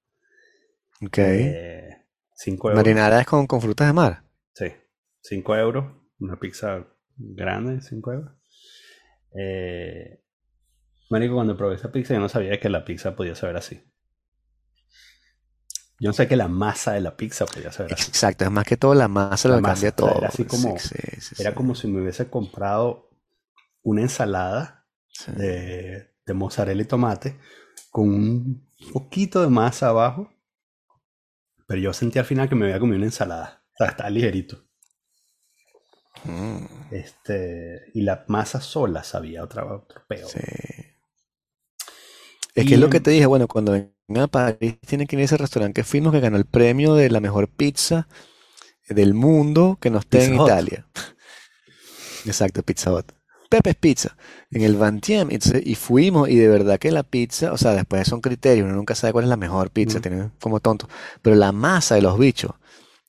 Ok. 1.05 1.19
Eh, 1.19 1.89
5 2.35 2.69
euros. 2.69 2.77
Marinara 2.85 3.21
es 3.21 3.27
con, 3.27 3.47
con 3.47 3.61
frutas 3.63 3.87
de 3.87 3.93
mar. 3.95 4.25
Sí, 4.55 4.67
5 5.23 5.57
euros. 5.57 5.87
Una 6.21 6.39
pizza 6.39 6.87
grande, 7.17 7.81
5 7.81 8.13
euros. 8.13 8.33
Eh, 9.35 10.23
marico, 11.09 11.35
cuando 11.35 11.57
probé 11.57 11.77
esa 11.77 11.91
pizza 11.91 12.13
yo 12.15 12.21
no 12.21 12.29
sabía 12.29 12.61
que 12.61 12.69
la 12.69 12.85
pizza 12.85 13.17
podía 13.17 13.35
saber 13.35 13.57
así. 13.57 13.83
Yo 16.03 16.09
no 16.09 16.13
sé 16.15 16.27
que 16.27 16.35
la 16.37 16.49
masa 16.49 16.95
de 16.95 17.01
la 17.01 17.17
pizza 17.17 17.47
podía 17.47 17.71
saber 17.71 17.93
así. 17.95 18.09
Exacto, 18.11 18.45
es 18.45 18.51
más 18.51 18.65
que 18.67 18.77
todo 18.77 18.93
la 18.93 19.07
masa 19.07 19.49
La 19.49 19.57
lo 19.57 19.63
masa, 19.63 19.75
cambia 19.75 19.93
todo. 19.95 20.19
era 20.19 20.29
así 20.29 20.45
como- 20.45 20.77
Sí, 20.77 20.89
sí, 20.99 21.21
sí, 21.21 21.35
Era 21.41 21.55
como 21.55 21.77
si 21.77 21.87
me 21.87 22.03
hubiese 22.03 22.29
comprado 22.29 23.09
una 23.83 24.03
ensalada 24.03 24.89
de 25.37 26.35
mozzarella 26.35 26.83
y 26.83 26.87
tomate 26.87 27.39
con 27.93 28.09
un 28.09 28.69
poquito 28.93 29.43
de 29.43 29.49
masa 29.49 29.91
abajo. 29.91 30.29
Pero 31.69 31.81
yo 31.81 31.93
sentí 31.93 32.19
al 32.19 32.25
final 32.25 32.49
que 32.49 32.57
me 32.57 32.67
había 32.67 32.81
comido 32.81 32.97
una 32.97 33.07
ensalada. 33.07 33.63
O 33.75 33.77
sea, 33.79 33.87
estaba 33.89 34.11
ligerito. 34.11 34.59
Mm, 36.25 36.67
Este, 36.91 37.91
y 37.95 38.03
la 38.03 38.25
masa 38.27 38.61
sola 38.61 39.05
sabía 39.05 39.45
otra, 39.45 39.65
otro 39.73 40.03
peo. 40.09 40.27
sí. 40.27 40.41
Es 42.55 42.65
Y 42.65 42.69
que 42.69 42.75
es 42.75 42.81
lo 42.81 42.91
que 42.91 43.01
te 43.01 43.11
dije, 43.11 43.27
bueno, 43.27 43.49
cuando 43.49 43.73
vengan 43.73 44.25
a 44.25 44.29
París 44.29 44.77
tienen 44.87 45.07
que 45.07 45.17
ir 45.17 45.23
a 45.23 45.25
ese 45.25 45.37
restaurante 45.37 45.81
que 45.81 45.85
fuimos 45.85 46.13
que 46.13 46.21
ganó 46.21 46.37
el 46.37 46.45
premio 46.45 46.95
de 46.95 47.11
la 47.11 47.21
mejor 47.21 47.49
pizza 47.49 48.09
del 48.89 49.15
mundo 49.15 49.79
que 49.81 49.91
no 49.91 49.99
esté 49.99 50.25
en. 50.25 50.35
Italia. 50.35 50.87
Exacto, 52.25 52.63
Pizza 52.63 52.93
Hut. 52.93 53.13
Pepe's 53.49 53.75
Pizza, 53.75 54.17
en 54.51 54.63
el 54.63 54.77
Vantiem, 54.77 55.31
entonces, 55.31 55.63
y 55.67 55.75
fuimos, 55.75 56.31
y 56.31 56.37
de 56.37 56.49
verdad 56.49 56.79
que 56.79 56.91
la 56.91 57.03
pizza, 57.03 57.53
o 57.53 57.59
sea, 57.59 57.73
después 57.73 58.09
son 58.09 58.23
criterios, 58.23 58.65
uno 58.65 58.75
nunca 58.75 58.95
sabe 58.95 59.13
cuál 59.13 59.25
es 59.25 59.29
la 59.29 59.37
mejor 59.37 59.71
pizza, 59.71 60.01
tienen 60.01 60.33
como 60.41 60.59
tonto, 60.61 60.89
pero 61.21 61.37
la 61.37 61.53
masa 61.53 61.97
de 61.97 62.01
los 62.01 62.19
bichos, 62.19 62.53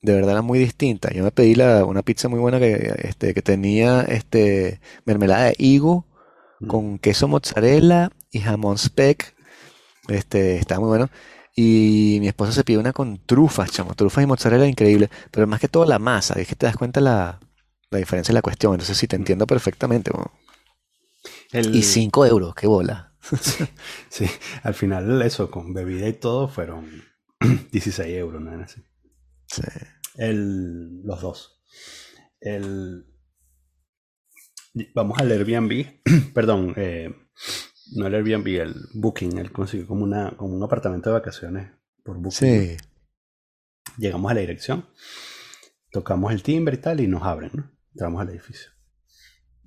de 0.01 0.13
verdad 0.13 0.31
era 0.31 0.41
muy 0.41 0.59
distinta. 0.59 1.11
Yo 1.13 1.23
me 1.23 1.31
pedí 1.31 1.55
la, 1.55 1.85
una 1.85 2.01
pizza 2.01 2.27
muy 2.27 2.39
buena 2.39 2.59
que, 2.59 2.93
este, 3.03 3.33
que 3.33 3.41
tenía 3.41 4.01
este, 4.01 4.81
mermelada 5.05 5.45
de 5.45 5.55
higo 5.57 6.05
con 6.67 6.99
queso 6.99 7.29
mozzarella 7.29 8.11
y 8.29 8.39
jamón 8.41 8.77
speck, 8.77 9.32
este, 10.07 10.57
está 10.57 10.79
muy 10.79 10.87
bueno. 10.89 11.09
Y 11.55 12.17
mi 12.19 12.27
esposa 12.27 12.51
se 12.51 12.63
pide 12.63 12.79
una 12.79 12.93
con 12.93 13.19
trufas, 13.25 13.71
chamo, 13.71 13.93
trufas 13.95 14.23
y 14.23 14.27
mozzarella 14.27 14.65
increíble, 14.67 15.09
pero 15.31 15.45
más 15.47 15.59
que 15.59 15.67
todo 15.67 15.85
la 15.85 15.99
masa, 15.99 16.39
es 16.39 16.47
que 16.47 16.55
te 16.55 16.65
das 16.65 16.77
cuenta 16.77 16.99
la, 17.01 17.39
la 17.91 17.97
diferencia 17.99 18.31
de 18.31 18.37
la 18.37 18.41
cuestión, 18.41 18.73
entonces 18.73 18.97
sí 18.97 19.07
te 19.07 19.15
entiendo 19.15 19.45
perfectamente. 19.45 20.11
El- 21.51 21.75
Y 21.75 21.83
5 21.83 22.25
euros, 22.25 22.53
qué 22.55 22.67
bola. 22.67 23.13
Sí, 24.09 24.27
al 24.63 24.73
final 24.73 25.21
eso, 25.21 25.49
con 25.49 25.73
bebida 25.73 26.07
y 26.07 26.13
todo, 26.13 26.47
fueron 26.47 26.89
16 27.71 28.15
euros, 28.17 28.41
¿no? 28.41 28.51
Era 28.53 28.65
así. 28.65 28.81
Sí. 29.47 29.61
El, 30.17 31.01
los 31.03 31.21
dos. 31.21 31.61
El, 32.41 33.05
vamos 34.93 35.19
al 35.19 35.31
Airbnb, 35.31 35.85
perdón, 36.33 36.73
eh, 36.77 37.13
no 37.95 38.07
el 38.07 38.15
Airbnb, 38.15 38.47
el 38.47 38.75
Booking, 38.93 39.37
él 39.37 39.51
consiguió 39.51 39.87
como, 39.87 40.03
una, 40.03 40.31
como 40.37 40.55
un 40.55 40.63
apartamento 40.63 41.09
de 41.09 41.13
vacaciones 41.13 41.71
por 42.03 42.17
Booking. 42.17 42.31
Sí. 42.31 42.77
Llegamos 43.97 44.31
a 44.31 44.33
la 44.33 44.41
dirección, 44.41 44.87
tocamos 45.91 46.31
el 46.31 46.43
timbre 46.43 46.75
y 46.75 46.79
tal, 46.79 46.99
y 46.99 47.07
nos 47.07 47.23
abren, 47.23 47.51
¿no? 47.53 47.71
Entramos 47.91 48.21
al 48.21 48.29
edificio. 48.29 48.71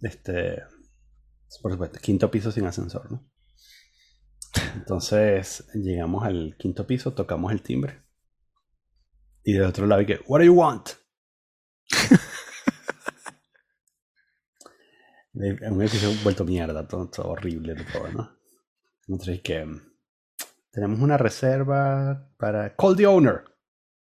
Este, 0.02 0.62
por 1.62 1.72
supuesto, 1.72 1.98
quinto 2.00 2.30
piso 2.30 2.50
sin 2.50 2.66
ascensor, 2.66 3.10
¿no? 3.10 3.30
Entonces 4.74 5.66
llegamos 5.74 6.24
al 6.24 6.56
quinto 6.58 6.86
piso, 6.86 7.12
tocamos 7.12 7.52
el 7.52 7.62
timbre. 7.62 8.02
Y 9.44 9.52
del 9.52 9.64
otro 9.64 9.86
lado, 9.86 10.02
y 10.02 10.06
que, 10.06 10.20
What 10.26 10.40
do 10.40 10.44
you 10.46 10.54
want? 10.54 10.90
Eh, 15.40 15.56
Un 15.70 15.82
edificio 15.82 16.10
vuelto 16.22 16.44
mierda, 16.44 16.86
todo, 16.86 17.08
todo 17.08 17.28
horrible, 17.28 17.74
todo, 17.92 18.08
¿no? 18.08 18.30
Entonces, 19.08 19.40
que 19.42 19.64
mm, 19.64 19.80
tenemos 20.70 21.00
una 21.00 21.18
reserva 21.18 22.30
para 22.38 22.74
call 22.74 22.96
the 22.96 23.06
owner. 23.06 23.44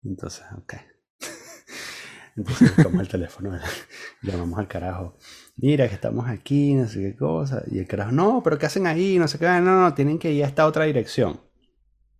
Entonces, 0.02 0.44
ok. 0.56 0.74
Entonces 2.36 2.76
buscamos 2.76 3.00
el 3.00 3.08
teléfono, 3.08 3.58
llamamos 4.22 4.58
al 4.58 4.68
carajo. 4.68 5.16
Mira 5.56 5.88
que 5.88 5.94
estamos 5.94 6.28
aquí, 6.28 6.74
no 6.74 6.88
sé 6.88 7.00
qué 7.00 7.16
cosa. 7.16 7.62
Y 7.70 7.78
el 7.78 7.86
carajo, 7.86 8.12
no, 8.12 8.42
pero 8.42 8.58
¿qué 8.58 8.66
hacen 8.66 8.86
ahí? 8.86 9.18
No 9.18 9.28
sé 9.28 9.38
qué. 9.38 9.46
No, 9.46 9.60
no, 9.60 9.94
tienen 9.94 10.18
que 10.18 10.32
ir 10.32 10.44
a 10.44 10.48
esta 10.48 10.66
otra 10.66 10.84
dirección. 10.84 11.40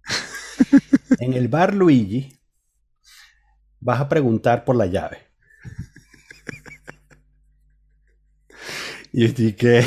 en 1.21 1.33
el 1.35 1.49
bar 1.49 1.75
Luigi 1.75 2.41
vas 3.81 4.01
a 4.01 4.09
preguntar 4.09 4.65
por 4.65 4.77
la 4.77 4.87
llave. 4.87 5.24
Y 9.17 9.53
que 9.53 9.85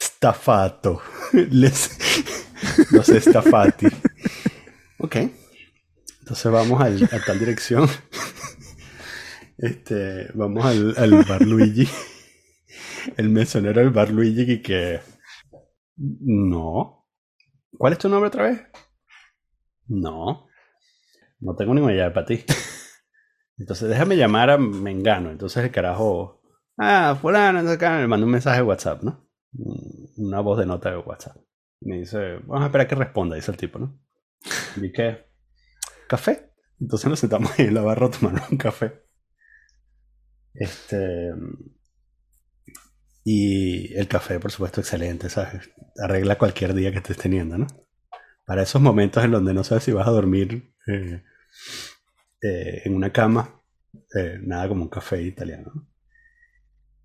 estafato. 0.00 1.02
Les, 1.32 1.90
los 2.90 3.08
estafati. 3.10 3.86
Ok. 4.98 5.16
Entonces 6.20 6.50
vamos 6.50 6.80
al- 6.80 7.04
a 7.04 7.20
tal 7.24 7.38
dirección. 7.38 7.86
Este, 9.58 10.30
vamos 10.34 10.64
al, 10.64 10.94
al 10.96 11.22
bar 11.24 11.42
Luigi. 11.42 11.86
El 13.18 13.28
mesonero 13.28 13.80
del 13.80 13.90
bar 13.90 14.10
Luigi 14.10 14.52
y 14.52 14.62
que... 14.62 15.00
No. 15.96 17.06
¿Cuál 17.76 17.92
es 17.92 17.98
tu 17.98 18.08
nombre 18.08 18.28
otra 18.28 18.44
vez? 18.44 18.62
No. 19.86 20.48
No 21.40 21.54
tengo 21.56 21.74
ninguna 21.74 21.92
llave 21.94 22.14
para 22.14 22.26
ti. 22.26 22.42
Entonces 23.58 23.88
déjame 23.90 24.16
llamar 24.16 24.48
a 24.48 24.56
Mengano. 24.56 25.30
Entonces 25.30 25.62
el 25.62 25.70
carajo... 25.70 26.40
Ah, 26.76 27.16
fulano, 27.20 27.62
me 27.62 28.06
manda 28.08 28.26
un 28.26 28.32
mensaje 28.32 28.58
de 28.58 28.64
WhatsApp, 28.64 29.02
¿no? 29.02 29.28
Una 30.16 30.40
voz 30.40 30.58
de 30.58 30.66
nota 30.66 30.90
de 30.90 30.98
WhatsApp. 30.98 31.36
Me 31.80 31.98
dice, 31.98 32.38
vamos 32.46 32.62
a 32.62 32.66
esperar 32.66 32.88
que 32.88 32.94
responda, 32.94 33.36
dice 33.36 33.50
el 33.50 33.56
tipo, 33.56 33.78
¿no? 33.78 34.00
Vi 34.76 34.92
que... 34.92 35.26
¿Café? 36.08 36.50
Entonces 36.80 37.08
nos 37.08 37.20
sentamos 37.20 37.52
ahí 37.58 37.66
en 37.66 37.74
la 37.74 37.82
barra 37.82 38.10
tomar 38.10 38.42
un 38.50 38.58
café. 38.58 39.04
Este. 40.52 41.32
Y 43.24 43.94
el 43.94 44.06
café, 44.06 44.38
por 44.38 44.50
supuesto, 44.50 44.80
excelente, 44.80 45.30
¿sabes? 45.30 45.70
Arregla 45.96 46.36
cualquier 46.36 46.74
día 46.74 46.90
que 46.90 46.98
estés 46.98 47.16
teniendo, 47.16 47.56
¿no? 47.56 47.66
Para 48.44 48.62
esos 48.62 48.82
momentos 48.82 49.24
en 49.24 49.30
donde 49.30 49.54
no 49.54 49.64
sabes 49.64 49.84
si 49.84 49.92
vas 49.92 50.06
a 50.06 50.10
dormir 50.10 50.74
eh, 50.86 51.22
eh, 52.42 52.82
en 52.84 52.94
una 52.94 53.12
cama, 53.12 53.62
eh, 54.14 54.38
nada 54.42 54.68
como 54.68 54.82
un 54.82 54.90
café 54.90 55.22
italiano. 55.22 55.72
¿no? 55.74 55.93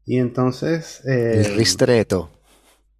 Y 0.10 0.18
entonces... 0.18 1.06
El 1.06 1.56
ristretto. 1.56 2.32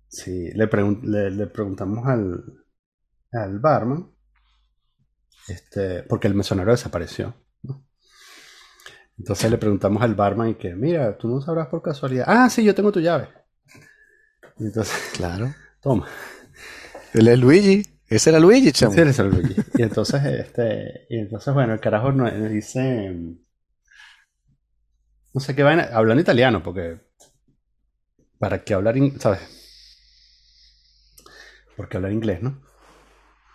Sí, 0.08 0.52
le, 0.54 1.32
le, 1.32 1.48
preguntamos 1.48 2.06
al, 2.06 2.44
al 3.32 3.58
barman, 3.58 4.12
este, 5.48 6.04
porque 6.04 6.28
el 6.28 6.36
mesonero 6.36 6.70
desapareció. 6.70 7.34
Entonces 9.18 9.50
le 9.50 9.58
preguntamos 9.58 10.04
al 10.04 10.14
barman 10.14 10.50
y 10.50 10.54
que, 10.54 10.76
mira, 10.76 11.18
tú 11.18 11.28
no 11.28 11.42
sabrás 11.42 11.66
por 11.70 11.82
casualidad. 11.82 12.26
Ah, 12.28 12.48
sí, 12.48 12.64
yo 12.64 12.76
tengo 12.76 12.92
tu 12.92 13.00
llave. 13.00 13.28
entonces, 14.60 14.96
claro. 15.18 15.52
Toma. 15.82 16.08
Él 17.16 17.28
es 17.28 17.40
Luigi. 17.40 17.82
Ese 18.08 18.30
era 18.30 18.40
Luigi, 18.40 18.72
chamo. 18.72 18.94
Sí, 18.94 19.02
ese 19.02 19.24
era 19.24 19.32
Luigi. 19.32 19.56
Y 19.74 19.82
entonces, 19.82 20.24
este, 20.26 21.08
y 21.10 21.18
entonces, 21.18 21.52
bueno, 21.56 21.74
el 21.74 21.80
carajo 21.80 22.12
nos, 22.12 22.32
dice, 22.52 23.16
no 25.40 25.46
sé 25.46 25.56
qué 25.56 25.64
va 25.64 25.72
hablando 25.72 26.20
italiano, 26.20 26.62
porque 26.62 27.00
para 28.40 28.62
qué 28.66 28.74
hablar, 28.74 28.96
¿sabes? 29.20 29.40
Porque 31.78 31.96
hablar 31.96 32.12
inglés, 32.12 32.44
¿no? 32.44 32.62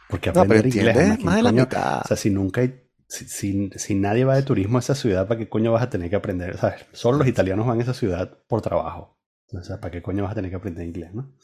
Porque 0.09 0.31
aprender 0.31 0.67
inglés. 0.67 1.23
Más 1.23 1.37
de 1.37 1.43
la 1.43 1.53
mitad. 1.53 2.01
O 2.03 2.09
sea, 2.09 2.17
si 2.17 2.31
nunca 2.31 2.63
hay 2.63 2.81
si, 3.07 3.95
nadie 3.95 4.25
va 4.25 4.35
de 4.35 4.45
turismo 4.45 4.79
a 4.79 4.81
esa 4.81 4.95
ciudad, 4.95 5.29
¿para 5.29 5.39
qué 5.39 5.47
coño 5.47 5.73
vas 5.73 5.83
a 5.83 5.91
tener 5.91 6.09
que 6.09 6.17
aprender? 6.17 6.57
¿Sabes? 6.57 6.87
Solo 6.93 7.19
los 7.19 7.29
italianos 7.29 7.67
van 7.67 7.79
a 7.79 7.83
esa 7.83 7.93
ciudad 7.93 8.39
por 8.49 8.63
trabajo. 8.63 9.21
Entonces, 9.51 9.77
¿para 9.77 9.91
qué 9.91 10.01
coño 10.01 10.23
vas 10.23 10.33
a 10.33 10.37
tener 10.37 10.51
que 10.51 10.57
aprender 10.57 10.87
inglés, 10.87 11.13
no? 11.13 11.35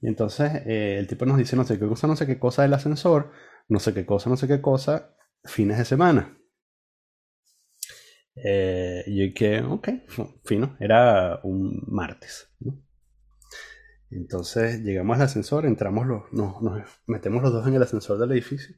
Y 0.00 0.06
entonces 0.06 0.52
eh, 0.66 0.98
el 1.00 1.08
tipo 1.08 1.26
nos 1.26 1.36
dice 1.36 1.56
no 1.56 1.64
sé 1.64 1.80
qué 1.80 1.88
cosa, 1.88 2.06
no 2.06 2.14
sé 2.14 2.28
qué 2.28 2.38
cosa 2.38 2.62
del 2.62 2.74
ascensor, 2.74 3.32
no 3.68 3.80
sé 3.80 3.92
qué 3.92 4.06
cosa, 4.06 4.30
no 4.30 4.36
sé 4.36 4.46
qué 4.46 4.60
cosa, 4.60 5.16
fines 5.44 5.78
de 5.78 5.84
semana. 5.84 6.38
Eh, 8.34 9.04
y 9.06 9.28
yo 9.28 9.34
que, 9.34 9.60
ok, 9.60 9.88
fino, 10.44 10.76
era 10.80 11.40
un 11.42 11.82
martes. 11.86 12.48
Entonces 14.10 14.80
llegamos 14.82 15.16
al 15.16 15.22
ascensor, 15.22 15.64
entramos, 15.66 16.06
los, 16.06 16.32
nos 16.32 16.82
metemos 17.06 17.42
los 17.42 17.52
dos 17.52 17.66
en 17.66 17.74
el 17.74 17.82
ascensor 17.82 18.18
del 18.18 18.32
edificio. 18.32 18.76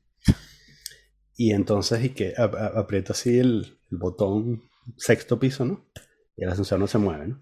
Y 1.37 1.53
entonces, 1.53 2.05
y 2.05 2.11
que 2.11 2.35
aprieto 2.37 3.13
así 3.13 3.39
el, 3.39 3.79
botón 3.91 4.63
sexto 4.97 5.39
piso, 5.39 5.65
¿no? 5.65 5.89
Y 6.37 6.45
el 6.45 6.51
ascensor 6.51 6.81
no 6.81 6.87
se 6.87 6.99
mueve, 6.99 7.29
¿no? 7.29 7.41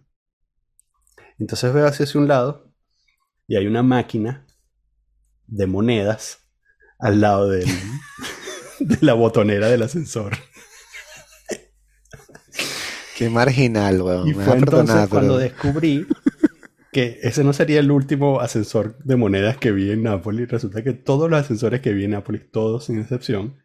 Entonces 1.39 1.73
veo 1.73 1.87
hacia, 1.87 2.05
hacia 2.05 2.21
un 2.21 2.29
lado 2.29 2.73
y 3.47 3.57
hay 3.57 3.67
una 3.67 3.83
máquina 3.83 4.47
de 5.47 5.67
monedas 5.67 6.47
al 6.99 7.21
lado 7.21 7.49
del, 7.49 7.67
de 8.81 8.99
la 9.01 9.15
botonera 9.15 9.69
del 9.69 9.83
ascensor. 9.83 10.33
Qué 13.23 13.31
marginal, 13.31 14.03
weón. 14.03 14.29
Y 14.29 14.35
fue 14.35 14.57
entonces 14.57 15.09
cuando 15.09 15.39
descubrí 15.39 16.07
que 16.93 17.21
ese 17.23 17.45
no 17.45 17.53
sería 17.53 17.79
el 17.79 17.93
último 17.93 18.41
ascensor 18.41 18.99
de 19.05 19.15
monedas 19.15 19.57
que 19.59 19.71
vi 19.71 19.93
en 19.93 20.03
Nápoles. 20.03 20.49
Resulta 20.51 20.83
que 20.83 20.93
todos 20.93 21.31
los 21.31 21.41
ascensores 21.41 21.81
que 21.81 21.93
vi 21.93 22.05
en 22.05 22.11
Nápoles, 22.11 22.51
todos 22.51 22.87
sin 22.87 22.99
excepción, 22.99 23.63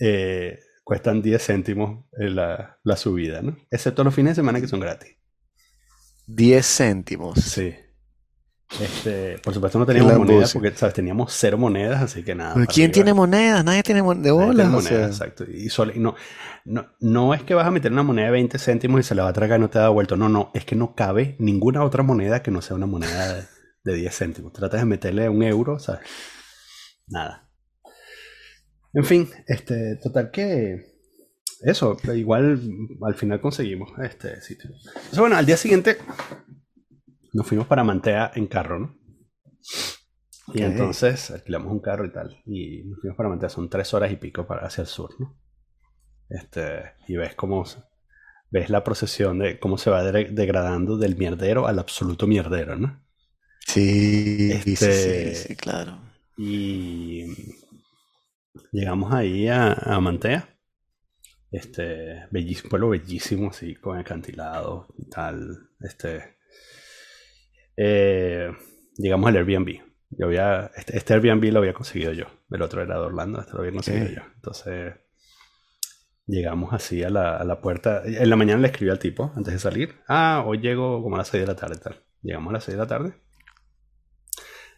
eh, 0.00 0.58
cuestan 0.82 1.22
10 1.22 1.46
céntimos 1.46 2.04
la, 2.12 2.78
la, 2.82 2.96
subida, 2.96 3.40
¿no? 3.40 3.56
Excepto 3.70 4.02
los 4.02 4.14
fines 4.14 4.32
de 4.32 4.42
semana 4.42 4.60
que 4.60 4.66
son 4.66 4.80
gratis. 4.80 5.16
10 6.26 6.66
céntimos. 6.66 7.38
Sí. 7.40 7.72
Este, 8.80 9.38
por 9.38 9.54
supuesto 9.54 9.78
no 9.78 9.86
teníamos 9.86 10.18
monedas 10.18 10.52
porque 10.52 10.72
¿sabes? 10.72 10.94
teníamos 10.94 11.32
cero 11.32 11.56
monedas, 11.56 12.02
así 12.02 12.22
que 12.24 12.34
nada. 12.34 12.66
¿Quién 12.66 12.90
tiene 12.90 13.14
monedas? 13.14 13.64
Nadie 13.64 13.82
tiene 13.82 14.02
de 14.02 14.30
bolas. 14.32 14.68
monedas, 14.68 15.12
exacto. 15.12 15.44
Y, 15.44 15.68
solo, 15.68 15.92
no, 15.96 16.16
no, 16.64 16.86
no 17.00 17.32
es 17.32 17.42
que 17.42 17.54
vas 17.54 17.66
a 17.66 17.70
meter 17.70 17.92
una 17.92 18.02
moneda 18.02 18.26
de 18.26 18.32
20 18.32 18.58
céntimos 18.58 19.00
y 19.00 19.02
se 19.04 19.14
la 19.14 19.22
va 19.22 19.30
a 19.30 19.32
tragar 19.32 19.60
y 19.60 19.62
no 19.62 19.70
te 19.70 19.78
da 19.78 19.88
vuelto. 19.88 20.16
No, 20.16 20.28
no, 20.28 20.50
es 20.52 20.64
que 20.64 20.74
no 20.74 20.94
cabe 20.94 21.36
ninguna 21.38 21.84
otra 21.84 22.02
moneda 22.02 22.42
que 22.42 22.50
no 22.50 22.60
sea 22.60 22.76
una 22.76 22.86
moneda 22.86 23.34
de, 23.34 23.44
de 23.84 23.94
10 23.94 24.14
céntimos. 24.14 24.52
Tratas 24.52 24.80
de 24.80 24.86
meterle 24.86 25.28
un 25.28 25.42
euro, 25.42 25.78
¿sabes? 25.78 26.00
Nada. 27.06 27.48
En 28.92 29.04
fin, 29.04 29.28
este, 29.46 29.96
total 29.96 30.30
que 30.30 30.96
eso, 31.60 31.96
igual 32.14 32.60
al 33.02 33.14
final 33.14 33.40
conseguimos 33.40 33.90
este 34.02 34.40
sitio. 34.40 34.70
Entonces, 34.70 35.18
bueno, 35.18 35.36
al 35.36 35.46
día 35.46 35.56
siguiente 35.56 35.96
nos 37.36 37.46
fuimos 37.46 37.66
para 37.66 37.84
Mantea 37.84 38.32
en 38.34 38.46
carro, 38.46 38.78
¿no? 38.78 38.96
Y 40.54 40.62
entonces 40.62 41.30
alquilamos 41.30 41.72
un 41.72 41.80
carro 41.80 42.06
y 42.06 42.12
tal. 42.12 42.42
Y 42.46 42.84
nos 42.84 43.00
fuimos 43.00 43.16
para 43.16 43.28
Mantea, 43.28 43.48
son 43.48 43.68
tres 43.68 43.92
horas 43.94 44.10
y 44.10 44.16
pico 44.16 44.46
para 44.46 44.66
hacia 44.66 44.82
el 44.82 44.88
sur, 44.88 45.10
¿no? 45.18 45.38
Este, 46.28 46.94
y 47.06 47.16
ves 47.16 47.34
cómo 47.34 47.64
ves 48.50 48.70
la 48.70 48.82
procesión 48.82 49.38
de 49.38 49.58
cómo 49.58 49.76
se 49.76 49.90
va 49.90 50.02
degradando 50.02 50.96
del 50.96 51.16
mierdero 51.16 51.66
al 51.66 51.78
absoluto 51.78 52.26
mierdero, 52.26 52.76
¿no? 52.76 53.04
Sí, 53.66 54.52
sí, 54.62 54.76
sí, 54.76 54.84
este, 54.84 55.34
sí, 55.34 55.56
claro. 55.56 55.98
Y 56.36 57.26
Llegamos 58.72 59.12
ahí 59.12 59.48
a, 59.48 59.98
Mantea. 60.00 60.48
Este, 61.50 62.26
bellísimo, 62.30 62.68
pueblo 62.68 62.90
bellísimo, 62.90 63.50
así, 63.50 63.74
con 63.74 63.98
acantilado 63.98 64.86
y 64.98 65.08
tal. 65.08 65.70
Este, 65.80 66.35
eh, 67.76 68.50
llegamos 68.96 69.28
al 69.28 69.36
Airbnb. 69.36 69.82
Yo 70.10 70.26
había, 70.26 70.70
este, 70.76 70.96
este, 70.96 71.14
Airbnb 71.14 71.52
lo 71.52 71.58
había 71.58 71.74
conseguido 71.74 72.12
yo. 72.12 72.26
El 72.50 72.62
otro 72.62 72.82
era 72.82 72.94
de 72.94 73.00
Orlando, 73.00 73.40
este 73.40 73.52
lo 73.52 73.60
había 73.60 73.72
conseguido 73.72 74.08
yo. 74.08 74.22
Entonces, 74.34 74.94
llegamos 76.26 76.72
así 76.72 77.02
a 77.02 77.10
la, 77.10 77.36
a 77.36 77.44
la, 77.44 77.60
puerta. 77.60 78.02
En 78.04 78.30
la 78.30 78.36
mañana 78.36 78.60
le 78.60 78.68
escribí 78.68 78.90
al 78.90 78.98
tipo 78.98 79.32
antes 79.36 79.52
de 79.52 79.58
salir. 79.58 80.00
Ah, 80.08 80.44
hoy 80.46 80.58
llego 80.58 81.02
como 81.02 81.16
a 81.16 81.18
las 81.18 81.28
6 81.28 81.42
de 81.42 81.46
la 81.46 81.56
tarde. 81.56 81.76
Tal. 81.78 82.02
Llegamos 82.22 82.50
a 82.50 82.52
las 82.54 82.64
6 82.64 82.76
de 82.76 82.82
la 82.82 82.88
tarde. 82.88 83.14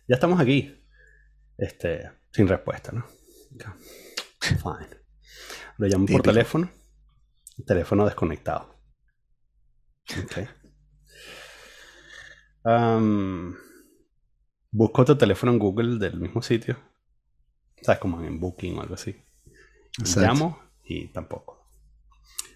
Ya 0.09 0.15
estamos 0.15 0.41
aquí. 0.41 0.75
Este, 1.57 2.11
sin 2.33 2.49
respuesta, 2.49 2.93
¿no? 2.93 3.07
Fine. 4.41 4.99
Lo 5.77 5.87
llamo 5.87 6.07
por 6.07 6.23
teléfono. 6.23 6.71
Teléfono 7.67 8.05
desconectado. 8.05 8.79
Busco 14.71 15.03
otro 15.03 15.17
teléfono 15.17 15.53
en 15.53 15.59
Google 15.59 15.99
del 15.99 16.19
mismo 16.19 16.43
sitio. 16.43 16.77
¿Sabes? 17.83 18.01
Como 18.01 18.23
en 18.23 18.41
Booking 18.41 18.79
o 18.79 18.83
algo 18.83 18.95
así. 18.95 19.17
Llamo 20.17 20.59
y 20.85 21.09
tampoco. 21.09 21.59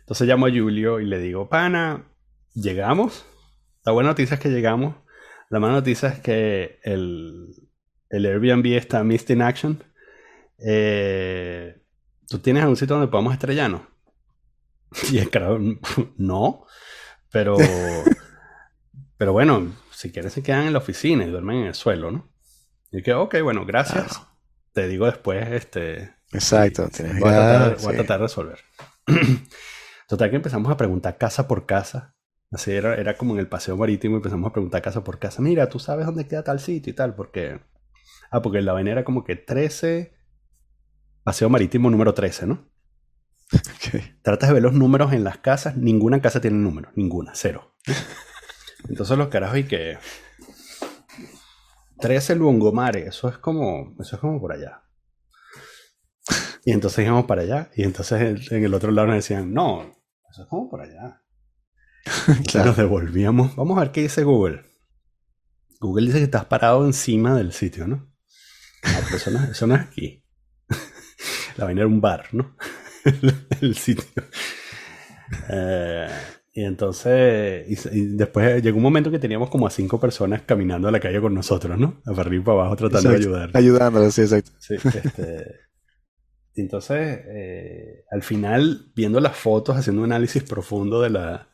Entonces 0.01 0.27
llamo 0.27 0.47
a 0.47 0.51
Julio 0.51 1.01
y 1.01 1.07
le 1.07 1.19
digo, 1.19 1.49
pana, 1.49 2.05
llegamos. 2.55 3.25
La 3.85 3.93
buena 3.93 4.11
noticia 4.11 4.35
es 4.35 4.41
que 4.41 4.51
llegamos. 4.51 4.97
La 5.49 5.61
mala 5.61 5.75
noticia 5.75 6.09
es 6.09 6.21
que 6.21 6.81
el, 6.83 7.55
el 8.09 8.27
Airbnb 8.27 8.67
está 8.75 9.05
missed 9.05 9.35
in 9.35 9.43
action. 9.43 9.85
Eh, 10.59 11.83
¿Tú 12.29 12.39
tienes 12.39 12.63
algún 12.63 12.77
sitio 12.77 12.97
donde 12.97 13.11
podamos 13.11 13.35
estrellarnos? 13.35 13.83
Y 15.11 15.19
el 15.19 15.31
carajo, 15.31 15.59
no, 16.17 16.67
pero, 17.31 17.57
pero 19.23 19.33
bueno, 19.33 19.73
si 19.93 20.11
quieres 20.11 20.33
se 20.33 20.43
quedan 20.43 20.67
en 20.67 20.73
la 20.73 20.81
oficina 20.81 21.23
y 21.23 21.31
duermen 21.31 21.59
en 21.59 21.67
el 21.67 21.75
suelo, 21.75 22.11
¿no? 22.11 22.29
Y 22.91 23.05
que, 23.05 23.15
ok, 23.15 23.37
bueno, 23.41 23.65
gracias. 23.65 24.21
Te 24.73 24.89
digo 24.89 25.07
después, 25.07 25.47
este... 25.53 26.17
Exacto. 26.33 26.89
voy, 27.21 27.33
a 27.33 27.77
tratar, 27.77 28.19
de 28.19 28.19
resolver. 28.19 28.59
Total 30.09 30.29
que 30.29 30.35
empezamos 30.35 30.73
a 30.73 30.77
preguntar 30.77 31.19
casa 31.19 31.47
por 31.47 31.67
casa. 31.67 32.17
Así 32.51 32.73
era, 32.73 32.97
era 32.97 33.17
como 33.17 33.35
en 33.35 33.39
el 33.39 33.47
paseo 33.47 33.77
marítimo, 33.77 34.17
empezamos 34.17 34.51
a 34.51 34.53
preguntar 34.53 34.83
casa 34.83 35.05
por 35.05 35.21
casa. 35.21 35.41
Mira, 35.41 35.69
tú 35.69 35.79
sabes 35.79 36.05
dónde 36.05 36.27
queda 36.27 36.43
tal 36.43 36.59
sitio 36.59 36.91
y 36.91 36.97
tal, 36.97 37.15
porque... 37.15 37.61
Ah, 38.33 38.43
porque 38.43 38.61
la 38.61 38.73
vaina 38.73 38.91
era 38.91 39.05
como 39.05 39.23
que 39.23 39.37
13 39.37 40.17
Paseo 41.23 41.49
Marítimo 41.49 41.91
número 41.91 42.13
13, 42.13 42.49
¿no? 42.49 42.69
Tratas 44.23 44.49
de 44.49 44.55
ver 44.55 44.65
los 44.65 44.73
números 44.73 45.13
en 45.13 45.23
las 45.23 45.39
casas, 45.39 45.77
ninguna 45.77 46.21
casa 46.21 46.41
tiene 46.41 46.57
número, 46.57 46.91
ninguna, 46.97 47.31
cero. 47.37 47.77
Entonces 48.89 49.17
los 49.17 49.29
carajos 49.29 49.59
y 49.59 49.65
que 49.65 49.99
13 52.01 52.35
Lungomare, 52.35 53.07
eso 53.07 53.29
es 53.29 53.39
como, 53.39 53.95
eso 54.01 54.17
es 54.17 54.21
como 54.21 54.41
por 54.41 54.53
allá. 54.53 54.83
Y 56.65 56.73
entonces 56.73 57.05
íbamos 57.05 57.27
para 57.27 57.43
allá, 57.43 57.71
y 57.75 57.83
entonces 57.83 58.51
en 58.51 58.65
el 58.65 58.75
otro 58.75 58.91
lado 58.91 59.09
nos 59.09 59.17
decían, 59.17 59.53
no, 59.53 59.83
eso 60.31 60.43
es 60.43 60.49
como 60.49 60.69
por 60.71 60.81
allá. 60.81 61.23
claro. 62.51 62.69
Nos 62.69 62.77
devolvíamos. 62.77 63.55
Vamos 63.57 63.77
a 63.77 63.83
ver 63.83 63.93
qué 63.93 64.03
dice 64.03 64.25
Google. 64.25 64.65
Google 65.81 66.07
dice 66.07 66.19
que 66.19 66.25
estás 66.25 66.45
parado 66.45 66.85
encima 66.85 67.37
del 67.37 67.53
sitio, 67.53 67.87
¿no? 67.87 68.13
Ah, 68.85 69.01
eso, 69.15 69.31
no 69.31 69.45
eso 69.45 69.67
no 69.67 69.75
es 69.75 69.83
aquí. 69.83 70.25
La 71.57 71.65
vaina 71.65 71.81
era 71.83 71.89
un 71.89 72.01
bar, 72.01 72.29
¿no? 72.33 72.57
el 73.61 73.77
sitio. 73.77 74.05
Eh, 75.49 76.09
Y 76.55 76.65
entonces, 76.65 77.67
y, 77.67 77.99
y 77.99 78.07
después 78.15 78.63
llegó 78.63 78.77
un 78.77 78.83
momento 78.83 79.11
que 79.11 79.19
teníamos 79.19 79.49
como 79.49 79.67
a 79.67 79.71
cinco 79.71 79.99
personas 79.99 80.43
caminando 80.43 80.87
a 80.87 80.91
la 80.91 81.01
calle 81.01 81.21
con 81.21 81.33
nosotros, 81.33 81.79
¿no? 81.79 82.03
A 82.05 82.11
arriba 82.21 82.43
y 82.43 82.45
para 82.45 82.59
abajo 82.61 82.77
tratando 82.77 83.09
de 83.09 83.17
ayudar. 83.17 83.51
Ayudándolos, 83.55 84.15
sí, 84.15 84.21
exacto. 84.21 84.51
Sí, 84.59 84.75
este, 84.75 85.61
entonces, 86.55 87.21
eh, 87.27 88.05
al 88.11 88.23
final, 88.23 88.93
viendo 88.95 89.19
las 89.19 89.35
fotos, 89.35 89.77
haciendo 89.77 90.03
un 90.03 90.13
análisis 90.13 90.43
profundo 90.43 91.01
de 91.01 91.11
la 91.11 91.49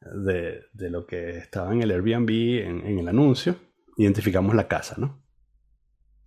de, 0.00 0.62
de 0.72 0.90
lo 0.90 1.06
que 1.06 1.36
estaba 1.38 1.72
en 1.72 1.82
el 1.82 1.92
Airbnb, 1.92 2.30
en, 2.30 2.86
en 2.86 2.98
el 2.98 3.06
anuncio, 3.06 3.56
identificamos 3.96 4.56
la 4.56 4.66
casa, 4.66 4.96
¿no? 4.98 5.22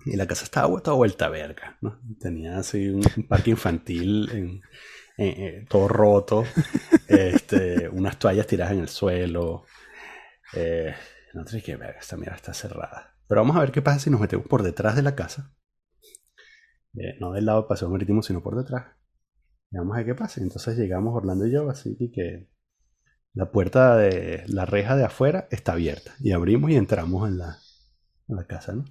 Y 0.05 0.15
la 0.15 0.27
casa 0.27 0.45
estaba 0.45 0.79
toda 0.81 0.95
vuelta 0.95 1.25
a 1.25 1.29
verga, 1.29 1.77
¿no? 1.81 1.99
Tenía 2.19 2.57
así 2.57 2.87
un 2.87 3.01
parque 3.27 3.51
infantil 3.51 4.29
en, 4.31 4.61
en- 5.17 5.41
en- 5.43 5.65
todo 5.67 5.87
roto, 5.87 6.43
este, 7.07 7.89
unas 7.89 8.17
toallas 8.19 8.47
tiradas 8.47 8.73
en 8.73 8.79
el 8.81 8.89
suelo. 8.89 9.65
Eh, 10.55 10.93
no 11.33 11.45
sé 11.47 11.61
qué 11.63 11.75
verga, 11.75 11.99
esta 11.99 12.17
mierda 12.17 12.35
está 12.35 12.53
cerrada. 12.53 13.15
Pero 13.27 13.41
vamos 13.41 13.55
a 13.57 13.61
ver 13.61 13.71
qué 13.71 13.81
pasa 13.81 13.99
si 13.99 14.09
nos 14.09 14.21
metemos 14.21 14.47
por 14.47 14.63
detrás 14.63 14.95
de 14.95 15.01
la 15.01 15.15
casa. 15.15 15.53
Eh, 16.95 17.17
no 17.19 17.31
del 17.31 17.45
lado 17.45 17.59
del 17.61 17.67
paseo 17.67 17.89
marítimo, 17.89 18.21
sino 18.21 18.41
por 18.43 18.55
detrás. 18.55 18.85
Y 19.71 19.77
vamos 19.77 19.95
a 19.95 19.97
ver 19.97 20.05
qué 20.07 20.15
pasa. 20.15 20.41
Entonces 20.41 20.77
llegamos 20.77 21.15
Orlando 21.15 21.47
y 21.47 21.51
yo, 21.51 21.69
así 21.69 21.95
que- 21.97 22.11
que 22.11 22.49
la 23.33 23.51
puerta 23.51 23.95
de 23.97 24.43
la 24.47 24.65
reja 24.65 24.95
de 24.95 25.05
afuera 25.05 25.47
está 25.51 25.73
abierta. 25.73 26.13
Y 26.19 26.31
abrimos 26.33 26.69
y 26.69 26.75
entramos 26.75 27.27
en 27.27 27.39
la, 27.39 27.57
en 28.27 28.35
la 28.35 28.45
casa, 28.45 28.73
¿no? 28.73 28.85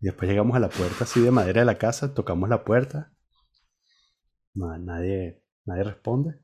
Y 0.00 0.06
después 0.06 0.30
llegamos 0.30 0.56
a 0.56 0.60
la 0.60 0.68
puerta 0.70 1.04
así 1.04 1.20
de 1.20 1.30
madera 1.30 1.60
de 1.60 1.66
la 1.66 1.78
casa, 1.78 2.14
tocamos 2.14 2.48
la 2.48 2.64
puerta. 2.64 3.12
No, 4.54 4.76
nadie, 4.78 5.42
nadie 5.66 5.84
responde. 5.84 6.40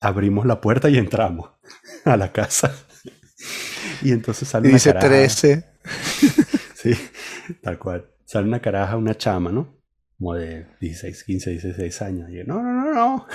Abrimos 0.00 0.46
la 0.46 0.60
puerta 0.60 0.88
y 0.88 0.98
entramos 0.98 1.50
a 2.04 2.16
la 2.16 2.32
casa. 2.32 2.74
Y 4.02 4.12
entonces 4.12 4.48
sale 4.48 4.66
Y 4.66 4.70
una 4.70 4.76
dice 4.76 4.92
caraja. 4.92 5.08
13. 5.08 5.64
Sí, 6.74 6.94
tal 7.62 7.78
cual. 7.78 8.10
Sale 8.24 8.48
una 8.48 8.60
caraja, 8.60 8.96
una 8.96 9.16
chama, 9.16 9.52
¿no? 9.52 9.80
Como 10.18 10.34
de 10.34 10.66
16, 10.80 11.22
15, 11.22 11.50
16 11.50 12.02
años. 12.02 12.30
Y 12.30 12.38
yo, 12.38 12.44
no, 12.44 12.60
no, 12.60 12.72
no, 12.72 12.92
no. 12.92 13.26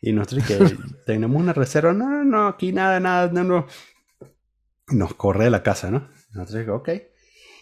Y 0.00 0.12
nosotros 0.12 0.44
que 0.44 0.58
tenemos 1.06 1.40
una 1.40 1.52
reserva. 1.52 1.92
No, 1.92 2.08
no, 2.10 2.24
no, 2.24 2.48
aquí 2.48 2.72
nada, 2.72 2.98
nada, 2.98 3.30
no, 3.32 3.44
no. 3.44 3.66
Nos 4.88 5.14
corre 5.14 5.44
de 5.44 5.50
la 5.50 5.62
casa, 5.62 5.92
¿no? 5.92 6.08
Nosotros 6.32 6.64
que, 6.64 6.70
ok. 6.70 6.88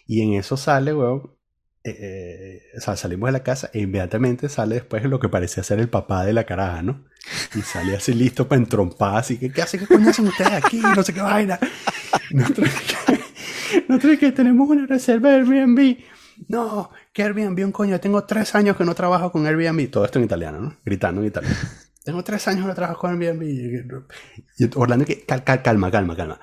Y 0.06 0.22
en 0.22 0.38
eso 0.38 0.56
sale, 0.56 0.94
weón. 0.94 1.36
Eh, 1.84 2.62
o 2.76 2.80
sea, 2.80 2.96
salimos 2.96 3.28
de 3.28 3.32
la 3.32 3.42
casa 3.42 3.70
e 3.72 3.80
inmediatamente 3.80 4.48
sale 4.48 4.76
después 4.76 5.04
lo 5.04 5.20
que 5.20 5.28
parecía 5.28 5.62
ser 5.62 5.78
el 5.80 5.88
papá 5.88 6.24
de 6.24 6.32
la 6.32 6.44
caraja, 6.44 6.82
¿no? 6.82 7.04
Y 7.54 7.62
sale 7.62 7.94
así 7.96 8.12
listo 8.14 8.48
para 8.48 8.60
entrompar, 8.60 9.16
así 9.16 9.38
que, 9.38 9.50
¿qué 9.52 9.62
hacen? 9.62 9.80
¿Qué 9.80 9.86
coño 9.86 10.10
hacen 10.10 10.26
ustedes 10.26 10.52
aquí? 10.52 10.78
No 10.80 11.02
sé 11.02 11.12
qué 11.14 11.20
vaina. 11.20 11.58
Nosotros 12.30 12.68
que, 12.70 13.20
nosotros 13.88 14.18
que 14.18 14.32
tenemos 14.32 14.68
una 14.68 14.86
reserva 14.86 15.30
de 15.30 15.36
Airbnb. 15.36 15.98
No, 16.48 16.90
que 17.12 17.22
Airbnb 17.22 17.64
un 17.64 17.72
coño. 17.72 18.00
Tengo 18.00 18.24
tres 18.24 18.54
años 18.54 18.76
que 18.76 18.84
no 18.84 18.94
trabajo 18.94 19.30
con 19.30 19.46
Airbnb. 19.46 19.90
Todo 19.90 20.04
esto 20.04 20.18
en 20.18 20.24
italiano, 20.24 20.60
¿no? 20.60 20.76
Gritando 20.84 21.20
en 21.20 21.28
italiano. 21.28 21.56
Tengo 22.04 22.22
tres 22.24 22.46
años 22.48 22.62
que 22.62 22.68
no 22.68 22.74
trabajo 22.74 23.00
con 23.00 23.10
Airbnb. 23.22 23.42
Y 24.58 24.70
Orlando 24.76 25.04
que, 25.04 25.24
cal- 25.24 25.44
cal- 25.44 25.62
calma, 25.62 25.90
calma, 25.90 26.16
calma. 26.16 26.40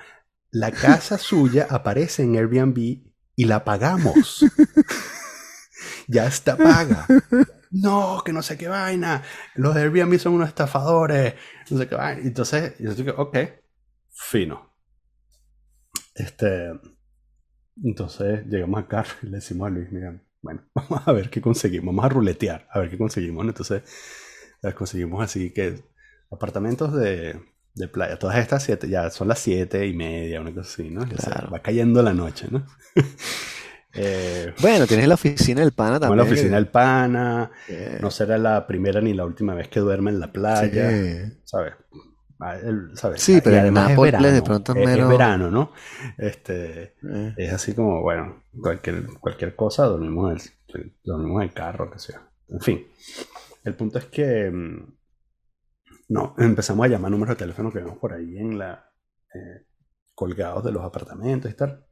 La 0.50 0.70
casa 0.70 1.18
suya 1.18 1.66
aparece 1.70 2.22
en 2.22 2.36
Airbnb 2.36 2.78
y 2.78 3.44
la 3.44 3.64
pagamos. 3.64 4.44
Ya 6.08 6.26
está 6.26 6.56
paga. 6.56 7.06
No, 7.70 8.22
que 8.24 8.32
no 8.32 8.42
sé 8.42 8.58
qué 8.58 8.68
vaina. 8.68 9.22
Los 9.54 9.74
Airbnb 9.76 10.18
son 10.18 10.34
unos 10.34 10.48
estafadores. 10.48 11.34
No 11.70 11.78
sé 11.78 11.88
qué 11.88 11.94
vaina. 11.94 12.20
Entonces, 12.22 12.74
yo 12.78 12.94
digo, 12.94 13.14
ok, 13.16 13.36
fino. 14.10 14.74
Este, 16.14 16.72
entonces 17.82 18.44
llegamos 18.46 18.82
acá 18.82 19.04
y 19.22 19.26
le 19.30 19.36
decimos 19.36 19.66
a 19.66 19.70
Luis, 19.70 19.90
mira, 19.90 20.20
bueno, 20.42 20.62
vamos 20.74 21.02
a 21.06 21.12
ver 21.12 21.30
qué 21.30 21.40
conseguimos, 21.40 21.86
vamos 21.94 22.04
a 22.04 22.08
ruletear, 22.10 22.68
a 22.70 22.80
ver 22.80 22.90
qué 22.90 22.98
conseguimos. 22.98 23.44
Entonces, 23.46 23.82
las 24.60 24.74
conseguimos 24.74 25.22
así 25.24 25.52
que 25.52 25.82
apartamentos 26.30 26.92
de, 26.94 27.40
de 27.74 27.88
playa, 27.88 28.18
todas 28.18 28.36
estas 28.38 28.62
siete, 28.62 28.88
ya 28.88 29.10
son 29.10 29.28
las 29.28 29.38
siete 29.38 29.86
y 29.86 29.94
media, 29.94 30.40
una 30.40 30.52
cosa 30.52 30.70
así, 30.70 30.90
¿no? 30.90 31.04
Ya 31.06 31.16
se 31.16 31.30
Claro. 31.30 31.50
va 31.50 31.60
cayendo 31.60 32.02
la 32.02 32.12
noche, 32.14 32.48
¿no? 32.50 32.66
eh, 33.94 34.54
Bueno, 34.60 34.86
tienes 34.86 35.06
la 35.08 35.14
oficina 35.14 35.60
del 35.60 35.72
pana 35.72 35.96
en 35.96 36.00
también. 36.00 36.16
la 36.18 36.22
oficina 36.24 36.56
del 36.56 36.68
pana, 36.68 37.50
no 38.00 38.10
será 38.10 38.38
la 38.38 38.66
primera 38.66 39.00
ni 39.00 39.14
la 39.14 39.24
última 39.24 39.54
vez 39.54 39.68
que 39.68 39.80
duerme 39.80 40.10
en 40.10 40.20
la 40.20 40.32
playa, 40.32 40.90
Sí. 40.90 41.38
¿sabes? 41.44 41.74
Ah, 42.44 42.56
el- 42.56 42.96
¿sabes? 42.96 43.22
Sí, 43.22 43.40
pero 43.42 43.56
en 43.56 43.62
además 43.62 43.84
es 43.84 43.90
Nápoles 43.90 44.12
verano, 44.12 44.34
de 44.34 44.42
pronto 44.42 44.72
es 44.72 44.78
es, 44.78 44.82
es 44.82 44.96
mero- 44.96 45.08
verano, 45.08 45.50
¿no? 45.50 45.72
Este, 46.18 46.94
Eh. 47.02 47.34
es 47.36 47.52
así 47.52 47.72
como, 47.74 48.00
bueno, 48.02 48.42
cualquier, 48.60 49.06
cualquier 49.20 49.54
cosa, 49.54 49.84
dormimos 49.84 50.32
en, 50.32 50.80
el, 50.80 50.92
dormimos 51.04 51.42
en 51.42 51.48
el 51.48 51.54
carro, 51.54 51.88
que 51.90 52.00
sea. 52.00 52.20
En 52.48 52.60
fin, 52.60 52.84
el 53.64 53.74
punto 53.76 53.98
es 53.98 54.06
que, 54.06 54.50
mm, 54.50 54.92
no, 56.08 56.34
empezamos 56.38 56.84
a 56.84 56.88
llamar 56.88 57.10
números 57.12 57.36
de 57.36 57.44
teléfono 57.44 57.70
que 57.72 57.78
vemos 57.78 57.98
por 57.98 58.12
ahí 58.12 58.36
en 58.38 58.58
la, 58.58 58.90
eh, 59.34 59.66
colgados 60.14 60.64
de 60.64 60.72
los 60.72 60.84
apartamentos 60.84 61.50
y 61.50 61.54
tal. 61.54 61.86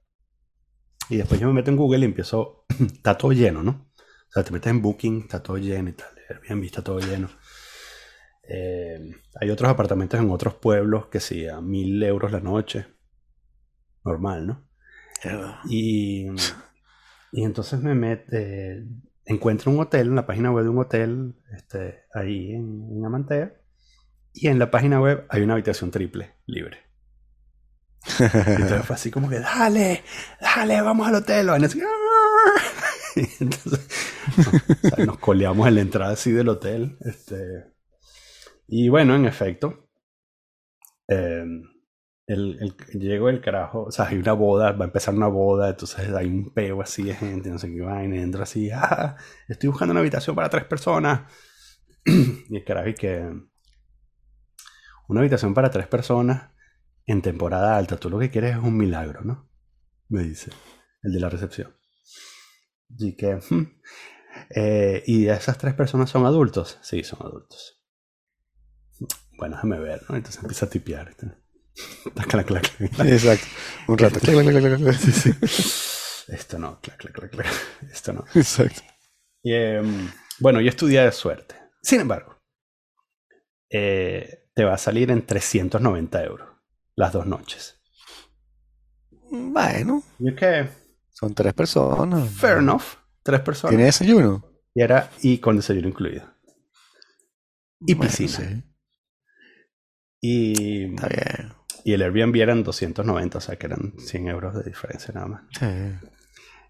Y 1.11 1.17
después 1.17 1.41
yo 1.41 1.49
me 1.49 1.55
meto 1.55 1.71
en 1.71 1.77
Google 1.77 2.01
y 2.01 2.05
empiezo, 2.05 2.65
está 2.81 3.19
todo 3.19 3.33
lleno, 3.33 3.63
¿no? 3.65 3.91
O 4.29 4.33
sea, 4.33 4.45
te 4.45 4.53
metes 4.53 4.71
en 4.71 4.81
Booking, 4.81 5.23
está 5.23 5.43
todo 5.43 5.59
lleno 5.59 5.91
y 5.91 5.93
tal. 5.93 6.09
Airbnb 6.29 6.65
está 6.65 6.83
todo 6.83 7.01
lleno. 7.01 7.29
Eh, 8.49 9.11
hay 9.41 9.51
otros 9.51 9.69
apartamentos 9.69 10.21
en 10.21 10.31
otros 10.31 10.55
pueblos 10.55 11.07
que 11.07 11.19
sí, 11.19 11.49
a 11.49 11.61
mil 11.61 12.01
euros 12.01 12.31
la 12.31 12.39
noche. 12.39 12.87
Normal, 14.05 14.47
¿no? 14.47 14.71
Y, 15.69 16.27
y 17.33 17.45
entonces 17.45 17.81
me 17.81 17.95
mete, 17.95 18.87
encuentro 19.25 19.73
un 19.73 19.81
hotel, 19.81 20.09
en 20.09 20.15
la 20.15 20.27
página 20.27 20.53
web 20.53 20.65
de 20.65 20.71
un 20.71 20.79
hotel, 20.79 21.35
este, 21.57 22.05
ahí 22.15 22.53
en, 22.53 22.89
en 22.93 23.05
Amantea. 23.05 23.53
Y 24.33 24.47
en 24.47 24.61
la 24.61 24.71
página 24.71 25.01
web 25.01 25.27
hay 25.29 25.43
una 25.43 25.55
habitación 25.55 25.91
triple, 25.91 26.37
libre. 26.47 26.90
Y 28.57 28.63
entonces 28.63 28.85
fue 28.87 28.97
así 28.97 29.11
como 29.11 29.29
que, 29.29 29.41
dale, 29.41 30.03
dale, 30.41 30.81
vamos 30.83 31.07
al 31.09 31.17
hotel. 31.17 31.51
Y 31.61 31.65
así. 31.65 31.81
Y 33.17 33.27
entonces, 33.45 33.89
o 34.83 34.89
sea, 34.89 34.99
nos 35.05 35.19
coleamos 35.19 35.67
en 35.69 35.75
la 35.77 35.81
entrada 35.83 36.13
así 36.13 36.33
del 36.33 36.49
hotel. 36.49 36.97
Este, 37.01 37.73
y 38.69 38.89
bueno, 38.89 39.15
en 39.17 39.27
efecto, 39.27 39.89
eh, 41.09 41.45
el, 42.27 42.59
el- 42.63 43.01
llegó 43.01 43.29
el 43.29 43.41
carajo, 43.41 43.85
o 43.85 43.91
sea, 43.91 44.07
hay 44.09 44.19
una 44.19 44.33
boda, 44.35 44.73
va 44.73 44.85
a 44.85 44.89
empezar 44.89 45.15
una 45.15 45.27
boda, 45.29 45.71
entonces 45.71 46.13
hay 46.15 46.27
un 46.29 46.53
peo 46.55 46.81
así 46.83 47.03
de 47.05 47.15
gente, 47.15 47.51
no 47.51 47.59
sé 47.59 47.73
qué 47.73 47.81
vaina, 47.81 48.17
entra 48.23 48.45
así, 48.45 48.71
ah, 48.73 49.17
estoy 49.49 49.69
buscando 49.71 49.93
una 49.93 50.01
habitación 50.01 50.37
para 50.37 50.49
tres 50.51 50.65
personas. 50.65 51.23
y 52.07 52.57
el 52.57 52.65
carajo, 52.65 52.89
y 52.91 52.95
que 52.95 53.31
una 55.09 55.21
habitación 55.21 55.55
para 55.55 55.71
tres 55.71 55.87
personas 55.87 56.50
en 57.11 57.23
temporada 57.23 57.77
alta, 57.77 57.97
tú 57.97 58.09
lo 58.09 58.19
que 58.19 58.31
quieres 58.31 58.57
es 58.57 58.63
un 58.63 58.77
milagro, 58.77 59.23
¿no? 59.23 59.51
Me 60.09 60.23
dice 60.23 60.51
el 61.03 61.13
de 61.13 61.21
la 61.21 61.29
recepción. 61.29 61.77
Y 62.99 63.17
que, 63.17 63.37
hmm, 63.37 63.81
eh, 64.51 65.03
¿y 65.07 65.29
esas 65.29 65.59
tres 65.59 65.75
personas 65.75 66.11
son 66.11 66.27
adultos? 66.27 66.79
Sí, 66.83 67.03
son 67.03 67.21
adultos. 67.23 67.83
Bueno, 69.37 69.57
déjame 69.57 69.79
ver, 69.81 70.03
¿no? 70.09 70.17
Entonces 70.17 70.43
empieza 70.43 70.67
a 70.67 70.71
tipear. 70.71 71.17
Clac, 72.29 72.47
clac. 72.47 72.81
Exacto. 72.81 73.47
Un 73.87 73.97
rato. 73.97 74.21
Clac, 74.21 74.35
clac, 74.35 74.49
clac, 74.49 74.65
clac, 74.65 74.81
clac. 74.81 74.97
Sí, 74.97 75.13
sí. 75.13 75.31
Esto 76.29 76.59
no, 76.59 76.79
clac, 76.81 76.99
clac, 76.99 77.15
clac, 77.15 77.31
clac. 77.31 77.47
Esto 77.91 78.13
no. 78.13 78.25
Exacto. 78.35 78.83
Y, 79.43 79.55
em, 79.55 80.11
bueno, 80.41 80.61
yo 80.61 80.69
estudié 80.69 81.01
de 81.01 81.13
suerte. 81.13 81.55
Sin 81.81 82.01
embargo, 82.01 82.37
eh, 83.71 84.51
te 84.53 84.65
va 84.65 84.75
a 84.75 84.79
salir 84.79 85.11
en 85.11 85.25
390 85.25 86.25
euros 86.25 86.50
las 87.01 87.13
dos 87.15 87.27
noches. 87.27 87.81
Bueno, 89.31 90.03
Y 90.19 90.35
que, 90.35 90.69
son 91.11 91.35
tres 91.35 91.55
personas. 91.55 92.29
fair 92.31 92.59
enough, 92.59 92.83
tres 93.23 93.41
personas. 93.41 93.71
¿Tiene 93.71 93.85
desayuno? 93.85 94.45
Y 94.75 94.83
era, 94.83 95.11
y 95.23 95.39
con 95.39 95.57
desayuno 95.57 95.89
incluido. 95.89 96.25
Y 97.81 97.95
Bueno, 97.95 98.11
piscina. 98.11 98.31
sí, 98.31 98.63
Y, 100.21 100.95
está 100.95 101.09
bien. 101.09 101.53
y 101.85 101.93
el 101.95 102.03
Airbnb 102.03 102.37
eran 102.37 102.63
290, 102.63 103.39
o 103.39 103.41
sea 103.41 103.57
que 103.57 103.67
eran 103.67 103.95
100 103.99 104.29
euros 104.29 104.55
de 104.55 104.63
diferencia 104.65 105.15
nada 105.15 105.27
más. 105.27 105.43
Sí. 105.59 105.67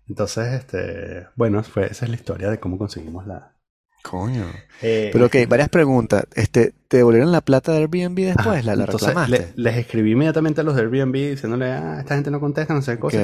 Entonces, 0.08 0.52
este, 0.60 1.26
bueno, 1.34 1.62
fue, 1.64 1.86
esa 1.86 2.04
es 2.04 2.10
la 2.10 2.16
historia 2.16 2.50
de 2.50 2.60
cómo 2.60 2.78
conseguimos 2.78 3.26
la... 3.26 3.56
Coño. 4.02 4.46
Eh, 4.80 5.10
Pero 5.12 5.26
ok, 5.26 5.36
varias 5.48 5.68
preguntas. 5.68 6.24
Este, 6.34 6.74
¿te 6.90 6.98
devolvieron 6.98 7.32
la 7.32 7.40
plata 7.40 7.72
de 7.72 7.78
Airbnb 7.78 8.16
después? 8.16 8.60
Ajá, 8.60 8.62
¿La, 8.62 8.76
la 8.76 8.84
entonces 8.84 9.08
reclamaste? 9.08 9.54
le- 9.54 9.62
les 9.62 9.76
escribí 9.78 10.12
inmediatamente 10.12 10.60
a 10.60 10.64
los 10.64 10.74
de 10.76 10.82
Airbnb 10.82 11.14
diciéndole, 11.14 11.70
ah, 11.72 11.96
esta 12.00 12.16
gente 12.16 12.30
no 12.30 12.40
contesta, 12.40 12.74
no 12.74 12.82
sé 12.82 12.94
qué 12.94 12.98
cosa. 13.00 13.18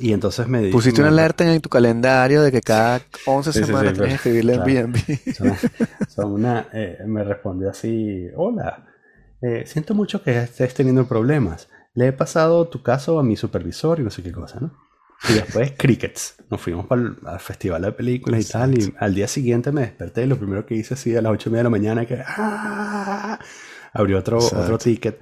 y 0.00 0.12
entonces 0.12 0.48
me 0.48 0.68
Pusiste 0.70 1.00
una 1.00 1.10
alerta 1.10 1.50
en 1.52 1.60
tu 1.60 1.68
calendario 1.68 2.42
de 2.42 2.50
que 2.52 2.60
cada 2.60 3.00
11 3.26 3.52
Sí, 3.52 3.60
sí, 3.60 3.64
sí, 3.66 3.66
semanas 3.66 3.94
tienes 3.94 4.10
que 4.10 4.14
escribirle 4.16 4.52
a 4.54 4.64
claro. 4.64 4.70
Airbnb. 4.70 4.96
Son- 5.36 5.56
son 6.08 6.32
una, 6.32 6.68
eh, 6.72 6.98
me 7.06 7.22
respondió 7.24 7.70
así, 7.70 8.28
hola, 8.36 8.86
eh, 9.42 9.64
siento 9.66 9.94
mucho 9.94 10.22
que 10.22 10.38
estés 10.38 10.74
teniendo 10.74 11.06
problemas. 11.06 11.68
Le 11.94 12.08
he 12.08 12.12
pasado 12.12 12.68
tu 12.68 12.82
caso 12.82 13.18
a 13.18 13.22
mi 13.22 13.36
supervisor 13.36 14.00
y 14.00 14.02
no 14.02 14.10
sé 14.10 14.22
qué 14.22 14.32
cosa, 14.32 14.58
¿no? 14.60 14.72
Y 15.28 15.32
después 15.34 15.72
Crickets. 15.76 16.36
Nos 16.50 16.60
fuimos 16.60 16.86
para 16.86 17.02
el, 17.02 17.16
al 17.26 17.40
festival 17.40 17.82
de 17.82 17.92
películas 17.92 18.48
y 18.48 18.52
tal. 18.52 18.78
Y 18.78 18.94
al 18.98 19.14
día 19.14 19.26
siguiente 19.28 19.72
me 19.72 19.80
desperté 19.82 20.24
y 20.24 20.26
lo 20.26 20.36
primero 20.38 20.64
que 20.66 20.74
hice 20.74 20.94
así 20.94 21.16
a 21.16 21.22
las 21.22 21.32
ocho 21.32 21.48
y 21.48 21.52
media 21.52 21.60
de 21.60 21.64
la 21.64 21.70
mañana 21.70 22.06
que 22.06 22.22
¡ah! 22.24 23.38
abrió 23.92 24.18
otro, 24.18 24.38
otro 24.38 24.78
ticket. 24.78 25.20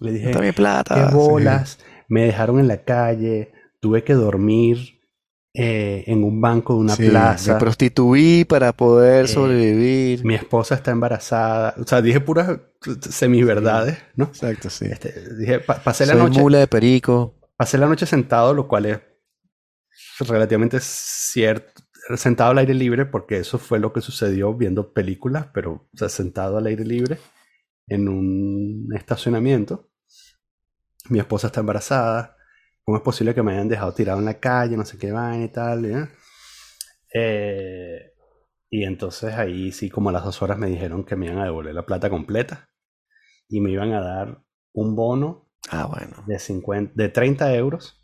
Le 0.00 0.12
dije, 0.12 0.38
mi 0.40 0.52
plata. 0.52 0.94
qué 0.94 1.08
sí. 1.08 1.14
bolas. 1.14 1.78
Me 2.08 2.24
dejaron 2.24 2.58
en 2.60 2.68
la 2.68 2.82
calle. 2.84 3.52
Tuve 3.80 4.02
que 4.04 4.14
dormir 4.14 5.00
eh, 5.54 6.04
en 6.06 6.24
un 6.24 6.40
banco 6.40 6.74
de 6.74 6.80
una 6.80 6.96
Sí, 6.96 7.08
plaza. 7.08 7.54
Me 7.54 7.60
prostituí 7.60 8.44
para 8.44 8.72
poder 8.72 9.26
Eh, 9.26 9.28
sobrevivir. 9.28 10.24
Mi 10.24 10.34
esposa 10.34 10.74
está 10.74 10.90
embarazada. 10.90 11.74
O 11.80 11.86
sea, 11.86 12.02
dije 12.02 12.20
puras 12.20 12.58
semiverdades, 13.10 13.98
¿no? 14.16 14.24
Exacto, 14.24 14.70
sí. 14.70 14.86
Este, 14.86 15.14
dije, 15.36 15.60
pa- 15.60 15.78
pasé 15.82 16.06
la 16.06 16.14
noche. 16.14 16.40
mula 16.40 16.58
de 16.58 16.66
perico. 16.66 17.34
Pasé 17.56 17.78
la 17.78 17.86
noche 17.86 18.06
sentado, 18.06 18.52
lo 18.54 18.68
cual 18.68 18.86
es 18.86 19.00
relativamente 20.20 20.78
cierto, 20.80 21.82
sentado 22.16 22.50
al 22.50 22.58
aire 22.58 22.74
libre, 22.74 23.06
porque 23.06 23.38
eso 23.38 23.58
fue 23.58 23.78
lo 23.78 23.92
que 23.92 24.00
sucedió 24.00 24.54
viendo 24.54 24.92
películas, 24.92 25.48
pero 25.52 25.88
o 25.92 25.96
sea, 25.96 26.08
sentado 26.08 26.58
al 26.58 26.66
aire 26.66 26.84
libre 26.84 27.18
en 27.88 28.08
un 28.08 28.88
estacionamiento. 28.94 29.90
Mi 31.08 31.18
esposa 31.18 31.48
está 31.48 31.60
embarazada. 31.60 32.36
¿Cómo 32.82 32.98
es 32.98 33.02
posible 33.02 33.34
que 33.34 33.42
me 33.42 33.52
hayan 33.52 33.68
dejado 33.68 33.92
tirado 33.94 34.18
en 34.18 34.24
la 34.24 34.38
calle? 34.38 34.76
No 34.76 34.84
sé 34.84 34.98
qué 34.98 35.12
vaina 35.12 35.44
y 35.44 35.48
tal. 35.48 35.84
¿eh? 35.84 36.08
Eh, 37.12 38.12
y 38.70 38.84
entonces 38.84 39.34
ahí 39.34 39.72
sí, 39.72 39.90
como 39.90 40.10
a 40.10 40.12
las 40.12 40.24
dos 40.24 40.42
horas 40.42 40.58
me 40.58 40.68
dijeron 40.68 41.04
que 41.04 41.16
me 41.16 41.26
iban 41.26 41.38
a 41.38 41.44
devolver 41.44 41.74
la 41.74 41.86
plata 41.86 42.10
completa 42.10 42.68
y 43.48 43.60
me 43.60 43.70
iban 43.70 43.92
a 43.92 44.00
dar 44.00 44.42
un 44.72 44.96
bono 44.96 45.48
Ah, 45.70 45.86
bueno. 45.86 46.24
de, 46.26 46.38
50, 46.38 46.92
de 46.94 47.08
30 47.08 47.54
euros 47.54 48.00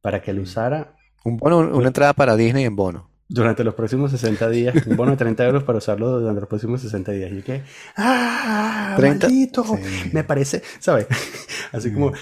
para 0.00 0.22
que 0.22 0.32
lo 0.32 0.42
usara 0.42 0.96
Un 1.24 1.36
bono, 1.36 1.58
una 1.58 1.88
entrada 1.88 2.12
para 2.14 2.36
Disney 2.36 2.64
en 2.64 2.76
bono. 2.76 3.10
durante 3.28 3.62
los 3.62 3.74
próximos 3.74 4.10
60 4.10 4.48
días. 4.48 4.86
Un 4.86 4.96
bono 4.96 5.12
de 5.12 5.16
30 5.16 5.44
euros 5.46 5.62
para 5.64 5.78
usarlo 5.78 6.18
durante 6.20 6.40
los 6.40 6.48
próximos 6.48 6.80
60 6.80 7.12
días. 7.12 7.30
Y 7.32 7.42
que, 7.42 7.62
¡ah! 7.96 8.94
30, 8.96 9.26
¡Maldito! 9.28 9.64
sí. 9.64 10.10
Me 10.12 10.24
parece, 10.24 10.62
¿sabes? 10.80 11.06
Así 11.72 11.92
como, 11.92 12.12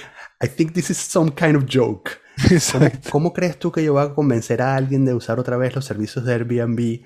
I 0.42 0.48
think 0.48 0.72
this 0.72 0.90
is 0.90 0.98
some 0.98 1.30
kind 1.32 1.56
of 1.56 1.64
joke. 1.72 2.10
¿Cómo, 2.72 2.90
cómo 3.10 3.32
crees 3.32 3.58
tú 3.58 3.72
que 3.72 3.82
yo 3.82 3.94
voy 3.94 4.02
a 4.04 4.14
convencer 4.14 4.60
a 4.62 4.76
alguien 4.76 5.04
de 5.04 5.14
usar 5.14 5.40
otra 5.40 5.56
vez 5.56 5.74
los 5.74 5.84
servicios 5.84 6.24
de 6.24 6.34
Airbnb 6.34 7.00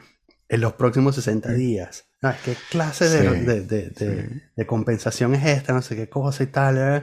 en 0.48 0.60
los 0.60 0.72
próximos 0.74 1.14
60 1.14 1.52
días? 1.52 2.04
Ah, 2.22 2.36
¿Qué 2.44 2.54
clase 2.70 3.08
de, 3.08 3.20
Sí, 3.20 3.44
de- 3.46 3.60
de- 3.62 3.88
de- 3.90 4.28
sí. 4.28 4.40
de 4.56 4.66
compensación 4.66 5.34
es 5.34 5.44
esta? 5.46 5.72
No 5.72 5.80
sé 5.82 5.96
qué 5.96 6.08
cosa 6.08 6.42
y 6.42 6.46
tal. 6.48 6.76
¿eh? 6.78 7.02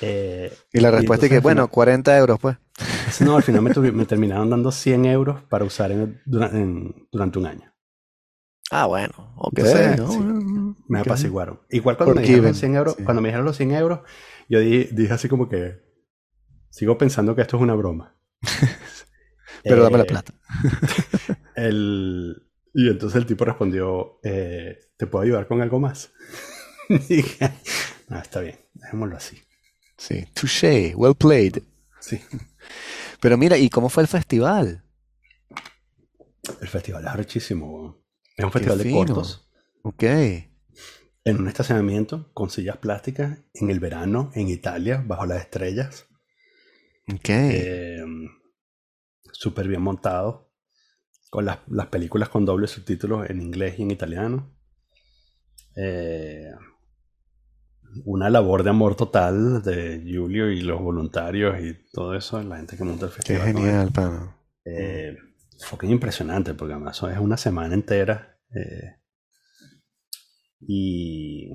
Eh, 0.00 0.52
Y 0.72 0.80
la 0.80 0.90
respuesta 0.90 1.26
es 1.26 1.30
entonces 1.32 1.38
que, 1.38 1.40
bueno, 1.42 1.62
final- 1.62 1.70
40 1.70 2.16
euros, 2.18 2.38
pues. 2.40 2.56
no, 3.20 3.36
al 3.36 3.42
final 3.42 3.62
me, 3.62 4.04
terminaron 4.06 4.50
dando 4.50 4.70
100 4.72 5.04
euros 5.06 5.42
para 5.44 5.64
usar 5.64 5.92
en- 5.92 6.20
dura- 6.26 6.50
en- 6.52 7.08
durante 7.10 7.38
un 7.38 7.46
año. 7.46 7.74
Ah, 8.70 8.86
bueno. 8.86 9.14
¿no? 9.36 9.50
sí, 9.56 9.62
Bueno, 10.18 10.76
Me 10.88 11.00
apaciguaron. 11.00 11.60
Igual 11.70 11.96
cuando 11.96 12.14
me 12.16 12.22
dijeron 12.22 12.44
los 12.46 12.58
100 12.58 12.74
euros, 12.76 12.94
sí. 12.96 13.04
cuando 13.04 13.22
me 13.22 13.28
dijeron 13.28 13.46
los 13.46 13.56
100 13.56 13.70
euros, 13.72 14.00
yo 14.48 14.60
di- 14.60 14.84
dije 14.92 15.12
así 15.12 15.28
como 15.28 15.48
que 15.48 15.80
sigo 16.70 16.98
pensando 16.98 17.34
que 17.34 17.42
esto 17.42 17.56
es 17.56 17.62
una 17.62 17.74
broma. 17.74 18.14
Pero 19.64 19.82
dame 19.82 19.98
la 19.98 20.04
Eh, 20.04 20.06
plata. 20.06 20.34
el- 21.56 22.44
y 22.74 22.88
entonces 22.88 23.16
el 23.20 23.26
tipo 23.26 23.44
respondió, 23.44 24.20
eh, 24.22 24.78
¿te 24.96 25.06
puedo 25.06 25.24
ayudar 25.24 25.46
con 25.48 25.60
algo 25.62 25.80
más? 25.80 26.12
Y 26.88 26.98
dije, 27.16 27.50
no, 28.08 28.18
está 28.18 28.40
bien, 28.40 28.56
dejémoslo 28.74 29.16
así. 29.16 29.38
Sí. 29.96 30.26
Touché. 30.32 30.94
Well 30.94 31.14
played. 31.14 31.62
Sí. 32.00 32.20
Pero 33.20 33.36
mira, 33.36 33.56
¿y 33.58 33.68
cómo 33.70 33.88
fue 33.88 34.02
el 34.02 34.08
festival? 34.08 34.84
El 36.60 36.68
festival 36.68 37.04
es 37.04 37.10
arrechísimo. 37.10 37.66
weón. 37.72 37.96
Es 38.36 38.44
un 38.44 38.52
festival 38.52 38.78
de 38.78 38.90
cortos. 38.90 39.50
Ok. 39.82 40.02
En 40.02 41.40
un 41.40 41.48
estacionamiento 41.48 42.32
con 42.32 42.50
sillas 42.50 42.78
plásticas 42.78 43.38
en 43.54 43.70
el 43.70 43.80
verano 43.80 44.30
en 44.34 44.48
Italia, 44.48 45.02
bajo 45.04 45.26
las 45.26 45.40
estrellas. 45.40 46.06
Ok. 47.12 47.28
Eh, 47.28 48.04
Súper 49.32 49.68
bien 49.68 49.82
montado. 49.82 50.52
Con 51.30 51.44
las, 51.44 51.58
las 51.66 51.88
películas 51.88 52.30
con 52.30 52.46
dobles 52.46 52.70
subtítulos 52.70 53.28
en 53.28 53.42
inglés 53.42 53.78
y 53.78 53.82
en 53.82 53.90
italiano. 53.90 54.56
Eh, 55.76 56.50
una 58.04 58.30
labor 58.30 58.62
de 58.62 58.70
amor 58.70 58.94
total 58.96 59.62
de 59.62 60.02
Julio 60.04 60.50
y 60.50 60.60
los 60.60 60.80
voluntarios 60.80 61.60
y 61.60 61.74
todo 61.92 62.14
eso, 62.14 62.42
la 62.42 62.56
gente 62.56 62.76
que 62.76 62.84
monta 62.84 63.06
el 63.06 63.12
Qué 63.24 63.38
festival. 63.38 63.52
¿no? 63.54 63.60
genial, 63.60 63.92
pana. 63.92 64.36
Eh, 64.64 65.16
fue 65.60 65.88
impresionante 65.88 66.54
porque 66.54 66.74
además 66.74 67.02
es 67.02 67.18
una 67.18 67.36
semana 67.36 67.74
entera. 67.74 68.38
eh, 68.54 68.96
y, 70.60 71.52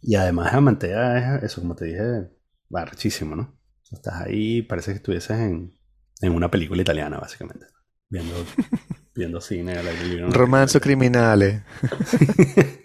y 0.00 0.14
además 0.14 0.54
Amantea 0.54 1.36
es 1.38 1.42
eso, 1.44 1.60
como 1.60 1.74
te 1.74 1.86
dije, 1.86 2.30
barrechísimo, 2.68 3.36
¿no? 3.36 3.58
Estás 3.90 4.22
ahí, 4.22 4.62
parece 4.62 4.92
que 4.92 4.96
estuvieses 4.96 5.38
en, 5.38 5.74
en 6.20 6.32
una 6.32 6.50
película 6.50 6.80
italiana, 6.82 7.18
básicamente. 7.18 7.66
Viendo, 8.08 8.34
viendo 9.14 9.40
cine 9.40 9.72
al 9.76 9.86
aire 9.88 10.04
libre. 10.06 10.80
criminales. 10.80 11.62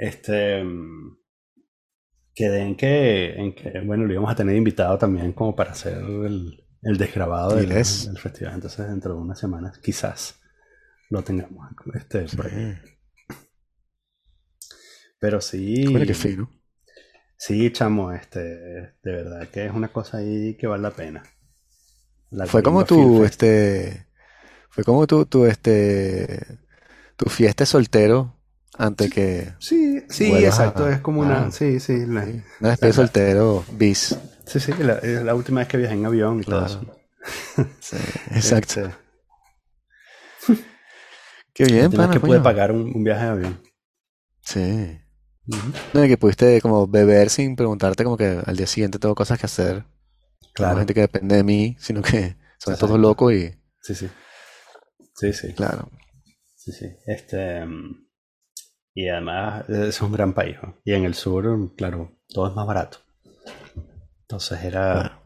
Este. 0.00 0.62
mm, 0.62 1.18
Quedé 2.38 2.60
en 2.60 2.76
que, 2.76 3.34
en 3.34 3.52
que, 3.52 3.80
bueno, 3.80 4.04
lo 4.04 4.12
íbamos 4.12 4.30
a 4.30 4.36
tener 4.36 4.54
invitado 4.54 4.96
también 4.96 5.32
como 5.32 5.56
para 5.56 5.72
hacer 5.72 5.94
el, 5.94 6.64
el 6.82 6.96
desgrabado 6.96 7.56
del, 7.56 7.66
festival. 7.66 8.54
Entonces, 8.54 8.86
dentro 8.86 9.14
de 9.14 9.20
unas 9.20 9.40
semanas, 9.40 9.76
quizás 9.78 10.38
lo 11.10 11.24
tengamos. 11.24 11.68
Este, 11.94 12.26
por 12.36 12.46
ahí. 12.46 12.78
Pero 15.18 15.40
sí. 15.40 15.84
Bueno, 15.90 16.06
qué 16.06 16.14
fino. 16.14 16.48
Sí, 17.36 17.72
chamo, 17.72 18.12
este, 18.12 18.38
de 18.38 18.92
verdad 19.02 19.48
que 19.48 19.66
es 19.66 19.72
una 19.72 19.88
cosa 19.88 20.18
ahí 20.18 20.56
que 20.56 20.68
vale 20.68 20.84
la 20.84 20.92
pena. 20.92 21.24
La 22.30 22.46
Fue 22.46 22.62
como 22.62 22.84
tu, 22.84 23.24
este, 23.24 24.06
fue 24.70 24.84
como 24.84 25.08
tu, 25.08 25.26
tu, 25.26 25.44
este, 25.44 26.60
tu 27.16 27.28
fiesta 27.28 27.66
soltero 27.66 28.37
antes 28.78 29.10
que, 29.12 29.52
Sí, 29.58 30.02
sí, 30.08 30.32
exacto, 30.44 30.84
a- 30.86 30.92
es 30.92 31.00
como 31.00 31.20
una, 31.20 31.46
ah. 31.46 31.50
sí, 31.50 31.80
sí, 31.80 32.06
la- 32.06 32.24
sí, 32.24 32.42
una 32.60 32.70
despedida 32.70 32.88
de 32.88 32.92
soltero 32.94 33.64
bis. 33.72 34.16
sí, 34.46 34.60
sí, 34.60 34.72
la, 34.78 34.94
es 34.98 35.22
la 35.22 35.34
última 35.34 35.60
vez 35.60 35.68
que 35.68 35.76
viajé 35.76 35.94
en 35.94 36.06
avión 36.06 36.40
y 36.40 36.44
todo 36.44 36.64
eso. 36.64 36.80
Sí, 37.80 37.96
exacto. 38.30 38.80
Este, 38.80 38.94
Qué 41.52 41.64
bien, 41.64 41.90
pana, 41.90 42.12
que 42.12 42.20
pude 42.20 42.40
pagar 42.40 42.72
un, 42.72 42.82
un 42.94 43.04
viaje 43.04 43.24
de 43.24 43.30
avión. 43.30 43.62
Sí. 44.42 45.00
No, 45.94 46.04
y 46.04 46.08
que 46.08 46.18
pudiste 46.18 46.60
como 46.60 46.86
beber 46.86 47.30
sin 47.30 47.56
preguntarte 47.56 48.04
como 48.04 48.16
que 48.16 48.40
al 48.44 48.56
día 48.56 48.66
siguiente 48.66 48.98
tengo 48.98 49.14
cosas 49.14 49.38
que 49.38 49.46
hacer. 49.46 49.76
No 49.78 49.84
Claro, 50.52 50.78
gente 50.78 50.94
que 50.94 51.00
depende 51.02 51.36
de 51.36 51.44
mí, 51.44 51.76
sino 51.78 52.02
que 52.02 52.10
son 52.58 52.74
Exacto. 52.74 52.86
todos 52.86 53.00
locos 53.00 53.32
y 53.32 53.54
sí, 53.80 53.94
sí. 53.94 54.08
Sí, 55.14 55.32
sí, 55.32 55.52
claro. 55.54 55.90
sí, 56.54 56.70
sí. 56.72 56.86
Este, 57.06 57.64
mm, 57.64 58.07
y 58.94 59.08
además 59.08 59.64
eh, 59.68 59.86
es 59.88 60.00
un 60.02 60.12
gran 60.12 60.32
país, 60.34 60.56
¿no? 60.62 60.76
Y 60.84 60.92
en 60.94 61.04
el 61.04 61.14
sur, 61.14 61.74
claro, 61.76 62.18
todo 62.28 62.48
es 62.48 62.54
más 62.54 62.66
barato. 62.66 62.98
Entonces 64.22 64.62
era 64.62 65.22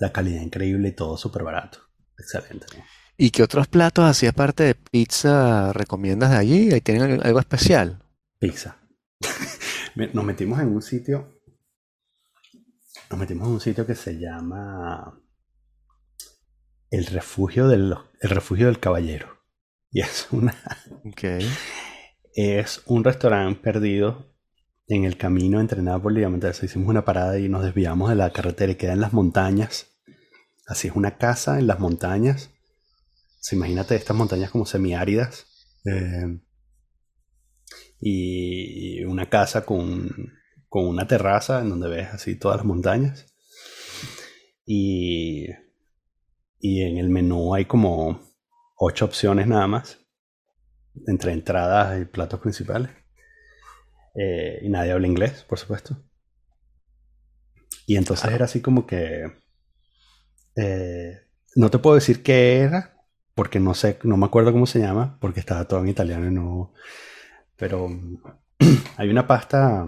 la 0.00 0.12
calidad 0.12 0.40
increíble 0.42 0.88
y 0.88 0.92
todo 0.92 1.16
súper 1.16 1.42
barato. 1.42 1.80
Excelente, 2.18 2.66
¿no? 2.76 2.84
¿Y 3.16 3.30
qué 3.30 3.42
otros 3.42 3.66
platos 3.66 4.04
así 4.04 4.26
aparte 4.26 4.62
de 4.62 4.74
pizza 4.76 5.72
recomiendas 5.72 6.30
de 6.30 6.36
allí? 6.36 6.72
¿Ahí 6.72 6.80
tienen 6.80 7.20
algo- 7.22 7.40
especial? 7.40 8.00
Pizza. 8.38 8.76
Nos 10.14 10.24
metimos 10.24 10.60
en 10.60 10.68
un 10.68 10.82
sitio. 10.82 11.40
Nos 13.10 13.18
metimos 13.18 13.48
en 13.48 13.54
un 13.54 13.60
sitio 13.60 13.84
que 13.86 13.96
se 13.96 14.18
llama 14.20 15.20
El 16.90 17.06
Refugio 17.06 17.66
del, 17.66 17.94
el 18.20 18.30
Refugio 18.30 18.66
del 18.66 18.78
Caballero. 18.78 19.36
Y 19.90 20.00
es 20.02 20.28
una, 20.30 20.54
Ok. 21.04 21.24
Es 22.38 22.82
un 22.86 23.02
restaurante 23.02 23.60
perdido 23.60 24.32
en 24.86 25.04
el 25.04 25.16
camino 25.16 25.60
entre 25.60 25.82
Nápoles 25.82 26.22
y 26.22 26.24
Amantea. 26.24 26.50
Hicimos 26.50 26.88
una 26.88 27.04
parada 27.04 27.36
y 27.36 27.48
nos 27.48 27.64
desviamos 27.64 28.10
de 28.10 28.14
la 28.14 28.30
carretera 28.30 28.70
y 28.70 28.76
queda 28.76 28.92
en 28.92 29.00
las 29.00 29.12
montañas. 29.12 29.88
Así 30.64 30.86
es 30.86 30.94
una 30.94 31.18
casa 31.18 31.58
en 31.58 31.66
las 31.66 31.80
montañas. 31.80 32.50
Se 33.40 33.56
imagínate 33.56 33.96
estas 33.96 34.16
montañas 34.16 34.52
como 34.52 34.66
semiáridas. 34.66 35.46
eh, 35.84 36.38
y 38.00 39.02
una 39.02 39.28
casa 39.28 39.66
con, 39.66 40.08
con 40.68 40.86
una 40.86 41.08
terraza 41.08 41.60
en 41.60 41.70
donde 41.70 41.88
ves 41.88 42.08
así 42.12 42.38
todas 42.38 42.58
las 42.58 42.66
montañas. 42.66 43.26
Y, 44.64 45.48
y 46.60 46.82
en 46.82 46.98
el 46.98 47.08
menú 47.08 47.52
hay 47.52 47.64
como 47.64 48.20
ocho 48.76 49.06
opciones 49.06 49.48
nada 49.48 49.66
más, 49.66 49.98
entre 51.06 51.32
entradas 51.32 52.00
y 52.00 52.04
platos 52.04 52.40
principales. 52.40 52.90
Eh, 54.14 54.58
y 54.62 54.68
nadie 54.68 54.92
habla 54.92 55.06
inglés, 55.06 55.44
por 55.48 55.58
supuesto. 55.58 55.96
Y 57.86 57.96
entonces 57.96 58.30
era 58.30 58.44
así 58.44 58.60
como 58.62 58.86
que... 58.86 59.32
eh, 60.56 61.20
no 61.56 61.70
te 61.70 61.78
puedo 61.78 61.94
decir 61.96 62.22
qué 62.22 62.58
era, 62.60 62.96
porque 63.34 63.60
no 63.60 63.74
sé, 63.74 63.98
no 64.04 64.16
me 64.16 64.26
acuerdo 64.26 64.52
cómo 64.52 64.66
se 64.66 64.80
llama, 64.80 65.18
porque 65.20 65.40
estaba 65.40 65.66
todo 65.66 65.80
en 65.80 65.88
italiano 65.88 66.26
y 66.26 66.30
no... 66.32 66.72
Pero 67.56 67.88
hay 68.96 69.08
una 69.10 69.26
pasta... 69.26 69.86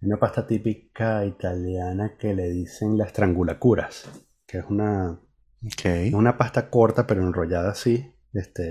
Una 0.00 0.16
pasta 0.18 0.46
típica 0.46 1.26
italiana 1.26 2.16
que 2.18 2.32
le 2.32 2.48
dicen 2.48 2.96
las 2.96 3.10
strangulacuras, 3.10 4.08
que 4.46 4.58
es 4.58 4.64
una, 4.70 5.20
Ok. 5.66 5.84
es 6.10 6.14
una 6.14 6.38
pasta 6.38 6.70
corta 6.70 7.06
pero 7.06 7.22
enrollada 7.22 7.70
así, 7.72 8.15
este, 8.32 8.70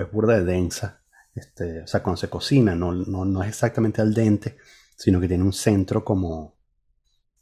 es, 0.00 0.12
burda 0.12 0.34
de 0.38 0.44
densa, 0.44 1.02
este, 1.34 1.82
o 1.82 1.86
sea, 1.86 2.02
cuando 2.02 2.16
se 2.16 2.28
cocina 2.28 2.74
no, 2.74 2.92
no, 2.92 3.24
no 3.24 3.42
es 3.42 3.48
exactamente 3.48 4.00
al 4.02 4.14
dente, 4.14 4.56
sino 4.96 5.20
que 5.20 5.28
tiene 5.28 5.44
un 5.44 5.52
centro 5.52 6.04
como, 6.04 6.56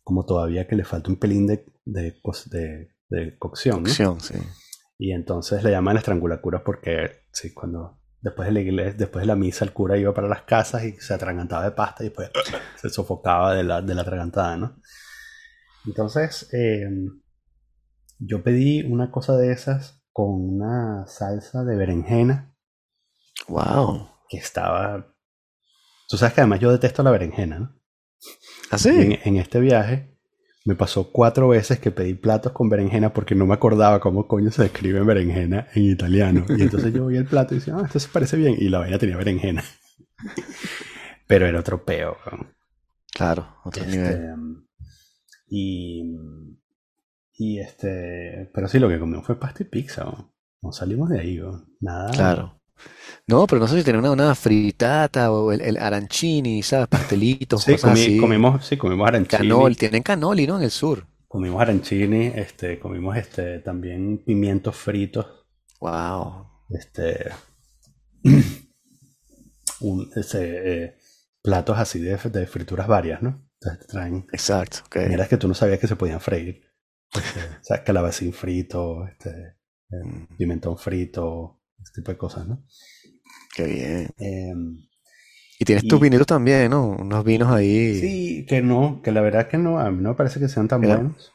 como 0.02 0.24
todavía 0.24 0.66
que 0.66 0.76
le 0.76 0.84
falta 0.84 1.10
un 1.10 1.16
pelín 1.18 1.46
de, 1.46 1.66
de, 1.84 2.20
co- 2.22 2.32
de- 2.46 2.90
de 3.08 3.38
cocción, 3.38 3.82
¿no? 3.82 3.90
Opción, 3.90 4.20
sí. 4.20 4.34
Y 4.98 5.12
entonces 5.12 5.62
le 5.64 5.70
llaman 5.70 5.96
estrangulacuras 5.96 6.62
porque, 6.62 7.24
sí, 7.32 7.52
cuando 7.52 8.00
después 8.20 8.46
de 8.46 8.52
la 8.52 8.60
iglesia, 8.60 8.94
después 8.94 9.22
de 9.22 9.26
la 9.26 9.36
misa, 9.36 9.64
el 9.64 9.72
cura 9.72 9.98
iba 9.98 10.14
para 10.14 10.28
las 10.28 10.42
casas 10.42 10.84
y 10.84 10.92
se 10.92 11.12
atragantaba 11.12 11.64
de 11.64 11.72
pasta 11.72 12.04
y 12.04 12.06
después 12.08 12.30
se 12.80 12.88
sofocaba 12.88 13.54
de 13.54 13.64
la, 13.64 13.82
de 13.82 13.94
la 13.94 14.02
atragantada, 14.02 14.56
¿no? 14.56 14.80
Entonces, 15.86 16.48
eh, 16.52 16.88
yo 18.18 18.42
pedí 18.42 18.82
una 18.82 19.10
cosa 19.10 19.36
de 19.36 19.52
esas 19.52 20.01
con 20.12 20.26
una 20.30 21.06
salsa 21.06 21.64
de 21.64 21.76
berenjena 21.76 22.54
Wow. 23.48 24.08
que 24.28 24.36
estaba... 24.38 25.14
Tú 26.08 26.16
sabes 26.16 26.34
que 26.34 26.40
además 26.42 26.60
yo 26.60 26.70
detesto 26.70 27.02
la 27.02 27.10
berenjena, 27.10 27.58
¿no? 27.58 27.80
¿Ah, 28.70 28.78
sí? 28.78 28.90
en, 28.90 29.18
en 29.24 29.36
este 29.36 29.58
viaje 29.60 30.16
me 30.64 30.76
pasó 30.76 31.10
cuatro 31.10 31.48
veces 31.48 31.80
que 31.80 31.90
pedí 31.90 32.14
platos 32.14 32.52
con 32.52 32.68
berenjena 32.68 33.12
porque 33.12 33.34
no 33.34 33.46
me 33.46 33.54
acordaba 33.54 33.98
cómo 33.98 34.28
coño 34.28 34.50
se 34.52 34.66
escribe 34.66 35.00
berenjena 35.02 35.66
en 35.74 35.82
italiano. 35.84 36.44
Y 36.56 36.62
entonces 36.62 36.92
yo 36.92 37.06
vi 37.06 37.16
el 37.16 37.26
plato 37.26 37.54
y 37.54 37.58
decía, 37.58 37.74
ah, 37.76 37.82
esto 37.84 37.98
se 37.98 38.08
parece 38.08 38.36
bien. 38.36 38.54
Y 38.58 38.68
la 38.68 38.78
vaina 38.78 38.98
tenía 38.98 39.16
berenjena. 39.16 39.64
Pero 41.26 41.46
era 41.46 41.58
otro 41.60 41.84
peo. 41.84 42.16
Claro, 43.12 43.56
otro 43.64 43.82
Este, 43.84 43.96
nivel. 43.96 44.66
y, 45.48 46.04
y 47.44 47.58
este, 47.60 48.50
pero 48.54 48.68
sí, 48.68 48.78
lo 48.78 48.88
que 48.88 48.98
comimos 48.98 49.26
fue 49.26 49.38
pasta 49.40 49.62
y 49.62 49.66
pizza. 49.66 50.04
No 50.62 50.72
salimos 50.72 51.08
de 51.10 51.20
ahí. 51.20 51.40
Nada. 51.80 52.10
Claro. 52.12 52.58
No, 53.26 53.46
pero 53.46 53.60
no 53.60 53.68
sé 53.68 53.78
si 53.78 53.84
tiene 53.84 53.98
una, 53.98 54.10
una 54.12 54.34
fritata 54.34 55.30
o 55.32 55.52
el, 55.52 55.60
el 55.60 55.76
arancini, 55.76 56.62
¿sabes? 56.62 56.88
Pastelitos, 56.88 57.62
Sí, 57.62 57.72
cosas 57.72 57.90
comí- 57.92 58.02
así. 58.02 58.16
comimos, 58.18 58.66
sí, 58.66 58.76
comimos 58.76 59.08
arancini. 59.08 59.38
Canol, 59.48 59.76
tienen 59.76 60.02
canoli, 60.02 60.46
¿no? 60.46 60.56
En 60.56 60.62
el 60.64 60.70
sur. 60.70 61.06
Comimos 61.28 61.60
arancini, 61.62 62.26
este, 62.34 62.78
comimos 62.78 63.16
este, 63.16 63.60
también 63.60 64.18
pimientos 64.24 64.76
fritos. 64.76 65.26
Wow. 65.80 66.46
este, 66.70 67.30
un, 69.80 70.10
este, 70.16 70.84
eh, 70.84 70.94
platos 71.42 71.78
así 71.78 72.00
de, 72.00 72.16
de 72.16 72.46
frituras 72.46 72.86
varias, 72.86 73.22
¿no? 73.22 73.42
Entonces 73.60 73.86
te 73.86 73.92
traen 73.92 74.26
Exacto, 74.32 74.78
ok. 74.86 74.96
miras 75.08 75.28
que 75.28 75.36
tú 75.36 75.48
no 75.48 75.54
sabías 75.54 75.78
que 75.78 75.86
se 75.88 75.96
podían 75.96 76.20
freír. 76.20 76.62
Este, 77.14 77.40
o 77.40 77.62
sea, 77.64 77.84
calabacín 77.84 78.32
frito, 78.32 79.06
este, 79.06 79.56
Mm, 79.90 80.36
pimentón 80.38 80.78
frito, 80.78 81.60
ese 81.82 81.92
tipo 81.96 82.12
de 82.12 82.16
cosas, 82.16 82.46
¿no? 82.48 82.64
Qué 83.54 83.64
bien. 83.66 84.08
Em, 84.18 84.78
Y 85.58 85.64
tienes 85.66 85.84
Y- 85.84 85.88
tus 85.88 86.00
vinitos 86.00 86.26
también, 86.26 86.70
¿no? 86.70 86.88
Unos 86.88 87.22
vinos 87.24 87.48
ahí. 87.52 88.00
sí, 88.00 88.46
que 88.48 88.62
no, 88.62 89.00
que 89.02 89.12
la 89.12 89.20
verdad 89.20 89.48
que 89.48 89.58
no, 89.58 89.78
a 89.78 89.90
mí 89.90 90.02
no 90.02 90.10
me 90.10 90.14
parece 90.16 90.40
que 90.40 90.48
sean 90.48 90.66
tan 90.66 90.80
buenos. 90.80 91.32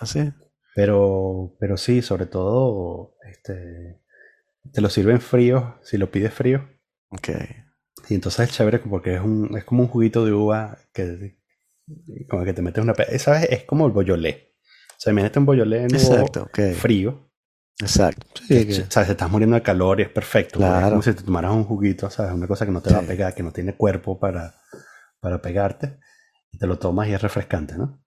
¿Ah, 0.00 0.06
sí? 0.06 0.32
Pero, 0.74 1.56
pero 1.58 1.76
sí, 1.76 2.00
sobre 2.00 2.26
todo, 2.26 3.16
este, 3.30 4.00
te 4.72 4.80
lo 4.80 4.88
sirven 4.88 5.20
fríos, 5.20 5.64
si 5.82 5.98
lo 5.98 6.10
pides 6.10 6.32
frío. 6.32 6.68
Ok. 7.10 7.28
Y 8.08 8.14
entonces 8.14 8.48
es 8.48 8.54
chévere 8.56 8.78
porque 8.78 9.16
es 9.16 9.20
un, 9.20 9.56
es 9.58 9.64
como 9.64 9.82
un 9.82 9.88
juguito 9.88 10.24
de 10.24 10.32
uva 10.32 10.78
que 10.92 11.36
como 12.28 12.44
que 12.44 12.52
te 12.52 12.62
metes 12.62 12.82
una 12.84 12.94
¿sabes? 13.18 13.48
Es 13.50 13.64
como 13.64 13.86
el 13.86 13.92
boyolé. 13.92 14.55
Sea, 15.06 15.12
imagínate 15.12 15.38
un 15.38 15.46
boyolé 15.46 15.84
Exacto, 15.84 16.42
ok. 16.42 16.58
frío. 16.74 17.30
Exacto. 17.78 18.26
Sí, 18.48 18.66
que- 18.66 18.74
¿Sabes? 18.90 19.06
Te 19.06 19.12
estás 19.12 19.30
muriendo 19.30 19.54
de 19.54 19.62
calor 19.62 20.00
y 20.00 20.02
es 20.02 20.08
perfecto. 20.08 20.58
porque 20.58 20.64
Es 20.66 20.72
Claro. 20.78 20.90
como 20.90 21.02
si 21.02 21.12
te 21.14 21.22
tomaras 21.22 21.52
un 21.52 21.62
juguito, 21.64 22.10
¿sabes? 22.10 22.32
Una 22.32 22.48
cosa 22.48 22.66
que 22.66 22.72
no 22.72 22.80
te 22.82 22.90
va 22.92 22.98
a 22.98 23.02
pegar, 23.02 23.32
que 23.34 23.44
no 23.44 23.52
tiene 23.52 23.76
cuerpo 23.76 24.18
para, 24.18 24.56
para 25.20 25.40
pegarte. 25.40 26.00
Y 26.50 26.58
te 26.58 26.66
lo 26.66 26.76
tomas 26.80 27.06
y 27.08 27.12
es 27.12 27.22
refrescante, 27.22 27.76
¿no? 27.78 28.02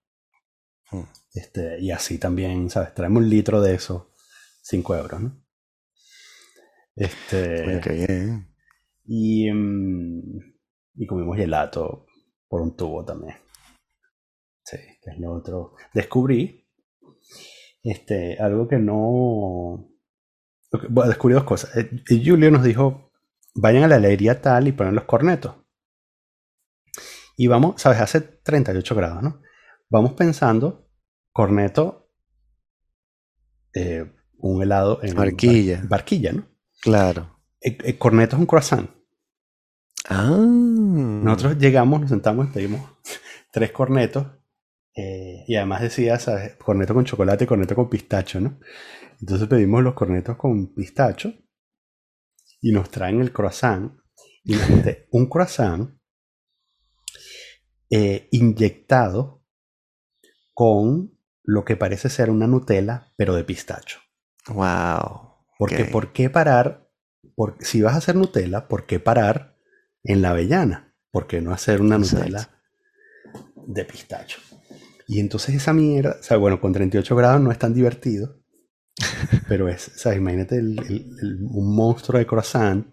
Mm. 0.92 1.04
Este, 1.32 1.80
y 1.80 1.90
así 1.90 2.18
también, 2.18 2.68
¿sabes? 2.68 2.92
Traemos 2.92 3.22
un 3.22 3.30
litro 3.30 3.62
de 3.62 3.74
eso, 3.76 4.12
5 4.60 4.94
euros, 4.94 5.20
¿no? 5.22 5.42
Este, 6.96 7.80
qué 7.82 7.92
bien. 8.06 8.54
Y, 9.06 9.50
mm, 9.50 10.38
y 10.96 11.06
comimos 11.06 11.36
gelato 11.36 12.06
por 12.48 12.60
un 12.60 12.76
tubo 12.76 13.04
también. 13.06 13.36
Sí, 14.64 14.76
que 15.02 15.10
es 15.12 15.18
lo 15.18 15.32
otro. 15.32 15.74
Descubrí 15.94 16.59
este, 17.82 18.38
algo 18.38 18.68
que 18.68 18.78
no... 18.78 19.86
Bueno, 20.88 21.08
descubrí 21.08 21.34
dos 21.34 21.44
cosas. 21.44 21.76
Eh, 21.76 21.90
y 22.08 22.24
Julio 22.28 22.50
nos 22.50 22.62
dijo, 22.62 23.10
vayan 23.54 23.82
a 23.84 23.88
la 23.88 23.96
alegría 23.96 24.40
tal 24.40 24.68
y 24.68 24.72
ponen 24.72 24.94
los 24.94 25.04
cornetos. 25.04 25.56
Y 27.36 27.46
vamos, 27.46 27.80
sabes, 27.80 28.00
hace 28.00 28.20
38 28.20 28.94
grados, 28.94 29.22
¿no? 29.22 29.40
Vamos 29.88 30.12
pensando, 30.12 30.88
corneto, 31.32 32.10
eh, 33.74 34.12
un 34.38 34.62
helado 34.62 35.00
en 35.02 35.16
Barquilla. 35.16 35.78
bar- 35.78 35.88
barquilla, 35.88 36.32
¿no? 36.32 36.46
Claro. 36.82 37.40
Eh, 37.60 37.76
eh, 37.84 37.98
corneto 37.98 38.36
es 38.36 38.40
un 38.40 38.46
croissant. 38.46 38.88
Ah. 40.08 40.28
Nosotros 40.38 41.58
llegamos, 41.58 42.00
nos 42.00 42.10
sentamos 42.10 42.48
y 42.48 42.52
pedimos 42.52 42.80
tres 43.52 43.72
cornetos. 43.72 44.26
Eh, 44.94 45.44
y 45.46 45.56
además 45.56 45.82
decía, 45.82 46.18
¿sabes? 46.18 46.56
Corneto 46.56 46.94
con 46.94 47.04
chocolate 47.04 47.44
y 47.44 47.46
corneto 47.46 47.74
con 47.74 47.88
pistacho, 47.88 48.40
¿no? 48.40 48.58
Entonces 49.20 49.48
pedimos 49.48 49.82
los 49.82 49.94
cornetos 49.94 50.36
con 50.36 50.74
pistacho 50.74 51.32
y 52.60 52.72
nos 52.72 52.90
traen 52.90 53.20
el 53.20 53.32
croissant. 53.32 53.92
Imagínate, 54.44 55.08
un 55.12 55.26
croissant 55.26 55.90
eh, 57.90 58.28
inyectado 58.30 59.44
con 60.54 61.18
lo 61.42 61.64
que 61.64 61.76
parece 61.76 62.08
ser 62.08 62.30
una 62.30 62.46
Nutella, 62.46 63.12
pero 63.16 63.34
de 63.34 63.44
pistacho. 63.44 64.00
Wow. 64.48 65.30
Porque. 65.58 65.84
¿por 65.84 66.12
qué 66.12 66.30
parar? 66.30 66.88
Por, 67.34 67.56
si 67.60 67.82
vas 67.82 67.94
a 67.94 67.98
hacer 67.98 68.16
Nutella, 68.16 68.68
¿por 68.68 68.86
qué 68.86 69.00
parar 69.00 69.56
en 70.04 70.22
la 70.22 70.30
avellana? 70.30 70.94
¿Por 71.10 71.26
qué 71.26 71.40
no 71.40 71.52
hacer 71.52 71.80
una 71.80 71.96
Exacto. 71.96 72.26
Nutella 72.26 72.50
de 73.66 73.84
pistacho? 73.84 74.40
Y 75.12 75.18
entonces 75.18 75.56
esa 75.56 75.72
mierda, 75.72 76.16
o 76.20 76.22
sea, 76.22 76.36
bueno, 76.36 76.60
con 76.60 76.72
38 76.72 77.16
grados 77.16 77.40
no 77.40 77.50
es 77.50 77.58
tan 77.58 77.74
divertido, 77.74 78.40
pero 79.48 79.68
es, 79.68 79.88
o 79.88 79.98
sea, 79.98 80.14
imagínate 80.14 80.56
el- 80.58 80.78
el- 80.78 81.16
el- 81.20 81.38
un 81.50 81.74
monstruo 81.74 82.16
de 82.18 82.26
croissant 82.26 82.86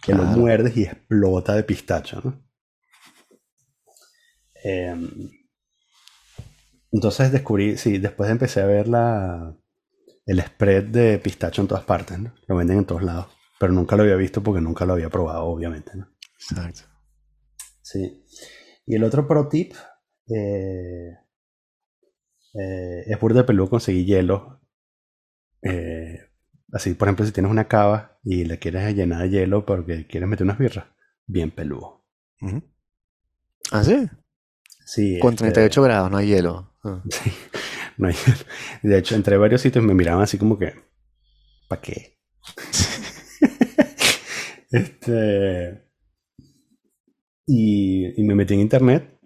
que 0.00 0.12
lo 0.12 0.22
Claro. 0.22 0.38
muerdes 0.38 0.76
y 0.76 0.84
explota 0.84 1.54
de 1.56 1.64
pistacho, 1.64 2.20
¿no? 2.22 2.40
Em, 4.62 5.10
entonces 6.92 7.32
descubrí, 7.32 7.76
sí, 7.76 7.98
después 7.98 8.30
empecé 8.30 8.60
a 8.60 8.66
ver 8.66 8.86
la, 8.88 9.56
el 10.26 10.40
spread 10.42 10.84
de 10.84 11.18
pistacho 11.18 11.62
en 11.62 11.68
todas 11.68 11.84
partes, 11.84 12.18
¿no? 12.18 12.32
Lo 12.46 12.56
venden 12.56 12.78
en 12.78 12.84
todos 12.84 13.02
lados. 13.02 13.26
Pero 13.58 13.72
nunca 13.72 13.96
lo 13.96 14.02
había 14.04 14.16
visto 14.16 14.42
porque 14.42 14.60
nunca 14.60 14.84
lo 14.86 14.92
había 14.94 15.08
probado, 15.10 15.44
obviamente, 15.46 15.92
¿no? 15.96 16.08
Exacto. 16.50 16.82
Sí. 17.82 18.24
Y 18.86 18.94
el 18.94 19.04
otro 19.04 19.26
pro 19.26 19.48
tip 19.48 19.74
eh, 20.28 21.16
eh, 22.54 23.04
es 23.06 23.20
burda 23.20 23.40
de 23.40 23.44
peludo 23.46 23.70
conseguir 23.70 24.06
hielo. 24.06 24.60
Eh, 25.62 26.18
así, 26.72 26.94
por 26.94 27.08
ejemplo, 27.08 27.26
si 27.26 27.32
tienes 27.32 27.50
una 27.50 27.68
cava 27.68 28.18
y 28.24 28.44
le 28.44 28.58
quieres 28.58 28.94
llenar 28.94 29.22
de 29.22 29.30
hielo 29.30 29.66
porque 29.66 30.06
quieres 30.06 30.28
meter 30.28 30.44
unas 30.44 30.58
birras, 30.58 30.86
bien 31.26 31.50
peludo. 31.50 32.04
¿Ah, 33.70 33.84
sí? 33.84 34.08
Sí, 34.86 35.18
Con 35.20 35.34
este, 35.34 35.44
38 35.44 35.82
grados, 35.82 36.10
no 36.10 36.16
hay 36.16 36.28
hielo. 36.28 36.72
Ah. 36.84 37.02
Sí, 37.10 37.30
no 37.98 38.08
hay- 38.08 38.14
De 38.82 38.98
hecho, 38.98 39.14
entre 39.14 39.36
varios 39.36 39.60
sitios 39.60 39.84
me 39.84 39.94
miraban 39.94 40.22
así 40.22 40.38
como 40.38 40.58
que, 40.58 40.72
¿para 41.68 41.82
qué? 41.82 42.18
este. 44.70 45.84
Y, 47.46 48.20
y 48.20 48.24
me 48.24 48.34
metí 48.34 48.54
en 48.54 48.60
internet. 48.60 49.18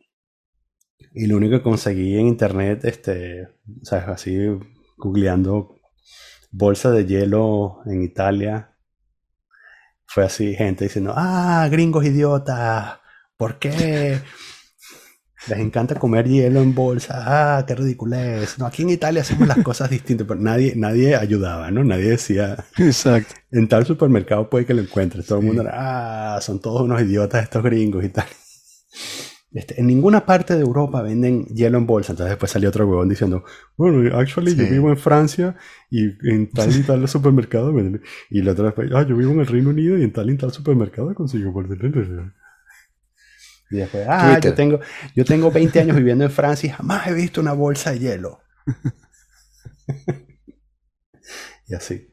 Y 1.15 1.27
lo 1.27 1.37
único 1.37 1.59
que 1.59 1.63
conseguí 1.63 2.19
en 2.19 2.27
internet, 2.27 2.85
este, 2.85 3.49
¿sabes? 3.83 4.09
Así, 4.09 4.37
googleando 4.97 5.77
bolsa 6.51 6.91
de 6.91 7.07
hielo 7.07 7.79
en 7.87 8.03
Italia, 8.03 8.77
fue 10.07 10.25
así, 10.25 10.55
gente 10.55 10.85
diciendo, 10.85 11.13
ah, 11.17 11.69
gringos 11.71 12.05
idiotas, 12.05 12.99
¿por 13.37 13.61
qué? 13.61 14.21
Les 15.49 15.59
encanta 15.59 15.95
comer 15.97 16.27
hielo 16.27 16.63
en 16.63 16.75
bolsa, 16.75 17.59
ah, 17.59 17.65
qué 17.67 17.77
ridiculez. 17.77 18.59
No, 18.59 18.67
aquí 18.67 18.83
en 18.83 18.91
Italia 18.91 19.23
hacemos 19.23 19.47
las 19.47 19.59
cosas 19.59 19.91
distintas, 19.91 20.27
pero 20.27 20.41
nadie, 20.41 20.75
nadie 20.75 21.15
ayudaba, 21.15 21.71
¿no? 21.71 21.85
Nadie 21.85 22.11
decía, 22.11 22.57
Exacto. 22.79 23.35
en 23.53 23.69
tal 23.69 23.87
supermercado 23.87 24.51
puede 24.51 24.67
que 24.67 24.75
lo 24.75 24.83
encuentres. 24.83 25.27
Todo 25.27 25.39
el 25.39 25.47
mundo 25.47 25.63
era, 25.63 26.37
ah, 26.37 26.41
son 26.41 26.61
todos 26.61 26.83
unos 26.83 27.01
idiotas 27.03 27.45
estos 27.45 27.63
gringos 27.63 28.05
y 28.05 28.09
tal. 28.09 28.27
Este, 29.55 29.81
en 29.81 29.87
ninguna 29.87 30.27
parte 30.27 30.57
de 30.57 30.63
Europa 30.63 31.01
venden 31.01 31.47
hielo 31.47 31.79
en 31.79 31.87
bolsa. 31.87 32.13
Entonces 32.13 32.33
después 32.33 32.51
salió 32.51 32.69
otro 32.69 32.89
huevón 32.89 33.09
diciendo, 33.09 33.45
bueno, 33.77 34.19
actually 34.19 34.57
yo 34.57 34.69
vivo 34.69 34.91
en 34.91 34.97
Francia 34.97 35.55
y 35.91 36.07
en 36.29 36.51
tal 36.51 36.75
y 36.75 36.83
tal 36.83 37.07
supermercado 37.07 37.73
venden. 37.73 38.03
Y 38.31 38.43
la 38.43 38.53
otra 38.53 38.73
vez, 38.73 38.91
ah, 38.93 39.07
yo 39.09 39.17
vivo 39.17 39.31
en 39.31 39.41
el 39.41 39.47
Reino 39.47 39.71
Unido 39.71 39.97
y 39.97 40.03
en 40.03 40.13
tal 40.13 40.29
y 40.29 40.37
tal 40.37 40.53
supermercado 40.53 41.15
consigo 41.15 41.53
por 41.53 41.69
Y 43.71 43.77
después, 43.77 44.07
ah, 44.09 44.41
yo 44.41 44.55
tengo, 44.55 44.81
yo 45.15 45.25
tengo 45.25 45.53
20 45.53 45.81
años 45.81 45.97
viviendo 45.97 46.25
en 46.25 46.33
Francia 46.33 46.67
y 46.67 46.71
jamás 46.71 47.07
he 47.07 47.15
visto 47.15 47.41
una 47.41 47.53
bolsa 47.53 47.93
de 47.93 48.01
hielo. 48.01 48.41
y 51.69 51.75
así. 51.75 52.09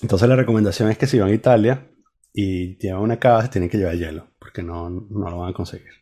Entonces 0.00 0.28
la 0.28 0.36
recomendación 0.36 0.90
es 0.90 0.98
que 0.98 1.08
si 1.08 1.18
van 1.18 1.30
a 1.30 1.34
Italia 1.34 1.90
y 2.32 2.78
llevan 2.78 3.02
una 3.02 3.18
casa, 3.18 3.50
tienen 3.50 3.68
que 3.68 3.78
llevar 3.78 3.96
hielo, 3.96 4.30
porque 4.48 4.62
no, 4.62 4.88
no 4.88 5.28
lo 5.30 5.38
van 5.40 5.50
a 5.50 5.52
conseguir. 5.52 5.92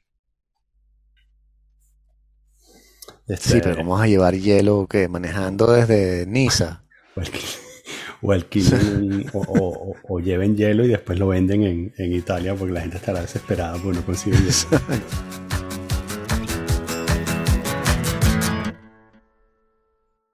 Este, 3.26 3.48
Sí, 3.54 3.60
pero 3.60 3.76
¿cómo 3.76 3.94
vas 3.94 4.04
a 4.04 4.06
llevar 4.06 4.34
hielo 4.36 4.86
que 4.88 5.08
manejando 5.08 5.72
desde 5.72 6.26
Niza? 6.26 6.84
O 7.16 7.20
alquilen, 7.20 7.48
o, 8.22 8.32
alquilen 8.32 9.02
un- 9.02 9.26
o, 9.32 9.38
o- 9.40 9.90
o- 9.90 9.96
o 10.08 10.20
lleven 10.20 10.56
hielo 10.56 10.84
y 10.84 10.88
después 10.88 11.18
lo 11.18 11.26
venden 11.28 11.64
en, 11.64 11.94
en 11.98 12.12
Italia 12.12 12.54
porque 12.54 12.72
la 12.74 12.82
gente 12.82 12.98
estará 12.98 13.20
desesperada 13.20 13.78
porque 13.82 13.98
no 13.98 14.06
consigue 14.06 14.36
hielo. 14.36 15.45